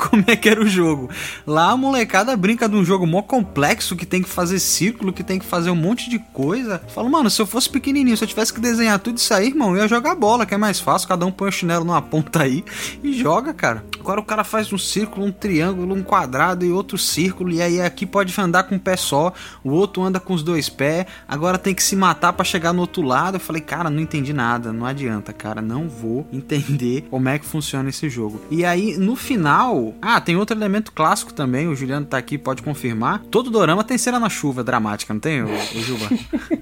[0.10, 1.10] como é que era o jogo.
[1.46, 5.24] Lá a molecada brinca de um jogo mó complexo, que tem que fazer círculo, que
[5.24, 6.82] tem que fazer um monte de coisa.
[6.88, 9.76] Falo, mano, se eu fosse pequenininho, se eu tivesse que desenhar tudo isso aí, irmão,
[9.76, 11.08] eu ia jogar bola, que é mais fácil.
[11.08, 12.64] Cada um põe o chinelo numa ponta aí
[13.02, 13.86] e joga, cara.
[14.00, 17.52] Agora o cara faz um círculo, um triângulo, um quadrado e outro círculo.
[17.52, 19.32] E aí aqui pode andar com um pé só,
[19.64, 21.06] o outro anda com os dois pés.
[21.28, 23.36] Agora tem que se matar para chegar no outro lado.
[23.36, 24.74] Eu falei, cara, não entendi nada.
[24.74, 25.62] Não adianta, cara.
[25.62, 28.42] Não vou entender como é que funciona esse jogo.
[28.52, 29.96] E aí, no final.
[30.02, 31.68] Ah, tem outro elemento clássico também.
[31.68, 33.22] O Juliano tá aqui, pode confirmar.
[33.32, 36.08] Todo dorama tem cena na chuva dramática, não tem, o, o Juba?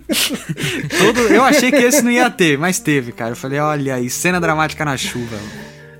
[0.98, 3.32] Todo, eu achei que esse não ia ter, mas teve, cara.
[3.32, 5.38] Eu falei, olha aí, cena dramática na chuva.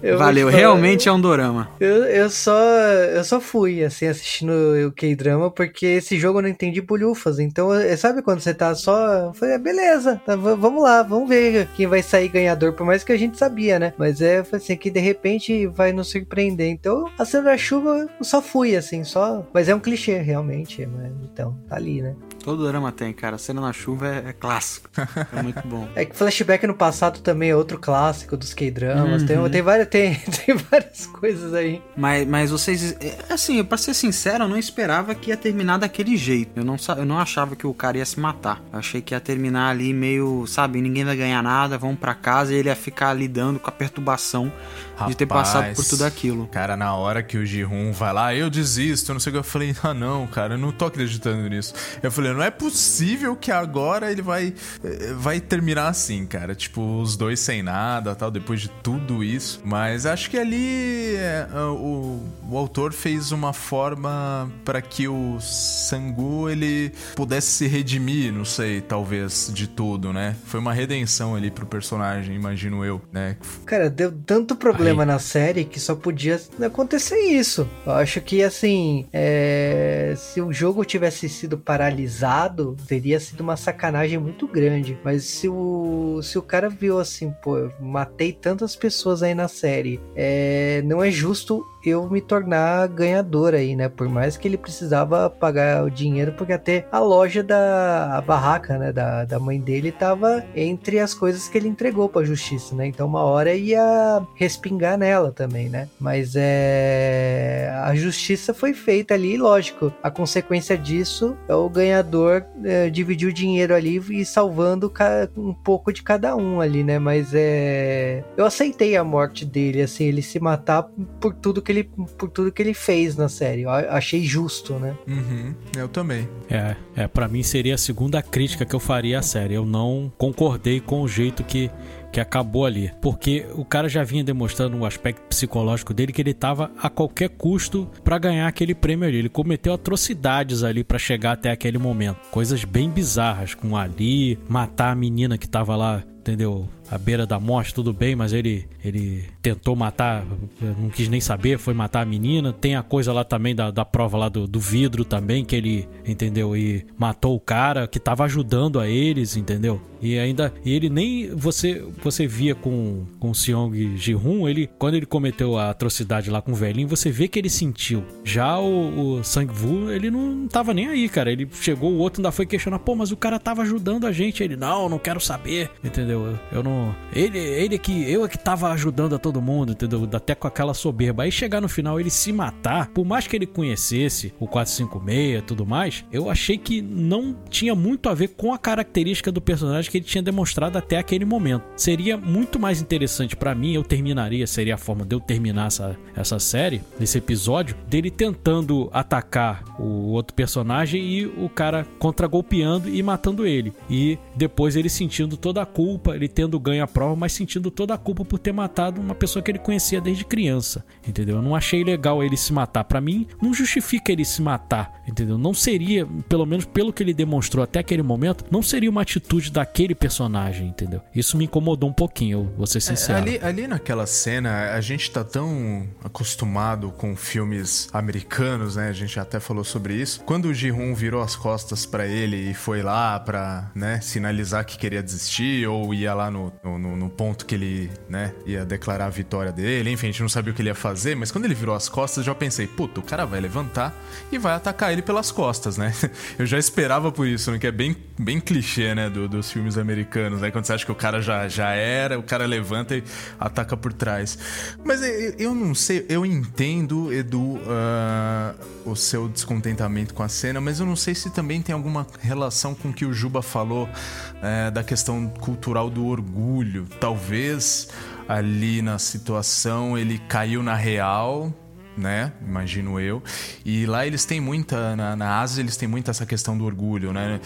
[0.06, 1.68] Eu Valeu, realmente é um dorama.
[1.80, 4.52] Eu, eu, só, eu só fui, assim, assistindo
[4.88, 7.40] o K-drama, porque esse jogo eu não entendi bolhufas.
[7.40, 9.14] Então, sabe quando você tá só.
[9.14, 13.04] Eu falei, ah, beleza, tá, vamos lá, vamos ver quem vai sair ganhador, por mais
[13.04, 13.94] que a gente sabia, né?
[13.98, 16.70] Mas é assim, que de repente vai nos surpreender.
[16.70, 19.44] Então, a cena da chuva eu só fui, assim, só.
[19.52, 20.86] Mas é um clichê, realmente.
[20.86, 22.16] Mas, então, tá ali, né?
[22.46, 23.38] Todo drama tem, cara.
[23.38, 24.88] A cena na chuva é, é clássico.
[25.36, 25.90] É muito bom.
[25.96, 29.24] é que flashback no passado também é outro clássico dos K-dramas.
[29.24, 29.28] Uhum.
[29.28, 30.14] Tem, tem, várias, tem,
[30.46, 31.82] tem várias coisas aí.
[31.98, 32.96] Mas, mas vocês.
[33.02, 36.52] É, assim, pra ser sincero, eu não esperava que ia terminar daquele jeito.
[36.56, 38.62] Eu não, eu não achava que o cara ia se matar.
[38.72, 42.54] Eu achei que ia terminar ali meio, sabe, ninguém vai ganhar nada, vamos para casa
[42.54, 44.52] e ele ia ficar lidando com a perturbação
[44.96, 46.48] Rapaz, de ter passado por tudo aquilo.
[46.48, 49.44] Cara, na hora que o Ji-Hoon vai lá, eu desisto, não sei o que, eu
[49.44, 51.74] falei, ah não, cara, eu não tô acreditando nisso.
[52.02, 54.54] Eu falei, não é possível que agora ele vai
[54.84, 56.56] eh, vai terminar assim, cara.
[56.56, 59.62] Tipo, os dois sem nada, tal, depois de tudo isso.
[59.64, 66.50] Mas acho que ali é, o, o autor fez uma forma para que o Sangu
[66.50, 70.36] ele pudesse se redimir, não sei, talvez de tudo, né?
[70.46, 73.36] Foi uma redenção ali pro personagem, imagino eu, né?
[73.66, 75.06] Cara, deu tanto problema Aí.
[75.06, 77.68] na série que só podia acontecer isso.
[77.86, 80.14] Eu acho que assim, é...
[80.18, 84.98] se o jogo tivesse sido paralisado teria sido uma sacanagem muito grande.
[85.04, 89.48] Mas se o, se o cara viu assim, pô, eu matei tantas pessoas aí na
[89.48, 93.90] série, é, não é justo eu me tornar ganhador aí, né?
[93.90, 98.78] Por mais que ele precisava pagar o dinheiro, porque até a loja da a barraca,
[98.78, 102.88] né, da, da mãe dele tava entre as coisas que ele entregou pra justiça, né?
[102.88, 105.88] Então uma hora ia respingar nela também, né?
[106.00, 109.92] Mas é a justiça foi feita ali, lógico.
[110.02, 114.92] A consequência disso é o ganhador é, dividir o dinheiro ali e salvando
[115.38, 117.00] um pouco de cada um ali, né?
[117.00, 120.84] Mas é eu aceitei a morte dele, assim, ele se matar
[121.20, 123.64] por tudo que ele por tudo que ele fez na série.
[123.64, 124.96] Eu achei justo, né?
[125.08, 126.28] Uhum, eu também.
[126.50, 129.54] É, é para mim seria a segunda crítica que eu faria à série.
[129.54, 131.70] Eu não concordei com o jeito que
[132.16, 132.94] que acabou ali.
[133.02, 137.28] Porque o cara já vinha demonstrando um aspecto psicológico dele que ele tava a qualquer
[137.28, 139.18] custo para ganhar aquele prêmio ali.
[139.18, 142.18] Ele cometeu atrocidades ali para chegar até aquele momento.
[142.32, 146.70] Coisas bem bizarras com Ali, matar a menina que tava lá, entendeu?
[146.90, 150.26] À beira da morte, tudo bem, mas ele, ele tentou matar,
[150.62, 152.54] não quis nem saber, foi matar a menina.
[152.54, 155.88] Tem a coisa lá também da, da prova lá do, do vidro também, que ele,
[156.06, 156.56] entendeu?
[156.56, 159.82] E matou o cara que tava ajudando a eles, entendeu?
[160.06, 165.06] E ainda, e ele nem, você você via com, com Seong Ji-hun, ele, quando ele
[165.06, 168.04] cometeu a atrocidade lá com o velhinho, você vê que ele sentiu.
[168.24, 171.32] Já o, o Sang-Woo, ele não tava nem aí, cara.
[171.32, 174.44] Ele chegou, o outro ainda foi questionar, pô, mas o cara tava ajudando a gente.
[174.44, 176.26] Ele, não, não quero saber, entendeu?
[176.26, 178.10] Eu, eu não ele, ele que.
[178.10, 180.08] Eu é que tava ajudando a todo mundo, entendeu?
[180.14, 181.24] Até com aquela soberba.
[181.24, 185.42] Aí chegar no final ele se matar, por mais que ele conhecesse o 456 e
[185.42, 189.90] tudo mais, eu achei que não tinha muito a ver com a característica do personagem
[189.96, 191.64] que ele tinha demonstrado até aquele momento.
[191.78, 195.98] Seria muito mais interessante para mim, eu terminaria, seria a forma de eu terminar essa,
[196.14, 203.02] essa série, esse episódio, dele tentando atacar o outro personagem e o cara contra-golpeando e
[203.02, 203.72] matando ele.
[203.90, 207.94] E depois ele sentindo toda a culpa, ele tendo ganha a prova, mas sentindo toda
[207.94, 211.38] a culpa por ter matado uma pessoa que ele conhecia desde criança, entendeu?
[211.38, 212.84] Eu não achei legal ele se matar.
[212.84, 215.38] Para mim, não justifica ele se matar, entendeu?
[215.38, 219.52] Não seria, pelo menos pelo que ele demonstrou até aquele momento, não seria uma atitude
[219.76, 221.02] daquele personagem, entendeu?
[221.14, 223.20] Isso me incomodou um pouquinho, eu vou ser é, sincero.
[223.20, 228.88] É, ali, ali naquela cena, a gente tá tão acostumado com filmes americanos, né?
[228.88, 230.22] A gente até falou sobre isso.
[230.22, 234.78] Quando o Ji-Hun virou as costas para ele e foi lá para, né, sinalizar que
[234.78, 239.10] queria desistir ou ia lá no, no, no, ponto que ele, né, ia declarar a
[239.10, 239.92] vitória dele.
[239.92, 241.90] Enfim, a gente não sabia o que ele ia fazer, mas quando ele virou as
[241.90, 243.94] costas, eu já pensei, puta, o cara vai levantar
[244.32, 245.94] e vai atacar ele pelas costas, né?
[246.38, 247.60] Eu já esperava por isso, né?
[247.60, 250.52] Que é bem, bem clichê, né, do, dos filmes americanos, né?
[250.52, 253.04] Quando você acha que o cara já, já era, o cara levanta e
[253.40, 254.38] ataca por trás.
[254.84, 255.02] Mas
[255.38, 258.56] eu, não sei, eu entendo, Edu, uh,
[258.86, 262.76] o seu descontentamento com a cena, mas eu não sei se também tem alguma relação
[262.76, 266.88] com o que o Juba falou uh, da questão cultural do orgulho.
[267.00, 267.90] Talvez
[268.28, 271.54] ali na situação ele caiu na real,
[271.98, 272.32] né?
[272.46, 273.24] Imagino eu.
[273.64, 274.96] E lá eles têm muita.
[274.96, 277.40] Na, na Ásia eles têm muito essa questão do orgulho, né?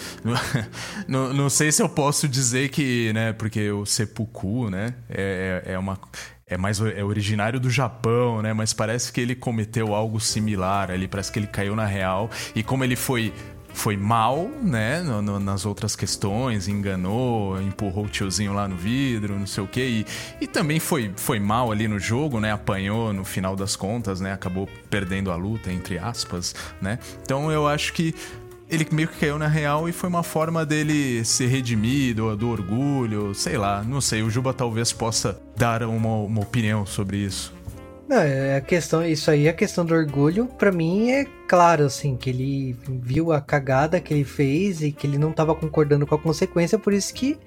[1.07, 3.33] não, não sei se eu posso dizer que, né?
[3.33, 4.93] Porque o seppuku, né?
[5.09, 5.99] É, é, é uma.
[6.51, 8.53] É mais é originário do Japão, né?
[8.53, 11.07] Mas parece que ele cometeu algo similar ali.
[11.07, 12.27] Parece que ele caiu na real.
[12.55, 13.31] E como ele foi
[13.79, 15.01] foi mal, né?
[15.01, 19.67] No, no, nas outras questões, enganou, empurrou o tiozinho lá no vidro, não sei o
[19.67, 20.05] quê.
[20.39, 22.51] E, e também foi, foi mal ali no jogo, né?
[22.51, 24.33] Apanhou no final das contas, né?
[24.33, 26.99] Acabou perdendo a luta, entre aspas, né?
[27.23, 28.13] Então eu acho que
[28.69, 32.49] ele meio que caiu na real e foi uma forma dele se redimir do, do
[32.49, 34.21] orgulho, sei lá, não sei.
[34.21, 37.53] O Juba talvez possa dar uma, uma opinião sobre isso.
[38.09, 42.17] Não, é a questão, isso aí, a questão do orgulho, para mim é claro, assim,
[42.17, 46.15] que ele viu a cagada que ele fez e que ele não tava concordando com
[46.15, 47.37] a consequência, por isso que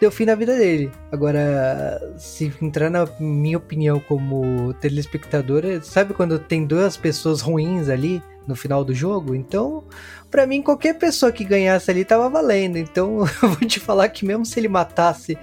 [0.00, 0.90] deu fim na vida dele.
[1.12, 8.20] Agora, se entrar na minha opinião como telespectador, sabe quando tem duas pessoas ruins ali
[8.44, 9.36] no final do jogo?
[9.36, 9.84] Então,
[10.30, 12.76] para mim, qualquer pessoa que ganhasse ali tava valendo.
[12.76, 15.38] Então, eu vou te falar que mesmo se ele matasse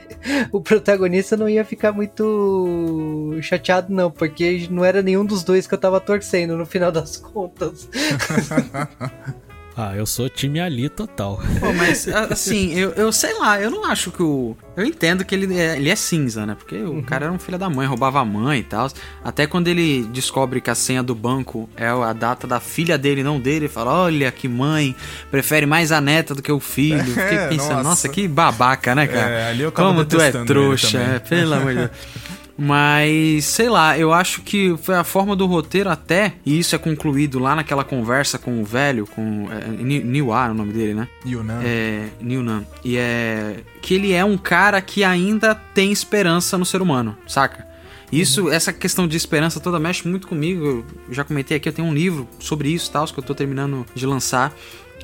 [0.51, 5.73] o protagonista, não ia ficar muito chateado, não, porque não era nenhum dos dois que
[5.73, 7.89] eu tava torcendo no final das contas.
[9.77, 11.41] Ah, eu sou time Ali total.
[11.59, 14.55] Pô, mas assim, eu, eu sei lá, eu não acho que o.
[14.75, 16.55] Eu entendo que ele é, ele é cinza, né?
[16.55, 16.99] Porque uhum.
[16.99, 18.89] o cara era um filho da mãe, roubava a mãe e tal.
[19.23, 23.21] Até quando ele descobre que a senha do banco é a data da filha dele,
[23.21, 24.95] não dele, ele fala: Olha que mãe,
[25.29, 27.03] prefere mais a neta do que o filho.
[27.13, 27.89] Fiquei é, pensando, nossa.
[27.89, 28.09] nossa.
[28.09, 29.29] que babaca, né, cara?
[29.29, 31.91] É, ali eu Como tu é trouxa, é, pelo amor de Deus.
[32.57, 36.77] Mas, sei lá, eu acho que foi a forma do roteiro até, e isso é
[36.77, 41.07] concluído lá naquela conversa com o velho, com é, Niwa, é o nome dele, né?
[41.25, 41.61] Yunan.
[41.63, 42.65] É, Yunan.
[42.83, 47.67] E é que ele é um cara que ainda tem esperança no ser humano, saca?
[48.11, 50.85] Isso, essa questão de esperança toda mexe muito comigo.
[51.07, 53.85] Eu já comentei aqui, eu tenho um livro sobre isso, tal, que eu tô terminando
[53.93, 54.53] de lançar.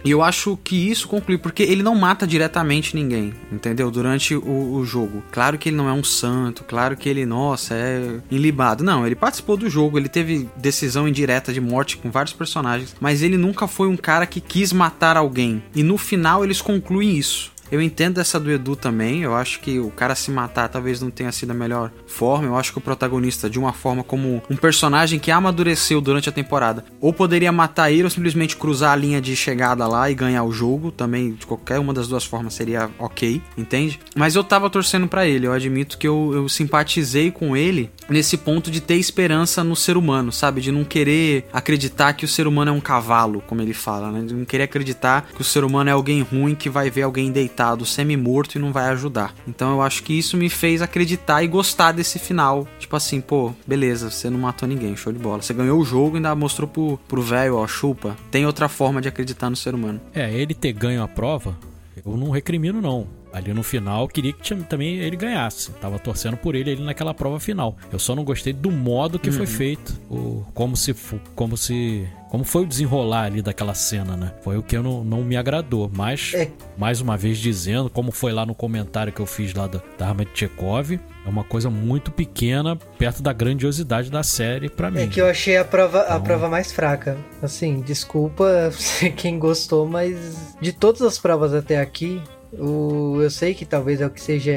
[0.04, 3.92] E eu acho que isso conclui, porque ele não mata diretamente ninguém, entendeu?
[3.92, 5.24] Durante o, o, jogo.
[5.32, 8.84] Claro que ele não é um santo, claro que ele, nossa, é enlibado.
[8.84, 13.22] Não, ele participou do jogo, ele teve decisão indireta de morte com vários personagens, mas
[13.22, 15.64] ele nunca foi um cara que quis matar alguém.
[15.76, 17.52] E no final eles concluem isso.
[17.72, 19.22] Eu entendo essa do Edu também.
[19.22, 22.48] Eu acho que o cara se matar talvez não tenha sido a melhor forma.
[22.48, 26.32] Eu acho que o protagonista, de uma forma como um personagem que amadureceu durante a
[26.34, 30.44] temporada, ou poderia matar ele ou simplesmente cruzar a linha de chegada lá e ganhar
[30.44, 30.92] o jogo.
[30.92, 34.00] Também, de qualquer uma das duas formas, seria ok, entende?
[34.16, 35.48] Mas eu tava torcendo para ele.
[35.48, 39.96] Eu admito que eu, eu simpatizei com ele nesse ponto de ter esperança no ser
[39.96, 40.60] humano, sabe?
[40.60, 44.22] De não querer acreditar que o ser humano é um cavalo, como ele fala, né?
[44.26, 47.32] De não querer acreditar que o ser humano é alguém ruim que vai ver alguém
[47.32, 49.34] deitado semi-morto e não vai ajudar.
[49.48, 52.68] Então eu acho que isso me fez acreditar e gostar desse final.
[52.80, 55.42] Tipo assim, pô, beleza, você não matou ninguém, show de bola.
[55.42, 58.16] Você ganhou o jogo e ainda mostrou pro velho, ó, chupa.
[58.30, 60.00] Tem outra forma de acreditar no ser humano.
[60.14, 61.58] É, ele ter ganho a prova,
[62.06, 63.21] eu não recrimino não.
[63.34, 65.72] Ali no final, queria que também ele ganhasse.
[65.74, 67.78] Tava torcendo por ele ali naquela prova final.
[67.92, 69.36] Eu só não gostei do modo que uhum.
[69.36, 70.00] foi feito.
[70.10, 70.94] O, como se
[71.36, 74.32] como se como foi o desenrolar ali daquela cena, né?
[74.42, 75.92] Foi o que eu não, não me agradou.
[75.94, 76.50] Mas, é.
[76.78, 80.08] mais uma vez dizendo, como foi lá no comentário que eu fiz lá da, da
[80.08, 85.02] arma de Chekhov, é uma coisa muito pequena perto da grandiosidade da série para mim.
[85.02, 86.16] É que eu achei a prova, então...
[86.16, 87.18] a prova mais fraca.
[87.42, 88.72] Assim, desculpa
[89.18, 92.22] quem gostou, mas de todas as provas até aqui,
[92.54, 94.52] o, eu sei que talvez é o que seja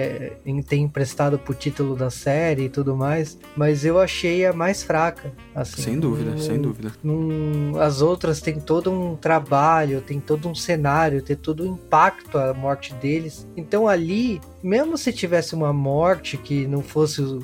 [0.67, 5.33] tem emprestado pro título da série e tudo mais, mas eu achei a mais fraca.
[5.55, 6.93] Assim, sem dúvida, num, sem dúvida.
[7.03, 12.39] Num, as outras têm todo um trabalho, tem todo um cenário, tem todo um impacto
[12.39, 13.47] a morte deles.
[13.57, 17.39] Então ali, mesmo se tivesse uma morte que não fosse o,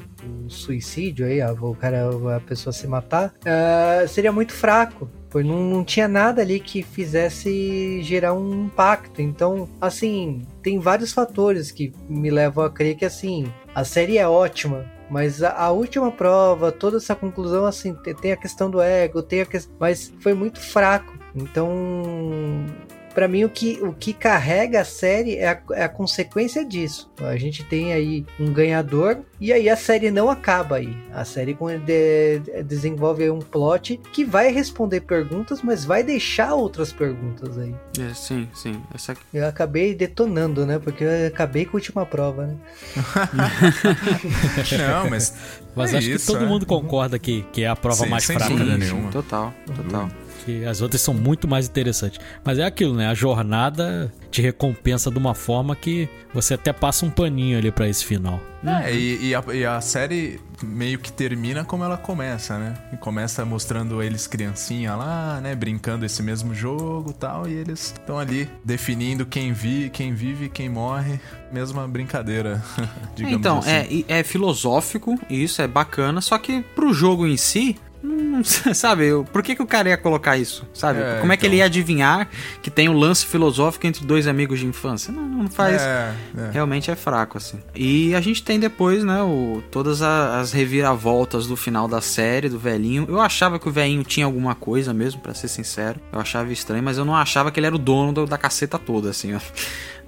[0.47, 5.09] o suicídio aí, a, o cara, a pessoa se matar, uh, seria muito fraco.
[5.31, 9.23] Pois não, não tinha nada ali que fizesse gerar um impacto.
[9.23, 14.27] Então, assim, tem vários fatores que me levam a crer que, assim, a série é
[14.27, 19.23] ótima, mas a, a, última prova, toda essa conclusão, assim, tem, a questão do ego,
[19.23, 19.61] tem a que...
[19.79, 21.13] mas foi muito fraco.
[21.35, 22.67] Então,
[23.15, 27.11] para mim o que, o que carrega a série é a, é a, consequência disso.
[27.21, 30.97] A gente tem aí um ganhador e aí a série não acaba aí.
[31.13, 36.93] A série de, de, desenvolve um plot que vai responder perguntas, mas vai deixar outras
[36.93, 37.75] perguntas aí.
[37.99, 38.81] É, sim, sim.
[38.95, 39.17] Essa...
[39.33, 40.79] Eu acabei detonando, né?
[40.79, 42.57] Porque eu acabei com a última prova, né?
[44.79, 45.35] não, mas.
[45.75, 46.49] Mas é acho isso, que todo é.
[46.49, 48.47] mundo concorda que, que é a prova sim, mais fraca.
[48.47, 49.11] Sim, nenhuma.
[49.11, 50.03] Total, total.
[50.05, 52.21] Uhum que as outras são muito mais interessantes.
[52.45, 53.09] Mas é aquilo, né?
[53.09, 57.89] A jornada te recompensa de uma forma que você até passa um paninho ali para
[57.89, 58.41] esse final.
[58.65, 62.75] É, e, e, a, e, a, série meio que termina como ela começa, né?
[62.93, 65.55] E começa mostrando eles criancinha lá, né?
[65.55, 67.49] Brincando esse mesmo jogo tal.
[67.49, 71.19] E eles estão ali definindo quem, vi, quem vive e quem morre.
[71.51, 72.63] Mesma brincadeira,
[73.17, 74.05] digamos então, assim.
[74.09, 79.11] é, é filosófico, e isso é bacana, só que pro jogo em si, Hum, sabe,
[79.33, 80.67] por que, que o cara ia colocar isso?
[80.73, 81.01] Sabe?
[81.01, 81.67] É, Como é que ele ia então.
[81.67, 82.29] adivinhar
[82.63, 85.13] que tem um lance filosófico entre dois amigos de infância?
[85.13, 85.83] Não, não faz.
[85.83, 86.51] É, é.
[86.53, 87.61] Realmente é fraco, assim.
[87.75, 92.59] E a gente tem depois, né, o, todas as reviravoltas do final da série, do
[92.59, 93.07] velhinho.
[93.09, 96.01] Eu achava que o velhinho tinha alguma coisa mesmo, para ser sincero.
[96.13, 98.79] Eu achava estranho, mas eu não achava que ele era o dono do, da caceta
[98.79, 99.41] toda, assim, ó.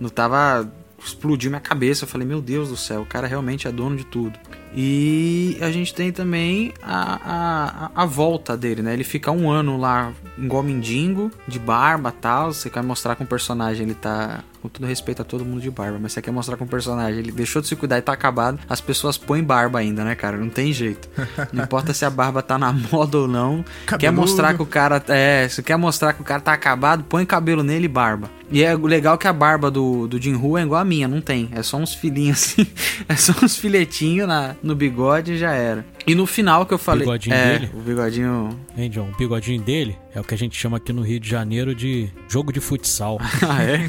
[0.01, 0.69] Não tava.
[1.05, 2.05] Explodiu minha cabeça.
[2.05, 4.39] Eu falei, meu Deus do céu, o cara realmente é dono de tudo.
[4.75, 8.95] E a gente tem também a, a, a volta dele, né?
[8.95, 12.53] Ele fica um ano lá igual mendigo, de barba tal.
[12.53, 15.71] Você quer mostrar que o personagem ele tá com todo respeito a todo mundo de
[15.71, 18.13] barba, mas você quer mostrar com o personagem, ele deixou de se cuidar e tá
[18.13, 20.37] acabado, as pessoas põem barba ainda, né, cara?
[20.37, 21.09] Não tem jeito.
[21.53, 23.65] Não importa se a barba tá na moda ou não.
[23.85, 23.99] Cabeludo.
[23.99, 27.27] Quer mostrar que o cara é, se quer mostrar que o cara tá acabado, põe
[27.27, 28.31] cabelo nele e barba.
[28.53, 31.21] E é legal que a barba do, do Jin Hu é igual a minha, não
[31.21, 31.49] tem.
[31.53, 32.67] É só uns filinhos assim,
[33.09, 35.85] é só uns filetinhos na, no bigode e já era.
[36.07, 37.03] E no final que eu falei.
[37.03, 37.71] O bigodinho é, dele?
[37.75, 38.61] O bigodinho.
[38.77, 39.09] Hein, John?
[39.13, 42.11] O bigodinho dele é o que a gente chama aqui no Rio de Janeiro de
[42.29, 43.19] jogo de futsal.
[43.49, 43.89] ah, é?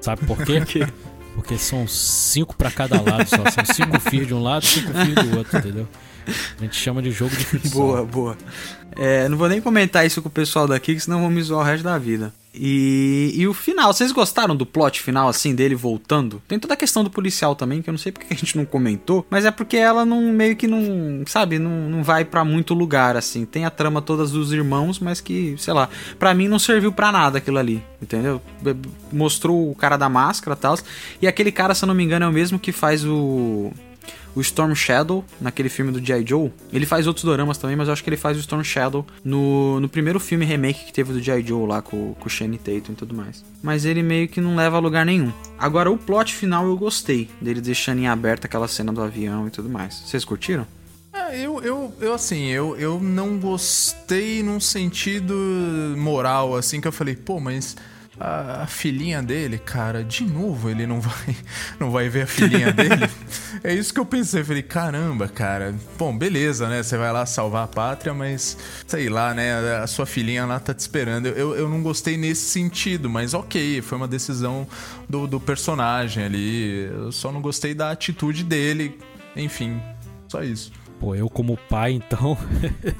[0.00, 0.62] Sabe por quê?
[1.34, 3.50] Porque são cinco para cada lado só.
[3.50, 5.88] São cinco fios de um lado, cinco fios do outro, entendeu?
[6.58, 7.80] A gente chama de jogo de futsal.
[7.80, 8.38] Boa, boa.
[8.96, 11.60] É, não vou nem comentar isso com o pessoal daqui, que senão vão me zoar
[11.60, 12.32] o resto da vida.
[12.58, 16.42] E, e o final, vocês gostaram do plot final, assim, dele voltando?
[16.48, 18.64] Tem toda a questão do policial também, que eu não sei porque a gente não
[18.64, 22.74] comentou, mas é porque ela não, meio que não, sabe, não, não vai para muito
[22.74, 23.44] lugar, assim.
[23.44, 25.88] Tem a trama todas dos irmãos, mas que, sei lá,
[26.18, 28.40] para mim não serviu para nada aquilo ali, entendeu?
[29.12, 30.78] Mostrou o cara da máscara e tal,
[31.20, 33.72] e aquele cara, se eu não me engano, é o mesmo que faz o
[34.36, 36.24] o Storm Shadow, naquele filme do G.I.
[36.24, 36.52] Joe.
[36.70, 39.80] Ele faz outros doramas também, mas eu acho que ele faz o Storm Shadow no,
[39.80, 41.42] no primeiro filme remake que teve do G.I.
[41.42, 43.42] Joe lá com, com o Shane Tatum e tudo mais.
[43.62, 45.32] Mas ele meio que não leva a lugar nenhum.
[45.58, 49.50] Agora, o plot final eu gostei, dele deixando em aberto aquela cena do avião e
[49.50, 50.02] tudo mais.
[50.04, 50.66] Vocês curtiram?
[51.14, 55.34] É, eu, eu, eu, assim, eu, eu não gostei num sentido
[55.96, 57.74] moral, assim, que eu falei, pô, mas
[58.18, 61.36] a, filhinha dele, cara, de novo ele não vai,
[61.78, 63.08] não vai ver a filhinha dele.
[63.62, 65.74] é isso que eu pensei, falei, caramba, cara.
[65.98, 66.82] Bom, beleza, né?
[66.82, 68.56] Você vai lá salvar a pátria, mas
[68.86, 69.76] sei lá, né?
[69.76, 71.26] A sua filhinha lá tá te esperando.
[71.26, 74.66] Eu, eu não gostei nesse sentido, mas ok, foi uma decisão
[75.08, 76.84] do, do personagem ali.
[76.84, 78.98] Eu só não gostei da atitude dele.
[79.34, 79.80] Enfim,
[80.28, 80.72] só isso.
[80.98, 82.38] Pô, eu como pai, então,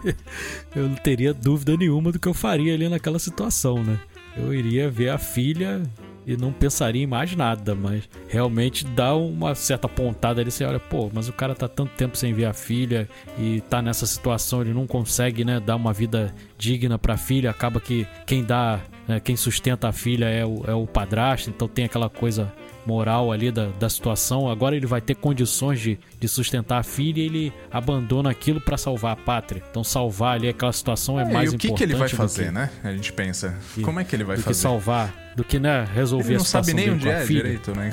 [0.77, 3.99] eu não teria dúvida nenhuma do que eu faria ali naquela situação, né?
[4.37, 5.83] Eu iria ver a filha
[6.27, 10.81] e não pensaria em mais nada, mas realmente dá uma certa pontada ali, você olha,
[10.81, 13.09] pô, mas o cara tá tanto tempo sem ver a filha
[13.39, 17.81] e tá nessa situação, ele não consegue, né, dar uma vida digna pra filha, acaba
[17.81, 21.85] que quem dá, né, quem sustenta a filha é o, é o padrasto, então tem
[21.85, 22.53] aquela coisa
[22.87, 24.49] moral ali da, da situação.
[24.49, 28.77] Agora ele vai ter condições de, de sustentar a filha e ele abandona aquilo para
[28.77, 29.63] salvar a pátria.
[29.71, 31.65] Então salvar ali aquela situação é, é mais importante.
[31.65, 32.71] E o que, que ele vai fazer, que, né?
[32.85, 33.59] A gente pensa.
[33.75, 34.55] Que, como é que ele vai do fazer?
[34.55, 37.75] Que salvar, do que né, resolver ele a situação não sabe nem onde é direito,
[37.75, 37.93] né?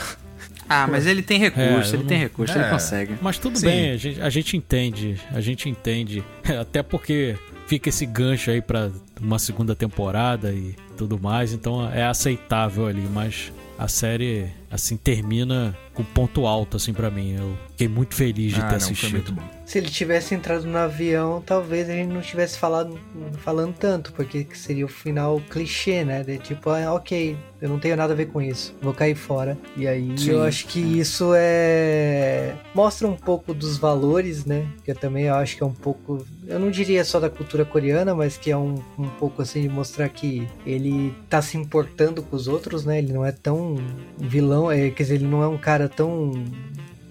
[0.70, 2.06] Ah, mas ele tem recurso, é, ele não...
[2.08, 2.62] tem recurso, é.
[2.62, 3.16] ele consegue.
[3.22, 3.66] Mas tudo Sim.
[3.66, 6.24] bem, a gente, a gente entende, a gente entende.
[6.60, 7.36] Até porque
[7.68, 13.08] fica esse gancho aí para uma segunda temporada e tudo mais, então é aceitável ali,
[13.12, 17.36] mas a série assim termina com ponto alto assim para mim.
[17.36, 19.38] Eu fiquei muito feliz de ah, ter não, assistido.
[19.66, 23.00] Se ele tivesse entrado no avião, talvez a gente não tivesse falado
[23.38, 26.24] falando tanto, porque seria o final clichê, né?
[26.24, 29.58] De tipo, ah, ok, eu não tenho nada a ver com isso, vou cair fora.
[29.78, 30.32] E aí Sim.
[30.32, 34.68] eu acho que isso é mostra um pouco dos valores, né?
[34.84, 38.14] Que eu também acho que é um pouco, eu não diria só da cultura coreana,
[38.14, 42.36] mas que é um, um pouco assim de mostrar que ele tá se importando com
[42.36, 42.98] os outros, né?
[42.98, 43.78] Ele não é tão
[44.18, 46.32] vilão, é, quer dizer, ele não é um cara tão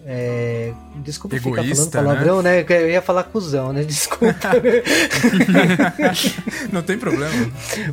[0.05, 2.65] é, desculpa Egoísta, ficar falando palavrão, né?
[2.65, 2.67] né?
[2.69, 3.85] Eu ia falar cuzão, né?
[3.85, 4.51] Desculpa.
[6.73, 7.33] Não tem problema.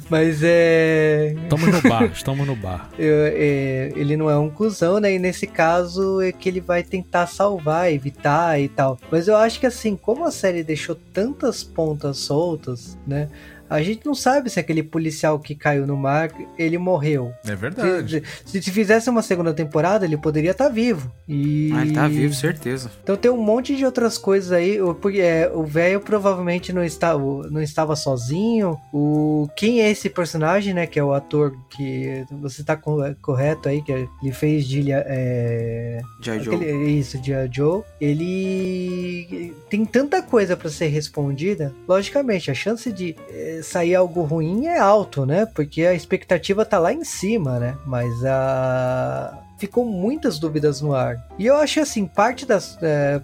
[0.10, 1.36] Mas é.
[1.44, 2.90] Estamos no bar, estamos no bar.
[2.98, 5.14] Eu, é, ele não é um cuzão, né?
[5.14, 8.98] E nesse caso é que ele vai tentar salvar, evitar e tal.
[9.12, 13.30] Mas eu acho que assim, como a série deixou tantas pontas soltas, né?
[13.70, 17.32] A gente não sabe se aquele policial que caiu no mar, ele morreu.
[17.46, 18.24] É verdade.
[18.46, 21.12] Se, se fizesse uma segunda temporada, ele poderia estar tá vivo.
[21.28, 21.72] E...
[21.74, 22.90] Ah, ele tá vivo, certeza.
[23.04, 24.80] Então tem um monte de outras coisas aí.
[25.02, 28.80] Porque é, o velho provavelmente não, está, não estava sozinho.
[28.92, 30.88] O Quem é esse personagem, né?
[30.88, 34.92] Que é o ator que você tá correto aí, que ele fez de...
[34.92, 37.00] É, Joe.
[37.00, 37.84] Isso, de Joe.
[38.02, 41.74] Ele tem tanta coisa para ser respondida.
[41.88, 43.16] Logicamente, a chance de...
[43.30, 45.46] É, sair algo ruim é alto, né?
[45.46, 47.78] Porque a expectativa tá lá em cima, né?
[47.86, 51.18] Mas a ficou muitas dúvidas no ar.
[51.38, 52.78] E eu acho assim, parte das.
[52.82, 53.22] É,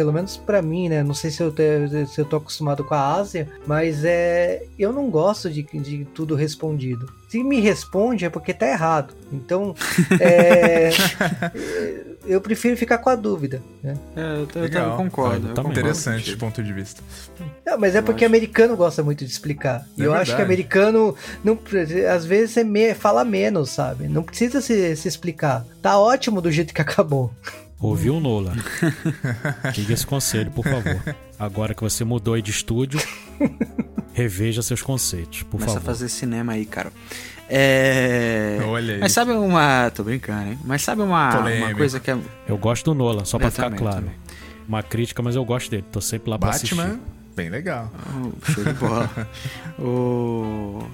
[0.00, 1.02] pelo menos para mim, né?
[1.02, 1.62] Não sei se eu, te,
[2.06, 6.34] se eu tô acostumado com a Ásia, mas é, eu não gosto de, de tudo
[6.34, 7.06] respondido.
[7.28, 9.12] Se me responde é porque tá errado.
[9.30, 9.74] Então,
[10.18, 10.88] é,
[12.26, 13.60] eu prefiro ficar com a dúvida.
[13.82, 13.94] Né?
[14.16, 14.20] É,
[14.54, 15.48] eu, eu concordo.
[15.48, 17.02] É, eu Interessante ponto de vista.
[17.66, 19.86] Não, mas é porque americano gosta muito de explicar.
[19.98, 20.30] E é eu verdade.
[20.30, 21.14] acho que americano,
[21.44, 21.58] não,
[22.10, 24.08] às vezes, é me, fala menos, sabe?
[24.08, 25.66] Não precisa se, se explicar.
[25.82, 27.30] Tá ótimo do jeito que acabou.
[27.80, 28.52] Ouviu, Nola?
[29.72, 31.16] Diga esse conselho, por favor.
[31.38, 33.00] Agora que você mudou aí de estúdio,
[34.12, 35.80] reveja seus conceitos, por Começa favor.
[35.80, 36.92] Começa a fazer cinema aí, cara.
[37.48, 38.58] É.
[38.66, 39.00] Olha aí.
[39.00, 39.90] Mas sabe uma.
[39.90, 40.58] Tô brincando, hein?
[40.62, 42.18] Mas sabe uma, uma coisa que é.
[42.46, 43.96] Eu gosto do Nola, só pra ficar claro.
[43.96, 44.14] Também.
[44.68, 45.84] Uma crítica, mas eu gosto dele.
[45.90, 47.00] Tô sempre lá pra Batman, assistir.
[47.34, 47.90] bem legal.
[48.14, 49.10] Oh, show de bola.
[49.80, 50.86] o...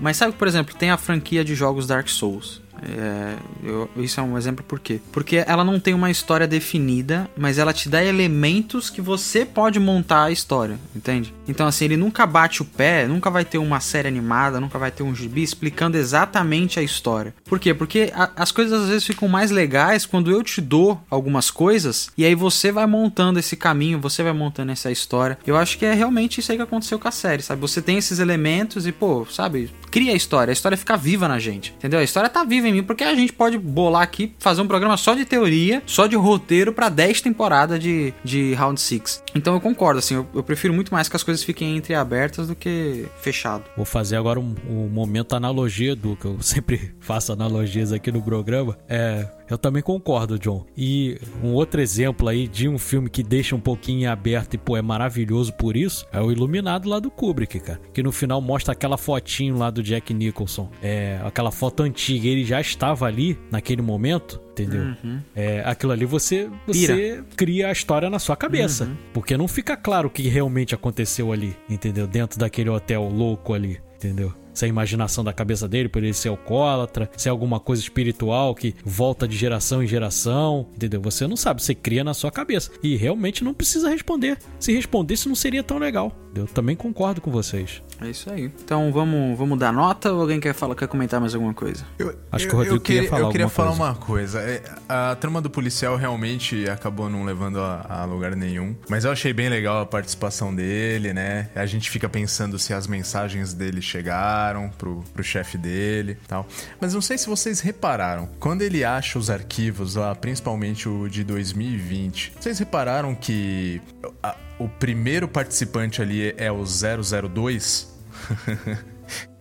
[0.00, 2.62] Mas sabe, por exemplo, tem a franquia de jogos Dark Souls.
[2.82, 5.00] É, eu, isso é um exemplo por quê?
[5.12, 9.78] Porque ela não tem uma história definida, mas ela te dá elementos que você pode
[9.80, 11.32] montar a história, entende?
[11.48, 14.90] Então, assim, ele nunca bate o pé, nunca vai ter uma série animada, nunca vai
[14.90, 17.34] ter um gibi explicando exatamente a história.
[17.44, 17.74] Por quê?
[17.74, 22.10] Porque a, as coisas às vezes ficam mais legais quando eu te dou algumas coisas
[22.16, 25.38] e aí você vai montando esse caminho, você vai montando essa história.
[25.46, 27.60] Eu acho que é realmente isso aí que aconteceu com a série, sabe?
[27.60, 29.70] Você tem esses elementos e, pô, sabe?
[29.90, 32.00] Cria a história, a história fica viva na gente, entendeu?
[32.00, 34.96] A história tá viva em mim, porque a gente pode bolar aqui, fazer um programa
[34.96, 39.22] só de teoria, só de roteiro para 10 temporadas de, de Round 6.
[39.34, 42.54] Então eu concordo, assim, eu, eu, prefiro muito mais que as coisas fiquem entreabertas do
[42.54, 43.64] que fechado.
[43.76, 48.22] Vou fazer agora um, um momento analogia do que eu sempre faço analogias aqui no
[48.22, 48.76] programa.
[48.88, 50.64] É Eu também concordo, John.
[50.76, 54.76] E um outro exemplo aí de um filme que deixa um pouquinho aberto e, pô,
[54.76, 57.80] é maravilhoso por isso, é o Iluminado lá do Kubrick, cara.
[57.92, 60.70] Que no final mostra aquela fotinho lá do Jack Nicholson.
[60.82, 62.28] É, aquela foto antiga.
[62.28, 64.82] Ele já estava ali naquele momento entendeu?
[64.82, 65.20] Uhum.
[65.34, 68.84] É, aquilo ali você, você cria a história na sua cabeça.
[68.84, 68.96] Uhum.
[69.12, 72.06] Porque não fica claro o que realmente aconteceu ali, entendeu?
[72.06, 74.32] Dentro daquele hotel louco ali, entendeu?
[74.54, 77.82] Se é a imaginação da cabeça dele por ele ser alcoólatra, se é alguma coisa
[77.82, 81.00] espiritual que volta de geração em geração, entendeu?
[81.02, 82.70] Você não sabe, você cria na sua cabeça.
[82.82, 84.38] E realmente não precisa responder.
[84.58, 86.12] Se respondesse, não seria tão legal.
[86.34, 87.82] Eu também concordo com vocês.
[88.04, 88.52] É isso aí.
[88.62, 91.84] Então vamos, vamos dar nota ou alguém quer falar, quer comentar mais alguma coisa?
[91.98, 93.82] Eu, Acho que o Rodrigo eu queria, queria falar Eu queria falar coisa.
[93.82, 94.40] uma coisa.
[94.40, 98.76] É, a trama do policial realmente acabou não levando a, a, lugar nenhum.
[98.88, 101.48] Mas eu achei bem legal a participação dele, né?
[101.54, 106.46] A gente fica pensando se as mensagens dele chegaram pro, pro chefe dele tal.
[106.80, 108.28] Mas não sei se vocês repararam.
[108.38, 113.80] Quando ele acha os arquivos lá, principalmente o de 2020, vocês repararam que
[114.22, 117.93] a, o primeiro participante ali é o 002?
[118.24, 118.78] 呵呵呵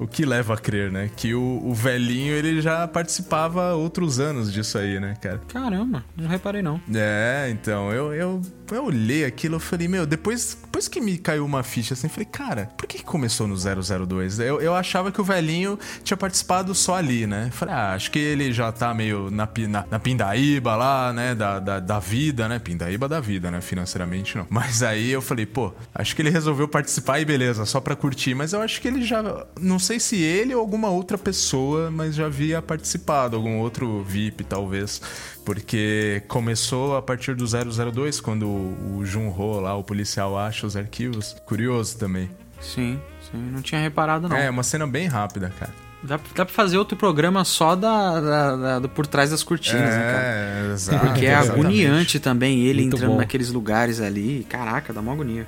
[0.04, 1.10] O que leva a crer, né?
[1.16, 5.40] Que o, o, velhinho ele já participava outros anos disso aí, né, cara?
[5.48, 6.82] Caramba, não reparei não.
[6.94, 11.46] É, então, eu, eu, eu olhei aquilo, eu falei, meu, depois, depois que me caiu
[11.46, 14.40] uma ficha assim, eu falei, cara, por que começou no 002?
[14.40, 17.50] Eu, eu achava que o velhinho tinha participado só ali, né?
[17.54, 21.60] Falei, ah, acho que ele já tá meio na, na, na pindaíba lá, né, da,
[21.60, 22.60] da, da vida, né?
[22.60, 23.62] Pindaíba da vida, né?
[23.62, 24.48] Financeiramente não.
[24.50, 28.36] Mas aí eu falei, pô, acho que ele resolveu participar e beleza, só pra curtir.
[28.36, 29.24] Mas eu acho que ele já,
[29.60, 34.44] não sei se ele ou alguma outra pessoa, mas já havia participado, algum outro VIP
[34.44, 35.02] talvez,
[35.46, 41.36] porque começou a partir do 002, quando o Junho lá, o policial, acha os arquivos.
[41.46, 42.30] Curioso também.
[42.62, 43.00] Sim,
[43.30, 44.38] sim, não tinha reparado não.
[44.38, 45.74] É, uma cena bem rápida, cara.
[46.02, 49.82] Dá, dá pra fazer outro programa só da, da, da do por trás das cortinas,
[49.82, 50.24] é, né, cara?
[50.24, 51.08] É, exato.
[51.08, 53.18] Porque é agoniante também ele Muito entrando bom.
[53.18, 54.46] naqueles lugares ali.
[54.50, 55.48] Caraca, dá uma agonia.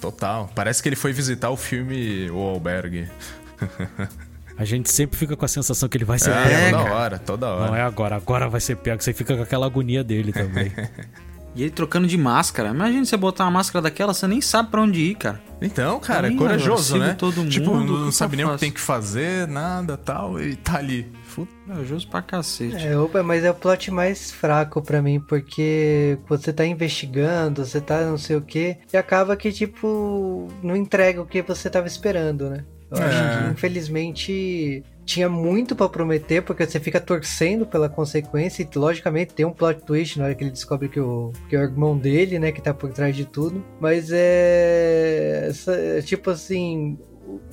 [0.00, 0.50] Total.
[0.54, 3.08] Parece que ele foi visitar o filme O Albergue.
[4.56, 6.78] A gente sempre fica com a sensação que ele vai ser é, pego.
[6.78, 7.66] Toda hora, toda hora.
[7.68, 9.02] Não é agora, agora vai ser pego.
[9.02, 10.70] Você fica com aquela agonia dele também.
[11.54, 12.68] e ele trocando de máscara.
[12.68, 15.40] Imagina você botar uma máscara daquela, você nem sabe para onde ir, cara.
[15.62, 17.14] Então, cara, é corajoso, né?
[17.14, 20.76] Todo tipo, mundo, não sabe nem o que tem que fazer, nada tal, e tá
[20.76, 21.10] ali.
[21.66, 22.86] Corajoso pra cacete.
[22.86, 27.80] É, opa, mas é o plot mais fraco para mim, porque você tá investigando, você
[27.80, 31.86] tá não sei o que, e acaba que, tipo, não entrega o que você tava
[31.86, 32.64] esperando, né?
[32.90, 33.04] Eu é.
[33.04, 39.34] acho que, infelizmente, tinha muito para prometer, porque você fica torcendo pela consequência e, logicamente,
[39.34, 41.96] tem um plot twist na hora que ele descobre que o, que é o irmão
[41.96, 43.64] dele, né, que tá por trás de tudo.
[43.80, 45.46] Mas é.
[45.48, 46.98] Essa, tipo assim.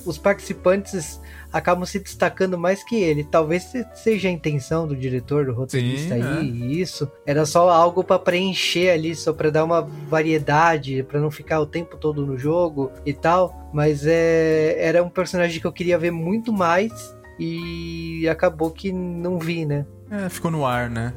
[0.04, 1.20] Os participantes
[1.52, 3.24] acabam se destacando mais que ele.
[3.24, 6.66] Talvez seja a intenção do diretor, do roteirista Sim, aí, é.
[6.66, 7.10] isso.
[7.26, 11.66] Era só algo para preencher ali, só para dar uma variedade, para não ficar o
[11.66, 13.68] tempo todo no jogo e tal.
[13.72, 19.38] Mas é, era um personagem que eu queria ver muito mais e acabou que não
[19.38, 19.86] vi, né?
[20.10, 21.14] É, ficou no ar, né?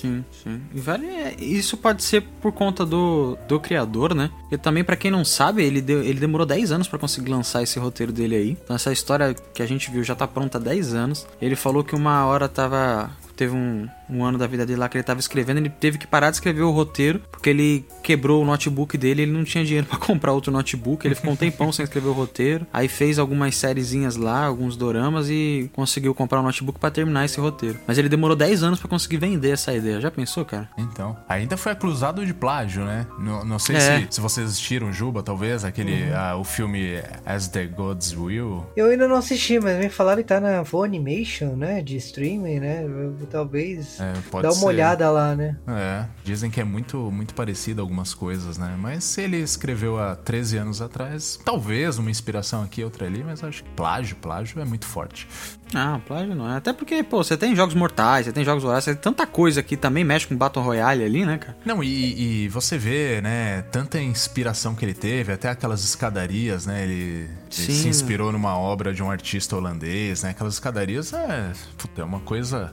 [0.00, 0.60] Sim, sim.
[0.74, 1.06] E vale,
[1.38, 4.30] isso pode ser por conta do, do criador, né?
[4.50, 7.62] E também, para quem não sabe, ele, deu, ele demorou 10 anos para conseguir lançar
[7.62, 8.50] esse roteiro dele aí.
[8.62, 11.26] Então, essa história que a gente viu já tá pronta há 10 anos.
[11.40, 13.10] Ele falou que uma hora tava.
[13.36, 16.06] Teve um, um ano da vida dele lá que ele tava escrevendo, ele teve que
[16.06, 19.86] parar de escrever o roteiro, porque ele quebrou o notebook dele, ele não tinha dinheiro
[19.88, 23.56] para comprar outro notebook, ele ficou um tempão sem escrever o roteiro, aí fez algumas
[23.56, 27.78] sériezinhas lá, alguns doramas e conseguiu comprar um notebook para terminar esse roteiro.
[27.86, 30.00] Mas ele demorou 10 anos para conseguir vender essa ideia.
[30.00, 30.68] Já pensou, cara?
[30.76, 33.06] Então, ainda foi acusado de plágio, né?
[33.18, 33.80] Não, não sei é.
[33.80, 36.36] se, se vocês assistiram Juba, talvez, aquele uhum.
[36.36, 38.64] uh, o filme As the Gods Will.
[38.76, 42.84] Eu ainda não assisti, mas me falaram que tá na Funimation, né, de streaming, né?
[42.84, 44.12] Eu, talvez é,
[44.42, 44.66] Dá uma ser.
[44.66, 45.56] olhada lá, né?
[45.66, 48.76] É, dizem que é muito, muito parecido algumas coisas, né?
[48.78, 53.42] Mas se ele escreveu há 13 anos atrás, talvez uma inspiração aqui, outra ali, mas
[53.42, 55.28] acho que plágio, plágio é muito forte.
[55.74, 56.56] Ah, plágio não é.
[56.56, 59.62] Até porque, pô, você tem jogos mortais, você tem jogos horários, você tem tanta coisa
[59.62, 61.56] que também mexe com Battle Royale ali, né, cara?
[61.64, 66.84] Não, e, e, você vê, né, tanta inspiração que ele teve, até aquelas escadarias, né?
[66.84, 67.28] Ele,
[67.58, 70.30] ele se inspirou numa obra de um artista holandês, né?
[70.30, 72.72] Aquelas escadarias é, puta, é uma coisa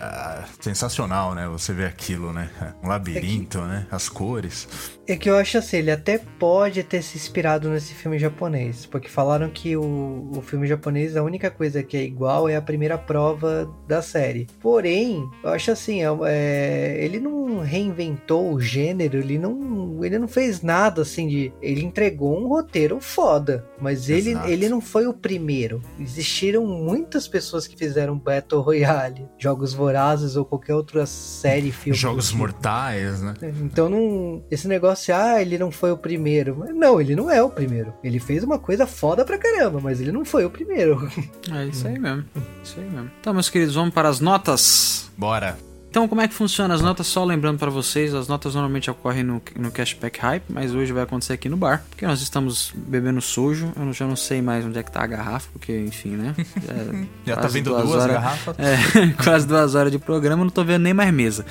[0.00, 1.48] ah, sensacional, né?
[1.48, 2.50] Você vê aquilo, né?
[2.82, 3.86] Um labirinto, é que, né?
[3.90, 4.68] As cores.
[5.06, 9.08] É que eu acho assim, ele até pode ter se inspirado nesse filme japonês, porque
[9.08, 12.96] falaram que o, o filme japonês, a única coisa que é igual é a primeira
[12.96, 14.46] prova da série.
[14.60, 20.28] Porém, eu acho assim, é, é ele não reinventou o gênero, ele não, ele não
[20.28, 21.52] fez nada assim de.
[21.60, 24.48] Ele entregou um roteiro foda, mas ele, Exato.
[24.48, 25.82] ele não foi o primeiro.
[25.98, 31.98] Existiram muitas pessoas que fizeram Battle Royale, Jogos Vorazes ou qualquer outra série, filme.
[31.98, 33.34] Jogos mortais, né?
[33.62, 34.42] Então não.
[34.50, 36.66] Esse negócio, ah, ele não foi o primeiro.
[36.74, 37.92] Não, ele não é o primeiro.
[38.02, 41.10] Ele fez uma coisa foda pra caramba, mas ele não foi o primeiro.
[41.52, 42.24] É isso aí mesmo.
[42.62, 43.10] Isso aí mesmo.
[43.20, 45.10] Então, meus queridos, vamos para as notas.
[45.16, 45.56] Bora.
[45.94, 47.06] Então, como é que funciona as notas?
[47.06, 51.04] Só lembrando para vocês, as notas normalmente ocorrem no, no Cashback Hype, mas hoje vai
[51.04, 53.72] acontecer aqui no bar, porque nós estamos bebendo sujo.
[53.76, 56.34] Eu já não sei mais onde é que tá a garrafa, porque, enfim, né?
[56.66, 58.56] É Já tá quase vendo duas, horas- garrafas?
[58.58, 61.46] É, quase duas horas de programa, não tô vendo nem mais mesa.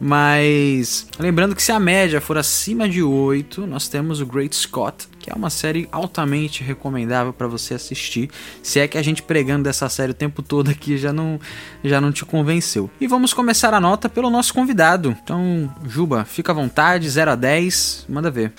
[0.00, 5.08] Mas, lembrando que se a média for acima de 8, nós temos o Great Scott,
[5.28, 8.30] que é uma série altamente recomendável para você assistir.
[8.62, 11.38] Se é que a gente pregando dessa série o tempo todo aqui já não,
[11.84, 12.88] já não te convenceu.
[12.98, 15.14] E vamos começar a nota pelo nosso convidado.
[15.22, 18.52] Então, Juba, fica à vontade, 0 a 10, manda ver.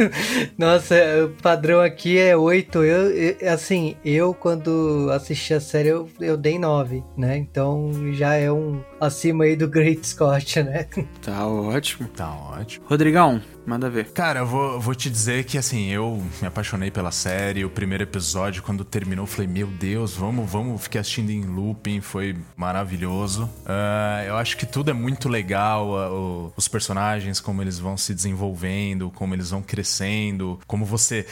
[0.58, 0.94] Nossa,
[1.24, 2.84] o padrão aqui é 8.
[2.84, 7.36] Eu, eu- assim, eu quando assisti a série eu, eu dei 9, né?
[7.38, 10.86] Então já é um acima aí do Great Scott, né?
[11.22, 12.08] Tá ótimo.
[12.08, 12.84] Tá ótimo.
[12.88, 13.40] Rodrigão,
[13.70, 14.10] manda ver.
[14.12, 17.64] Cara, eu vou, vou te dizer que assim, eu me apaixonei pela série.
[17.64, 20.82] O primeiro episódio, quando terminou, eu falei, meu Deus, vamos, vamos.
[20.82, 23.48] Fiquei assistindo em looping, foi maravilhoso.
[23.64, 25.96] Ah, eu acho que tudo é muito legal.
[25.96, 31.24] ah, o- os personagens, como eles vão se desenvolvendo, como eles vão crescendo, como você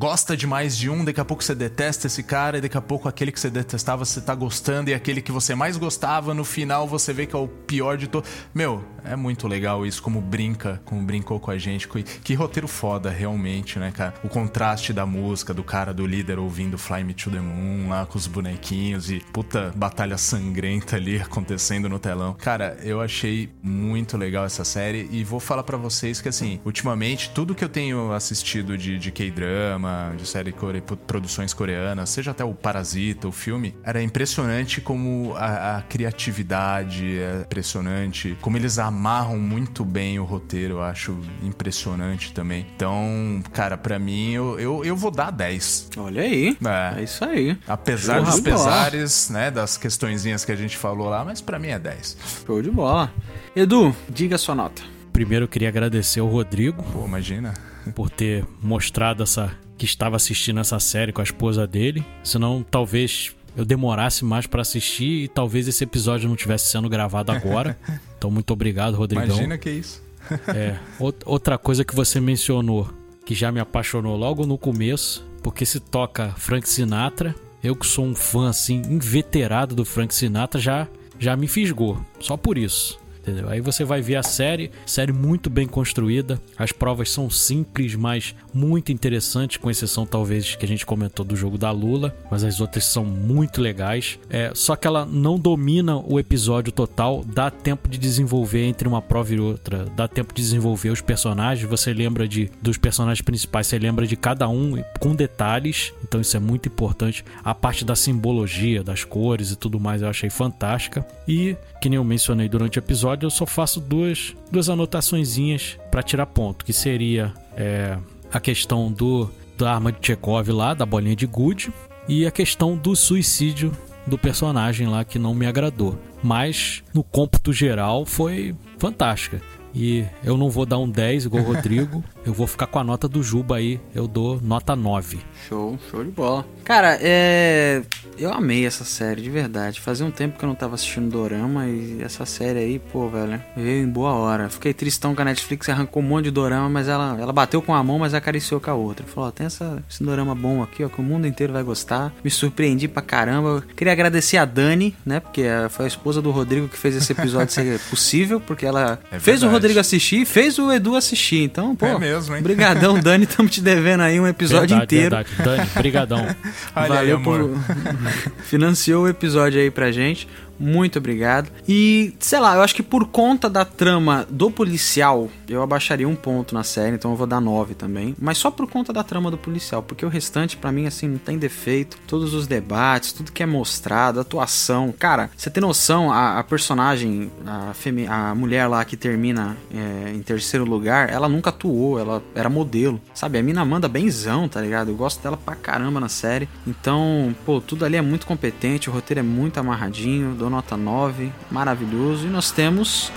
[0.00, 3.06] gosta demais de um, daqui a pouco você detesta esse cara, e daqui a pouco
[3.06, 6.88] aquele que você detestava você tá gostando, e aquele que você mais gostava, no final
[6.88, 8.30] você vê que é o pior de todos.
[8.54, 11.86] Meu, é muito legal isso, como brinca, como brincou com a gente.
[12.24, 14.14] Que, roteiro foda, realmente, né, cara?
[14.24, 18.06] O contraste da música, do cara, do líder ouvindo Fly Me to the Moon lá
[18.06, 22.34] com os bonequinhos e puta batalha sangrenta ali acontecendo no telão.
[22.34, 27.30] Cara, eu achei muito legal essa série e vou falar pra vocês que, assim, ultimamente,
[27.34, 32.44] tudo que eu tenho assistido de, de K-drama, de série core, produções coreanas, seja até
[32.44, 39.38] o Parasita, o filme, era impressionante como a, a criatividade é impressionante, como eles amarram
[39.38, 42.66] muito bem o roteiro, eu acho impressionante também.
[42.74, 45.90] Então, cara, pra mim, eu, eu, eu vou dar 10.
[45.96, 46.56] Olha aí.
[46.64, 47.00] É.
[47.00, 47.58] É isso aí.
[47.66, 48.56] Apesar Show dos de bola.
[48.56, 52.44] pesares, né, das questõezinhas que a gente falou lá, mas pra mim é 10.
[52.46, 53.12] Show de bola.
[53.54, 54.82] Edu, diga a sua nota.
[55.12, 57.52] Primeiro eu queria agradecer ao Rodrigo Pô, imagina.
[57.94, 62.04] Por ter mostrado essa que estava assistindo essa série com a esposa dele.
[62.22, 67.32] Senão, talvez eu demorasse mais pra assistir e talvez esse episódio não tivesse sendo gravado
[67.32, 67.78] agora.
[68.20, 69.24] Então, muito obrigado, Rodrigão.
[69.28, 70.02] Imagina que isso.
[70.54, 72.90] É, out- outra coisa que você mencionou,
[73.24, 77.34] que já me apaixonou logo no começo, porque se toca Frank Sinatra,
[77.64, 80.86] eu que sou um fã assim, inveterado do Frank Sinatra, já,
[81.18, 83.00] já me fisgou, só por isso.
[83.30, 83.48] Entendeu?
[83.48, 86.40] Aí você vai ver a série, série muito bem construída.
[86.58, 91.36] As provas são simples, mas muito interessantes, com exceção talvez que a gente comentou do
[91.36, 94.18] jogo da Lula, mas as outras são muito legais.
[94.28, 99.00] É, só que ela não domina o episódio total, dá tempo de desenvolver entre uma
[99.00, 101.68] prova e outra, dá tempo de desenvolver os personagens.
[101.68, 106.36] Você lembra de dos personagens principais, você lembra de cada um com detalhes, então isso
[106.36, 107.24] é muito importante.
[107.44, 111.06] A parte da simbologia, das cores e tudo mais, eu achei fantástica.
[111.28, 116.02] E que nem eu mencionei durante o episódio, eu só faço duas, duas anotaçõezinhas para
[116.02, 117.96] tirar ponto, que seria é,
[118.32, 121.70] a questão do da arma de Chekhov lá, da bolinha de gude,
[122.08, 123.76] e a questão do suicídio
[124.06, 125.98] do personagem lá que não me agradou.
[126.22, 129.40] Mas no cômputo geral foi fantástica.
[129.74, 132.84] E eu não vou dar um 10 igual o Rodrigo, eu vou ficar com a
[132.84, 135.18] nota do Juba aí, eu dou nota 9.
[135.48, 136.44] Show, show de bola.
[136.64, 137.82] Cara, é.
[138.18, 139.80] Eu amei essa série, de verdade.
[139.80, 143.40] Fazia um tempo que eu não tava assistindo Dorama e essa série aí, pô, velho,
[143.56, 144.50] veio em boa hora.
[144.50, 147.74] Fiquei tristão com a Netflix, arrancou um monte de Dorama, mas ela, ela bateu com
[147.74, 149.06] a mão, mas acariciou com a outra.
[149.06, 152.12] Falou, ó, tem essa, esse Dorama bom aqui, ó, que o mundo inteiro vai gostar.
[152.22, 153.64] Me surpreendi pra caramba.
[153.74, 157.12] Queria agradecer a Dani, né, porque eh, foi a esposa do Rodrigo que fez esse
[157.12, 159.48] episódio ser possível, porque ela É fez o.
[159.48, 161.42] Rodrigo assistir e fez o Edu assistir.
[161.42, 162.42] Então, pô, É mesmo, hein?
[162.42, 165.16] Brigadão, Dani, estamos te devendo aí um episódio verdade, inteiro.
[165.16, 165.30] verdade.
[165.42, 166.36] Dani, brigadão.
[166.74, 167.50] Olha Valeu aí, amor.
[167.50, 167.58] por
[168.44, 170.28] financiou o episódio aí pra gente.
[170.60, 171.50] Muito obrigado.
[171.66, 176.14] E, sei lá, eu acho que por conta da trama do policial, eu abaixaria um
[176.14, 178.14] ponto na série, então eu vou dar 9 também.
[178.20, 181.18] Mas só por conta da trama do policial, porque o restante, pra mim, assim, não
[181.18, 181.96] tem defeito.
[182.06, 184.92] Todos os debates, tudo que é mostrado, atuação.
[184.98, 190.12] Cara, você tem noção, a, a personagem, a, femi- a mulher lá que termina é,
[190.14, 193.00] em terceiro lugar, ela nunca atuou, ela era modelo.
[193.14, 194.88] Sabe, a mina manda benzão, tá ligado?
[194.90, 196.48] Eu gosto dela pra caramba na série.
[196.66, 200.34] Então, pô, tudo ali é muito competente, o roteiro é muito amarradinho.
[200.50, 202.26] Nota 9, maravilhoso.
[202.26, 203.10] E nós temos.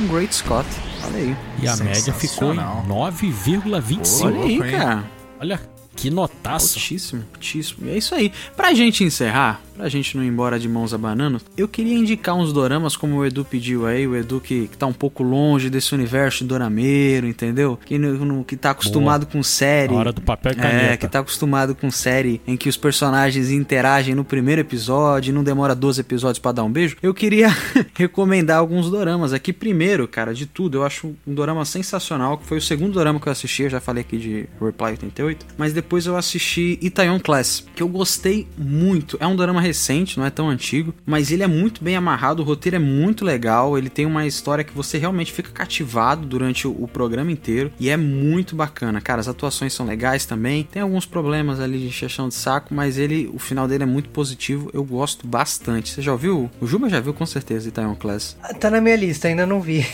[0.00, 0.66] Um Great Scott,
[1.04, 1.36] olha aí.
[1.58, 2.84] E a média ficou em Sensacional.
[2.88, 4.24] 9,25.
[4.24, 5.04] Olha aí, cara.
[5.38, 5.60] Olha
[5.96, 6.78] que notaço.
[6.78, 7.86] Altíssimo, altíssimo.
[7.86, 8.32] E é isso aí.
[8.56, 12.52] Pra gente encerrar, pra gente não ir embora de mãos abanando, eu queria indicar uns
[12.52, 15.94] doramas como o Edu pediu aí, o Edu que, que tá um pouco longe desse
[15.94, 17.78] universo de dorameiro, entendeu?
[17.84, 19.92] Que, no- que tá acostumado com série.
[19.92, 20.84] Na hora do papel e caneta.
[20.92, 25.34] É, que tá acostumado com série em que os personagens interagem no primeiro episódio e
[25.34, 26.96] não demora 12 episódios pra dar um beijo.
[27.02, 27.48] Eu queria
[27.94, 29.52] recomendar alguns doramas aqui.
[29.52, 33.26] Primeiro, cara, de tudo, eu acho um dorama sensacional, que foi o segundo dorama que
[33.28, 37.64] eu assisti, eu já falei aqui de Reply 88, mas depois eu assisti Itaewon Class,
[37.74, 39.16] que eu gostei muito.
[39.20, 42.44] É um dorama recente, não é tão antigo, mas ele é muito bem amarrado, o
[42.44, 46.70] roteiro é muito legal, ele tem uma história que você realmente fica cativado durante o,
[46.70, 49.00] o programa inteiro e é muito bacana.
[49.00, 50.64] Cara, as atuações são legais também.
[50.64, 54.08] Tem alguns problemas ali de chechão de saco, mas ele, o final dele é muito
[54.10, 54.70] positivo.
[54.72, 55.90] Eu gosto bastante.
[55.92, 56.50] Você já ouviu?
[56.60, 58.36] O Juba já viu com certeza Itaewon Class.
[58.58, 59.84] Tá na minha lista, ainda não vi.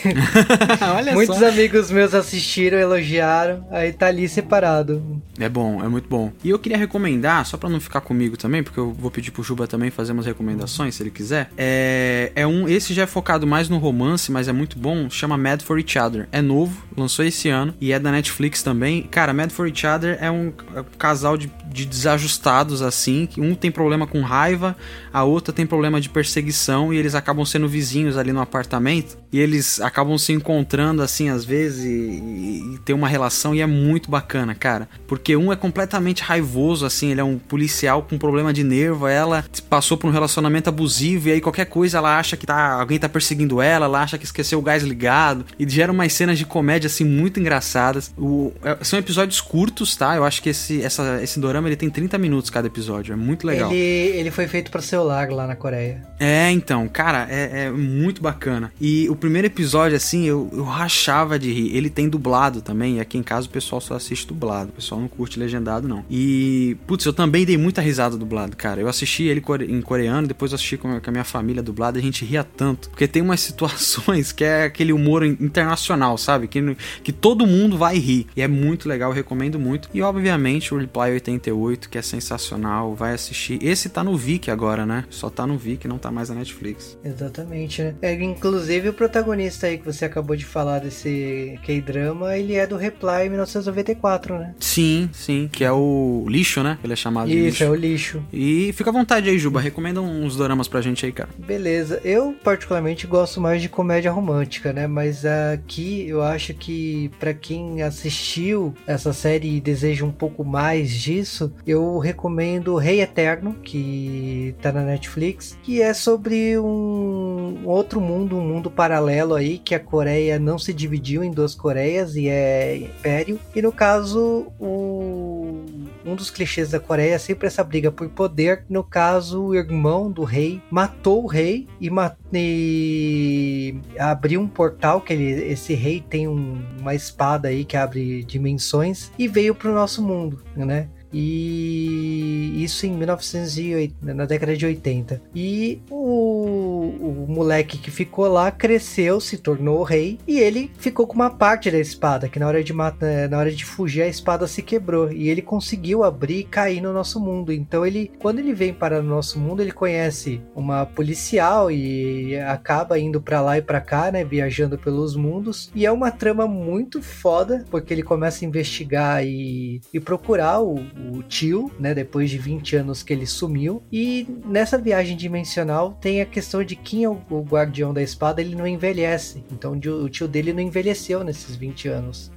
[0.96, 1.48] Olha Muitos só.
[1.48, 5.20] amigos meus assistiram, elogiaram, aí tá ali separado.
[5.38, 6.32] É bom, é muito bom.
[6.42, 9.42] E eu queria recomendar, só pra não ficar comigo também, porque eu vou pedir pro
[9.42, 11.50] Juba também fazer umas recomendações, se ele quiser.
[11.56, 15.08] É, é um, esse já é focado mais no romance, mas é muito bom.
[15.10, 16.28] Chama Mad for Each Other.
[16.32, 19.02] É novo, lançou esse ano e é da Netflix também.
[19.02, 23.54] Cara, Mad for Each Other é um, é um casal de, de desajustados assim, um
[23.54, 24.74] tem problema com raiva,
[25.12, 29.38] a outra tem problema de perseguição e eles acabam sendo vizinhos ali no apartamento e
[29.38, 33.66] eles acabam se encontrando assim às vezes e, e, e tem uma relação e é
[33.66, 34.88] muito bacana, cara.
[35.06, 39.44] Porque um é completamente raivoso, assim, ele é um policial com problema de nervo, ela
[39.68, 43.08] passou por um relacionamento abusivo e aí qualquer coisa ela acha que tá, alguém tá
[43.08, 46.86] perseguindo ela, ela acha que esqueceu o gás ligado e gera umas cenas de comédia
[46.86, 48.12] assim muito engraçadas.
[48.16, 50.16] O- é- são episódios curtos, tá?
[50.16, 53.46] Eu acho que esse, essa, esse dorama ele tem 30 minutos cada episódio, é muito
[53.46, 53.70] legal.
[53.70, 56.02] Ele, ele foi feito pra celular lá na Coreia.
[56.18, 58.72] É, então, cara, é, é muito bacana.
[58.80, 61.76] E o primeiro episódio, assim, eu, eu rachava de rir.
[61.76, 64.70] Ele tem dublado também, e aqui em casa o pessoal só assiste dublado.
[64.70, 66.04] O pessoal não curte legendado, não.
[66.10, 68.80] E, putz, eu também dei muita risada dublado, cara.
[68.80, 72.02] Eu assisti ele em coreano, depois eu assisti com a minha família dublado, e a
[72.02, 72.88] gente ria tanto.
[72.90, 76.46] Porque tem umas situações que é aquele humor in- internacional, sabe?
[76.48, 78.26] Que, que todo mundo vai rir.
[78.36, 79.88] E é muito legal, eu recomendo muito.
[79.92, 81.10] E, obviamente, o Reply
[81.50, 83.58] 88, que é sensacional, vai assistir.
[83.62, 85.04] Esse tá no Viki agora, né?
[85.10, 86.98] Só tá no Viki, não tá mais na Netflix.
[87.04, 87.94] Exatamente, né?
[88.02, 92.76] É, inclusive o protagonista aí que você acabou de falar desse K-drama, ele é do
[92.76, 94.54] Reply 1994, né?
[94.60, 96.78] Sim, sim, que é o lixo, né?
[96.82, 97.64] Ele é chamado de Isso, lixo.
[97.64, 98.22] é o lixo.
[98.32, 99.60] E fica à vontade aí, Juba.
[99.60, 101.28] Recomenda uns doramas pra gente aí, cara.
[101.38, 104.86] Beleza, eu particularmente gosto mais de comédia romântica, né?
[104.86, 110.90] Mas aqui eu acho que pra quem assistiu essa série e deseja um pouco mais
[110.90, 111.35] disso,
[111.66, 118.46] eu recomendo Rei Eterno, que tá na Netflix, que é sobre um outro mundo, um
[118.46, 123.38] mundo paralelo aí, que a Coreia não se dividiu em duas Coreias e é império.
[123.54, 125.64] E no caso, o
[126.04, 128.64] um dos clichês da Coreia é sempre essa briga por poder.
[128.68, 135.00] No caso, o irmão do rei matou o rei e, ma- e abriu um portal
[135.00, 139.70] que ele- esse rei tem um- uma espada aí que abre dimensões e veio para
[139.70, 140.88] o nosso mundo, né?
[141.18, 145.22] E isso em 1980, na década de 80.
[145.34, 151.14] E o, o moleque que ficou lá cresceu, se tornou rei e ele ficou com
[151.14, 154.46] uma parte da espada, que na hora de matar, na hora de fugir a espada
[154.46, 157.50] se quebrou e ele conseguiu abrir e cair no nosso mundo.
[157.50, 162.98] Então ele, quando ele vem para o nosso mundo, ele conhece uma policial e acaba
[162.98, 165.70] indo para lá e para cá, né, viajando pelos mundos.
[165.74, 170.74] E é uma trama muito foda, porque ele começa a investigar e, e procurar o,
[171.12, 173.82] o tio, né, depois de 20 anos que ele sumiu.
[173.90, 178.40] E nessa viagem dimensional tem a questão de quem é o, o guardião da espada,
[178.40, 179.44] ele não envelhece.
[179.50, 182.30] Então o tio dele não envelheceu nesses 20 anos.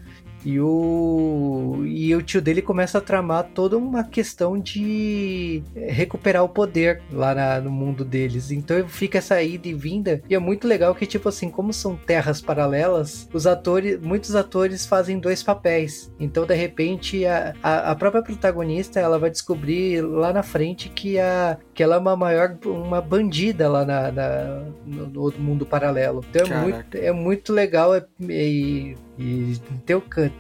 [0.46, 6.50] E o, e o tio dele começa a tramar toda uma questão de recuperar o
[6.50, 8.52] poder lá na- no mundo deles.
[8.52, 10.22] Então fica essa ida e vinda.
[10.30, 14.86] E é muito legal que, tipo assim, como são terras paralelas, os atores, muitos atores
[14.86, 16.12] fazem dois papéis.
[16.20, 21.20] Então, de repente, a, a, a própria protagonista ela vai descobrir lá na frente que,
[21.20, 26.24] a, que ela é uma maior uma bandida lá na, na- no, no mundo paralelo.
[26.30, 26.64] Então é Caraca.
[26.68, 29.98] muito, é muito legal é- e, e tem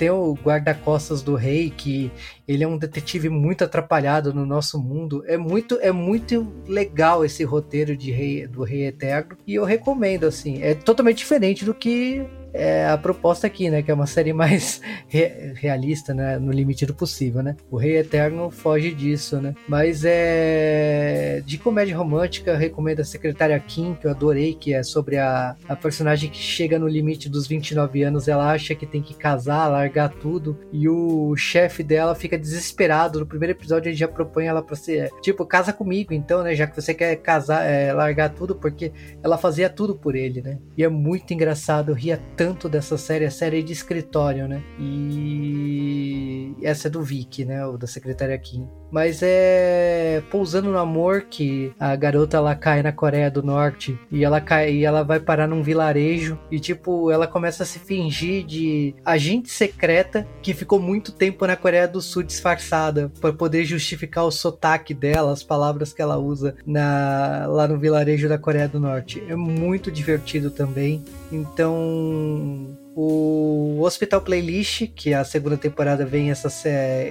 [0.10, 2.10] o, o guarda-costas do rei, que
[2.48, 5.22] ele é um detetive muito atrapalhado no nosso mundo.
[5.28, 9.38] É muito, é muito legal esse roteiro de rei, do Rei Eterno.
[9.46, 10.62] E eu recomendo, assim.
[10.64, 13.82] É totalmente diferente do que é a proposta aqui, né?
[13.82, 16.38] Que é uma série mais re realista, né?
[16.38, 17.56] No limite do possível, né?
[17.70, 19.56] O Rei Eterno foge disso, né?
[19.68, 21.42] Mas é.
[21.46, 25.76] De comédia romântica, recomendo a Secretária Kim, que eu adorei, que é sobre a, a
[25.76, 30.10] personagem que chega no limite dos 29 anos, ela acha que tem que casar, largar
[30.10, 33.20] tudo, e o chefe dela fica desesperado.
[33.20, 36.56] No primeiro episódio ele já propõe ela pra ser, tipo, casa comigo, então, né?
[36.56, 38.92] Já que você quer casar, é, largar tudo, porque
[39.24, 40.58] ela fazia tudo por ele, né?
[40.78, 44.64] E é muito engraçado, ria tanto dessa série, a série de escritório, né?
[44.80, 47.66] E essa é do Vic, né?
[47.66, 48.66] O da secretária Kim.
[48.92, 54.24] Mas é pousando no amor que a garota ela cai na Coreia do Norte e
[54.24, 58.46] ela cai e ela vai parar num vilarejo e tipo ela começa a se fingir
[58.46, 64.26] de agente secreta que ficou muito tempo na Coreia do Sul disfarçada para poder justificar
[64.26, 68.80] o sotaque dela, as palavras que ela usa na lá no vilarejo da Coreia do
[68.80, 69.24] Norte.
[69.28, 71.04] É muito divertido também.
[71.32, 76.50] Então o Hospital Playlist, que a segunda temporada vem essa,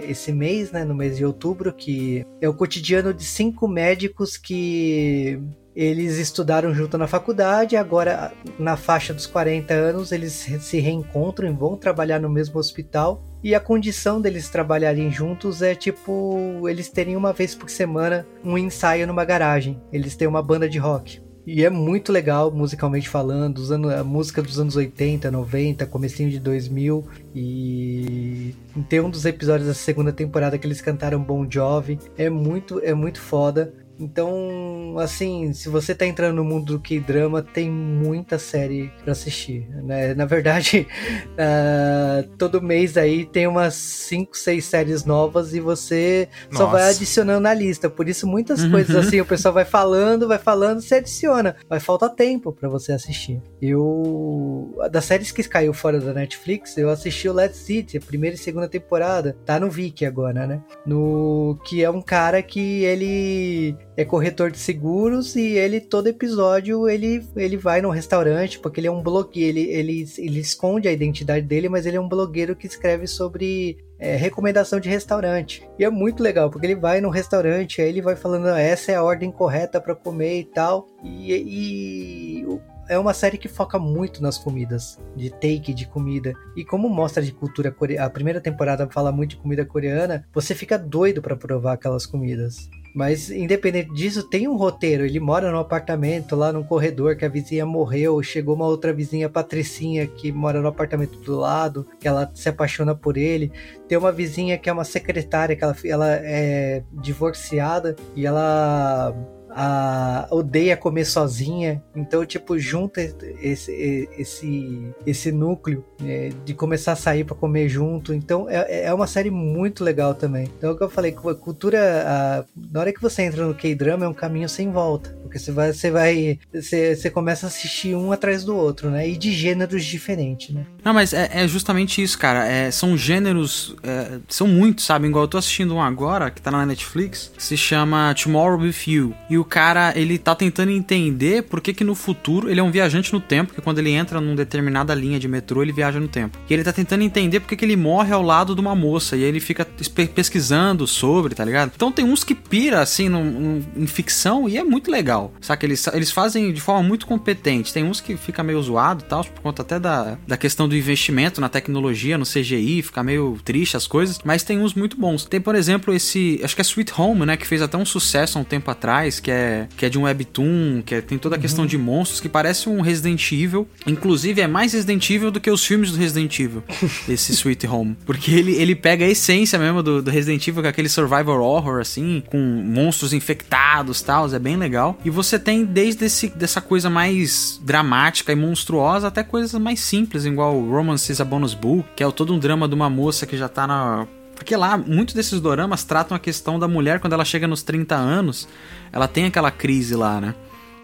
[0.07, 5.41] esse mês, né, no mês de outubro, que é o cotidiano de cinco médicos que
[5.75, 11.55] eles estudaram junto na faculdade, agora na faixa dos 40 anos eles se reencontram e
[11.55, 13.25] vão trabalhar no mesmo hospital.
[13.43, 18.59] E a condição deles trabalharem juntos é tipo eles terem uma vez por semana um
[18.59, 19.81] ensaio numa garagem.
[19.91, 21.23] Eles têm uma banda de rock.
[21.51, 26.39] E é muito legal, musicalmente falando, usando a música dos anos 80, 90, comecinho de
[26.39, 27.07] 2000.
[27.35, 28.55] E
[28.87, 31.99] tem um dos episódios da segunda temporada que eles cantaram Bon Jovi.
[32.19, 33.73] É muito, é muito foda.
[33.99, 39.69] Então, assim, se você tá entrando no mundo do K-drama, tem muita série para assistir.
[39.83, 40.15] Né?
[40.15, 40.87] Na verdade,
[41.33, 46.65] uh, todo mês aí tem umas 5, 6 séries novas e você Nossa.
[46.65, 47.91] só vai adicionando na lista.
[47.91, 48.71] Por isso, muitas uhum.
[48.71, 51.57] coisas assim, o pessoal vai falando, vai falando, você adiciona.
[51.69, 53.43] Vai faltar tempo para você assistir.
[53.61, 54.77] Eu.
[54.91, 58.39] Das séries que caiu fora da Netflix, eu assisti o Let's City, a primeira e
[58.39, 59.37] segunda temporada.
[59.45, 60.61] Tá no Viki agora, né?
[60.87, 61.59] No.
[61.65, 67.27] Que é um cara que ele é corretor de seguros e ele todo episódio ele,
[67.35, 71.45] ele vai num restaurante porque ele é um blogueiro, ele, ele, ele esconde a identidade
[71.45, 75.69] dele, mas ele é um blogueiro que escreve sobre é, recomendação de restaurante.
[75.77, 78.93] E é muito legal, porque ele vai no restaurante, aí ele vai falando, ah, essa
[78.93, 80.87] é a ordem correta para comer e tal.
[81.03, 82.47] E, e
[82.89, 86.33] é uma série que foca muito nas comidas, de take de comida.
[86.57, 90.55] E como mostra de cultura coreana, a primeira temporada fala muito de comida coreana, você
[90.55, 92.71] fica doido para provar aquelas comidas.
[92.95, 95.05] Mas independente disso, tem um roteiro.
[95.05, 98.23] Ele mora num apartamento lá num corredor que a vizinha morreu.
[98.23, 102.95] Chegou uma outra vizinha, Patricinha, que mora no apartamento do lado, que ela se apaixona
[102.95, 103.53] por ele.
[103.87, 109.15] Tem uma vizinha que é uma secretária, que ela, ela é divorciada e ela
[109.59, 111.83] a, odeia comer sozinha.
[111.97, 113.01] Então, tipo, junta
[113.43, 118.15] esse, esse, esse núcleo é, de começar a sair para comer junto.
[118.15, 120.49] Então, é, é uma série muito legal também.
[120.57, 122.05] Então, é o que eu falei, cultura.
[122.07, 125.19] A, na hora que você entra no K-drama, é um caminho sem volta.
[125.23, 126.39] Porque você vai, você vai.
[126.55, 129.09] Você, você começa a assistir um atrás do outro, né?
[129.09, 130.65] E de gêneros diferentes, né?
[130.85, 132.47] Não, mas é, é justamente isso, cara.
[132.47, 133.77] É, são gêneros.
[133.83, 135.09] É, são muitos, sabe?
[135.09, 138.87] Igual eu tô assistindo um agora, que tá na Netflix, que se chama Tomorrow With
[138.87, 139.15] You.
[139.29, 142.71] E o cara, ele tá tentando entender por que que no futuro ele é um
[142.71, 146.09] viajante no tempo, que quando ele entra numa determinada linha de metrô, ele viaja no
[146.09, 146.39] tempo.
[146.49, 149.17] E ele tá tentando entender por que que ele morre ao lado de uma moça,
[149.17, 149.67] e aí ele fica
[150.15, 151.73] pesquisando sobre, tá ligado?
[151.75, 155.65] Então tem uns que pira, assim, no, no, em ficção, e é muito legal, saca?
[155.65, 157.73] Eles, eles fazem de forma muito competente.
[157.73, 161.41] Tem uns que fica meio zoado tal, por conta até da, da questão do investimento
[161.41, 165.25] na tecnologia, no CGI, fica meio triste as coisas, mas tem uns muito bons.
[165.25, 168.39] Tem, por exemplo, esse, acho que é Sweet Home, né, que fez até um sucesso
[168.39, 171.37] há um tempo atrás, que é que é de um webtoon, que é, tem toda
[171.37, 171.69] a questão uhum.
[171.69, 173.69] de monstros, que parece um Resident Evil.
[173.87, 176.63] Inclusive, é mais Resident Evil do que os filmes do Resident Evil,
[177.07, 177.95] esse Sweet Home.
[178.07, 181.81] Porque ele, ele pega a essência mesmo do, do Resident Evil, com aquele survival horror,
[181.81, 184.99] assim, com monstros infectados e tal, é bem legal.
[185.05, 190.25] E você tem desde esse, dessa coisa mais dramática e monstruosa até coisas mais simples,
[190.25, 193.37] igual Romance is a Bonus Book, que é todo um drama de uma moça que
[193.37, 194.07] já tá na
[194.39, 197.97] porque lá, muitos desses doramas tratam a questão da mulher quando ela chega nos 30
[197.97, 198.49] anos,
[198.93, 200.35] ela tem aquela crise lá, né?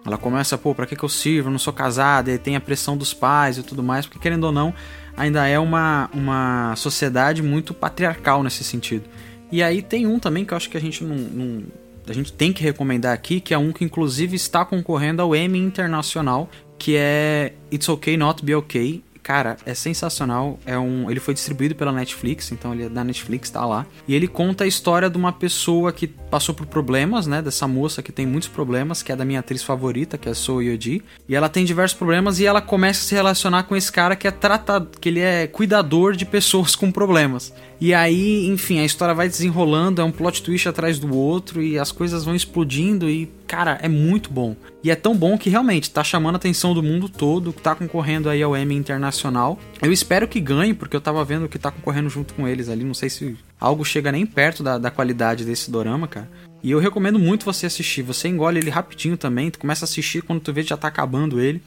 [0.04, 1.48] Ela começa, pô, pra que, que eu sirvo?
[1.48, 4.44] Eu não sou casada, e tem a pressão dos pais e tudo mais, porque querendo
[4.44, 4.74] ou não,
[5.16, 9.04] ainda é uma, uma sociedade muito patriarcal nesse sentido.
[9.52, 11.62] E aí tem um também que eu acho que a gente não, não
[12.06, 15.58] a gente tem que recomendar aqui, que é um que inclusive está concorrendo ao Emmy
[15.60, 20.58] Internacional, que é It's Okay Not Be Okay, Cara, é sensacional.
[20.66, 23.86] É um, ele foi distribuído pela Netflix, então ele é da Netflix, tá lá.
[24.06, 27.40] E ele conta a história de uma pessoa que passou por problemas, né?
[27.40, 30.34] Dessa moça que tem muitos problemas, que é da minha atriz favorita, que é a
[30.34, 31.02] So Yoji.
[31.26, 34.28] E ela tem diversos problemas e ela começa a se relacionar com esse cara que
[34.28, 37.50] é tratado, que ele é cuidador de pessoas com problemas.
[37.80, 41.78] E aí, enfim, a história vai desenrolando, é um plot twist atrás do outro e
[41.78, 44.56] as coisas vão explodindo e, cara, é muito bom.
[44.82, 48.28] E é tão bom que realmente tá chamando a atenção do mundo todo, tá concorrendo
[48.28, 49.58] aí ao Emmy Internacional.
[49.82, 52.84] Eu espero que ganhe, porque eu tava vendo que tá concorrendo junto com eles ali,
[52.84, 56.28] não sei se algo chega nem perto da, da qualidade desse dorama, cara.
[56.64, 58.00] E eu recomendo muito você assistir.
[58.00, 59.50] Você engole ele rapidinho também.
[59.50, 61.60] Tu começa a assistir quando tu vê já tá acabando ele.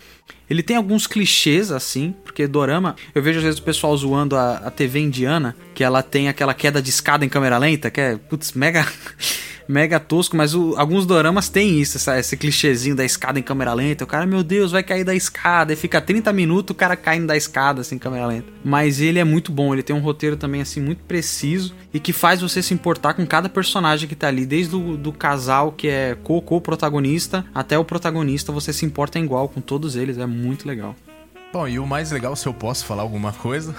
[0.49, 4.55] Ele tem alguns clichês assim, porque Dorama, eu vejo às vezes o pessoal zoando a,
[4.55, 8.17] a TV indiana, que ela tem aquela queda de escada em câmera lenta, que é,
[8.17, 8.87] putz, mega
[9.67, 13.73] mega tosco, mas o, alguns doramas têm isso, essa, esse clichêzinho da escada em câmera
[13.73, 14.03] lenta.
[14.03, 15.73] O cara, meu Deus, vai cair da escada.
[15.73, 18.47] E fica 30 minutos o cara caindo da escada, assim, em câmera lenta.
[18.63, 22.13] Mas ele é muito bom, ele tem um roteiro também, assim, muito preciso e que
[22.13, 25.87] faz você se importar com cada personagem que tá ali, desde o do casal que
[25.87, 30.95] é co-co-protagonista até o protagonista, você se importa igual com todos eles, é muito legal.
[31.51, 33.73] Bom, e o mais legal, se eu posso falar alguma coisa,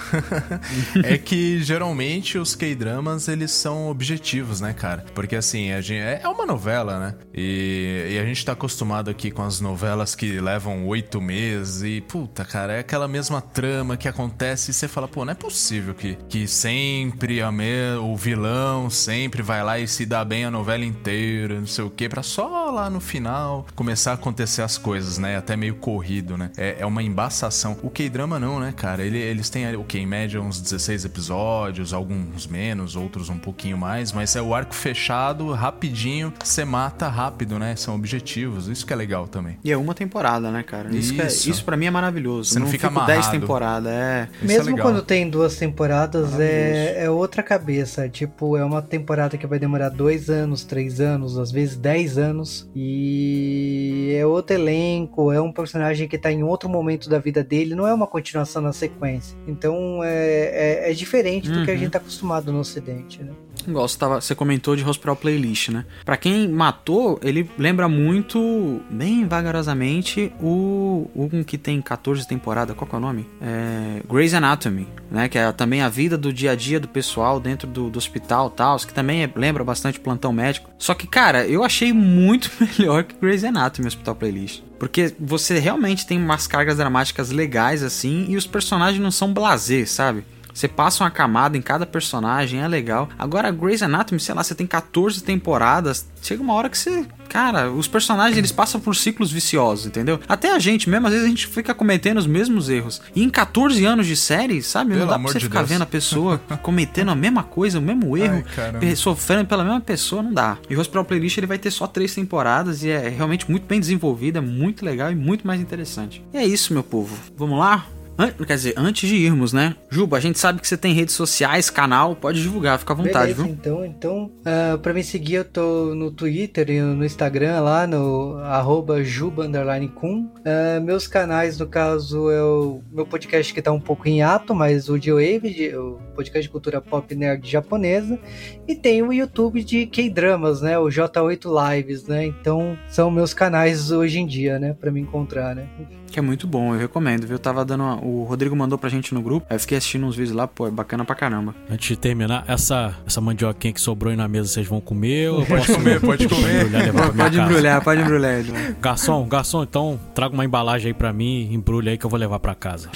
[1.05, 5.05] é que geralmente os K-dramas eles são objetivos, né, cara?
[5.13, 7.15] Porque assim, a gente, é uma novela, né?
[7.33, 12.01] E, e, a gente tá acostumado aqui com as novelas que levam oito meses e,
[12.01, 15.93] puta, cara, é aquela mesma trama que acontece e você fala, pô, não é possível
[15.93, 20.51] que, que sempre a me, o vilão sempre vai lá e se dá bem a
[20.51, 24.77] novela inteira, não sei o quê, pra só lá no final começar a acontecer as
[24.77, 25.37] coisas, né?
[25.37, 26.49] Até meio corrido, né?
[26.57, 29.03] É, é uma embaçação o K-drama não, né, cara?
[29.03, 33.77] Ele, eles têm o que em média uns 16 episódios, alguns menos, outros um pouquinho
[33.77, 37.75] mais, mas é o arco fechado, rapidinho, você mata rápido, né?
[37.75, 39.57] São objetivos, isso que é legal também.
[39.63, 40.89] E é uma temporada, né, cara?
[40.95, 41.49] Isso, isso.
[41.49, 42.51] É, isso para mim é maravilhoso.
[42.51, 43.13] Você não, não fica amarrado.
[43.13, 44.29] 10 temporadas, é.
[44.31, 48.07] Isso é Mesmo é quando tem duas temporadas, é, é outra cabeça.
[48.09, 52.69] Tipo, é uma temporada que vai demorar dois anos, três anos, às vezes dez anos.
[52.75, 57.73] E é outro elenco, é um personagem que tá em outro momento da vida dele
[57.73, 59.35] não é uma continuação na sequência.
[59.47, 61.59] Então é, é, é diferente uhum.
[61.59, 61.79] do que a uhum.
[61.79, 63.33] gente tá acostumado no Ocidente, né?
[63.73, 65.85] Você, tava, você comentou de Hospital Playlist, né?
[66.05, 72.87] Pra quem matou, ele lembra muito, bem vagarosamente, o, o que tem 14 temporadas, qual
[72.87, 73.27] que é o nome?
[73.41, 75.27] É, Grey's Anatomy, né?
[75.27, 78.49] Que é também a vida do dia a dia do pessoal dentro do, do hospital
[78.49, 80.69] tal, que também é, lembra bastante plantão médico.
[80.77, 84.61] Só que, cara, eu achei muito melhor que Grey's Anatomy Hospital Playlist.
[84.79, 89.85] Porque você realmente tem umas cargas dramáticas legais assim e os personagens não são blasé,
[89.85, 90.23] sabe?
[90.59, 93.07] Você passa uma camada em cada personagem, é legal.
[93.17, 96.05] Agora, Grey's Anatomy, sei lá, você tem 14 temporadas.
[96.21, 97.05] Chega uma hora que você.
[97.29, 100.19] Cara, os personagens eles passam por ciclos viciosos, entendeu?
[100.27, 103.01] Até a gente mesmo, às vezes a gente fica cometendo os mesmos erros.
[103.15, 104.89] E em 14 anos de série, sabe?
[104.89, 105.69] Pelo não dá pra você ficar Deus.
[105.69, 108.43] vendo a pessoa cometendo a mesma coisa, o mesmo erro,
[108.81, 110.57] Ai, sofrendo pela mesma pessoa, não dá.
[110.69, 113.79] E o Hospital Playlist ele vai ter só três temporadas e é realmente muito bem
[113.79, 116.21] desenvolvido, é muito legal e muito mais interessante.
[116.33, 117.15] E é isso, meu povo.
[117.37, 117.85] Vamos lá?
[118.19, 119.77] An quer dizer, antes de irmos, né?
[119.89, 123.33] Juba, a gente sabe que você tem redes sociais, canal, pode divulgar, fica à vontade,
[123.33, 123.53] Beleza, viu?
[123.53, 128.37] Então, então uh, pra me seguir, eu tô no Twitter e no Instagram lá, no
[128.39, 130.25] arroba juba__cum.
[130.25, 134.53] Uh, meus canais, no caso, é o meu podcast que tá um pouco em ato,
[134.53, 138.19] mas o J-Wave, o podcast de cultura pop nerd japonesa.
[138.67, 140.77] E tem o YouTube de K-Dramas, né?
[140.77, 142.25] O J8 Lives, né?
[142.25, 144.73] Então, são meus canais hoje em dia, né?
[144.73, 145.69] Pra me encontrar, né?
[146.09, 147.37] Que é muito bom, eu recomendo, viu?
[147.37, 147.83] Tava dando.
[147.83, 147.95] Uma...
[148.03, 150.67] O Rodrigo mandou pra gente no grupo, aí eu fiquei assistindo uns vídeos lá, pô,
[150.67, 151.55] é bacana pra caramba.
[151.69, 155.29] Antes de terminar, essa, essa mandioquinha que sobrou aí na mesa, vocês vão comer?
[155.29, 156.65] Ou pode comer, pode comer.
[156.65, 158.43] Embrulhar, pode embrulhar, pode embrulhar.
[158.81, 162.39] Garçom, garçom, então traga uma embalagem aí pra mim, embrulha aí que eu vou levar
[162.39, 162.89] pra casa.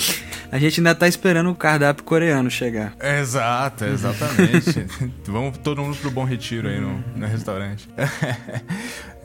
[0.51, 2.93] A gente ainda tá esperando o cardápio coreano chegar.
[3.01, 4.85] Exato, exatamente.
[5.25, 7.89] Vamos todo mundo pro Bom Retiro aí no, no restaurante.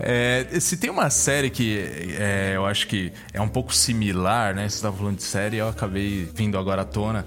[0.01, 1.79] É, se tem uma série que
[2.19, 4.69] é, eu acho que é um pouco similar, né?
[4.69, 7.27] Você estava falando de série, eu acabei vindo agora à tona.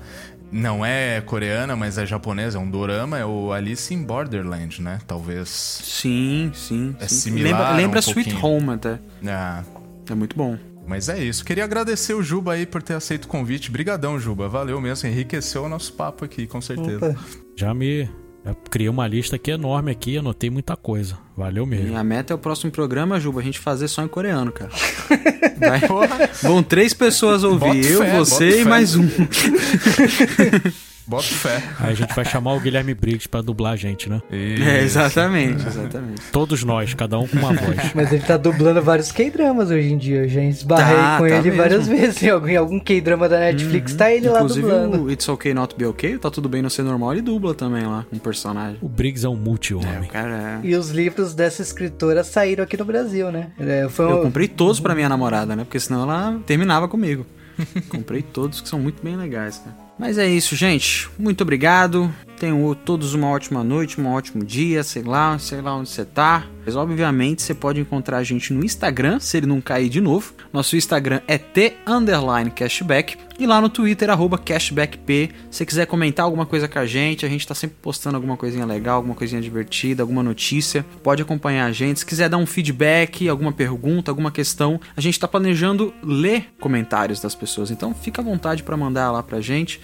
[0.51, 4.99] Não é coreana, mas é japonesa, é um dorama, é o Alice in Borderland, né?
[5.07, 5.49] Talvez.
[5.49, 6.95] Sim, sim.
[6.99, 7.15] É sim.
[7.15, 7.51] similar.
[7.51, 8.57] Lembra, lembra um Sweet pouquinho.
[8.57, 8.99] Home até.
[9.25, 9.63] Ah.
[10.09, 10.57] É muito bom.
[10.85, 11.45] Mas é isso.
[11.45, 13.71] Queria agradecer o Juba aí por ter aceito o convite.
[13.71, 14.49] Brigadão, Juba.
[14.49, 15.07] Valeu mesmo.
[15.07, 17.11] Enriqueceu o nosso papo aqui, com certeza.
[17.11, 17.19] Opa.
[17.55, 18.09] Já me
[18.43, 21.17] eu criei uma lista aqui enorme aqui, anotei muita coisa.
[21.37, 21.93] Valeu mesmo.
[21.93, 24.71] E a meta é o próximo programa, Juba, a gente fazer só em coreano, cara.
[25.59, 25.81] Vai,
[26.41, 29.07] vão três pessoas ouvir, eu, fé, você e mais um.
[31.11, 31.61] Bota fé.
[31.79, 34.21] Aí a gente vai chamar o Guilherme Briggs pra dublar a gente, né?
[34.31, 36.21] É, exatamente, exatamente.
[36.31, 37.77] Todos nós, cada um com uma voz.
[37.93, 40.23] Mas ele tá dublando vários K-dramas hoje em dia.
[40.23, 41.57] Eu já esbarrei Tá, com tá ele mesmo.
[41.57, 42.23] várias vezes.
[42.23, 45.03] Em algum, em algum K-drama da Netflix, tá ele lá Inclusive dublando.
[45.03, 47.85] o It's Okay Not Be Okay, Tá Tudo Bem Não Ser Normal, ele dubla também
[47.85, 48.77] lá, um personagem.
[48.81, 50.09] O Briggs é um É, multi-homem.
[50.09, 50.67] cara é...
[50.67, 53.47] E os livros dessa escritora saíram aqui no Brasil, né?
[53.59, 55.63] É, foi Eu um- comprei todos pra minha namorada, né?
[55.65, 57.25] Porque senão ela terminava comigo.
[57.89, 59.75] comprei todos que são muito bem legais, cara.
[60.01, 61.07] Mas é isso, gente.
[61.15, 62.11] Muito obrigado.
[62.41, 66.43] Tenham todos uma ótima noite, um ótimo dia, sei lá, sei lá onde você tá.
[66.65, 70.33] Mas obviamente você pode encontrar a gente no Instagram, se ele não cair de novo.
[70.51, 74.09] Nosso Instagram é t underline cashback e lá no Twitter
[74.43, 75.31] cashbackp.
[75.49, 78.65] Se quiser comentar alguma coisa com a gente, a gente tá sempre postando alguma coisinha
[78.65, 80.85] legal, alguma coisinha divertida, alguma notícia.
[81.01, 82.01] Pode acompanhar a gente.
[82.01, 87.19] Se quiser dar um feedback, alguma pergunta, alguma questão, a gente tá planejando ler comentários
[87.19, 87.71] das pessoas.
[87.71, 89.81] Então fica à vontade para mandar lá pra gente,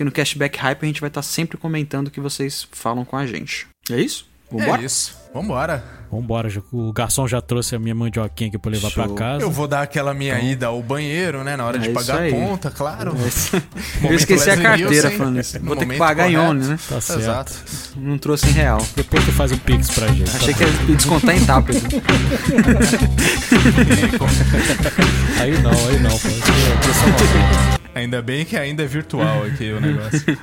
[0.00, 3.18] que no Cashback Hype a gente vai estar sempre comentando o que vocês falam com
[3.18, 3.66] a gente.
[3.90, 4.24] É isso?
[4.50, 4.80] Vambora?
[4.80, 5.14] É isso.
[5.34, 5.84] Vambora.
[6.10, 9.04] Vambora, o garçom já trouxe a minha mandioquinha aqui pra levar Show.
[9.04, 9.44] pra casa.
[9.44, 11.54] Eu vou dar aquela minha ida ao banheiro, né?
[11.54, 12.32] Na hora É de pagar aí.
[12.32, 13.12] a conta, claro.
[14.02, 15.60] Eu esqueci a carteira Nielsen, falando isso.
[15.60, 16.50] Vou ter que pagar em correto.
[16.50, 16.78] ONI, né?
[16.88, 17.20] Tá certo.
[17.20, 17.52] Exato.
[17.96, 18.78] Não trouxe em real.
[18.96, 20.34] Depois tu faz um pix pra gente.
[20.34, 21.68] Achei tá que ia descontar em tapa.
[25.38, 26.10] Aí não, aí não.
[26.18, 27.79] Pô.
[27.94, 30.38] Ainda bem que ainda é virtual aqui o negócio.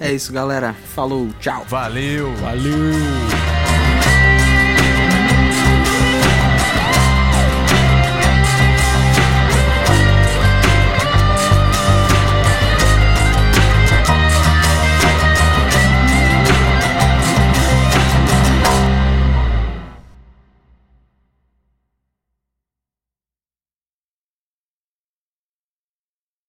[0.00, 0.74] É isso, galera.
[0.94, 1.64] Falou, tchau.
[1.68, 2.34] Valeu!
[2.36, 3.65] valeu!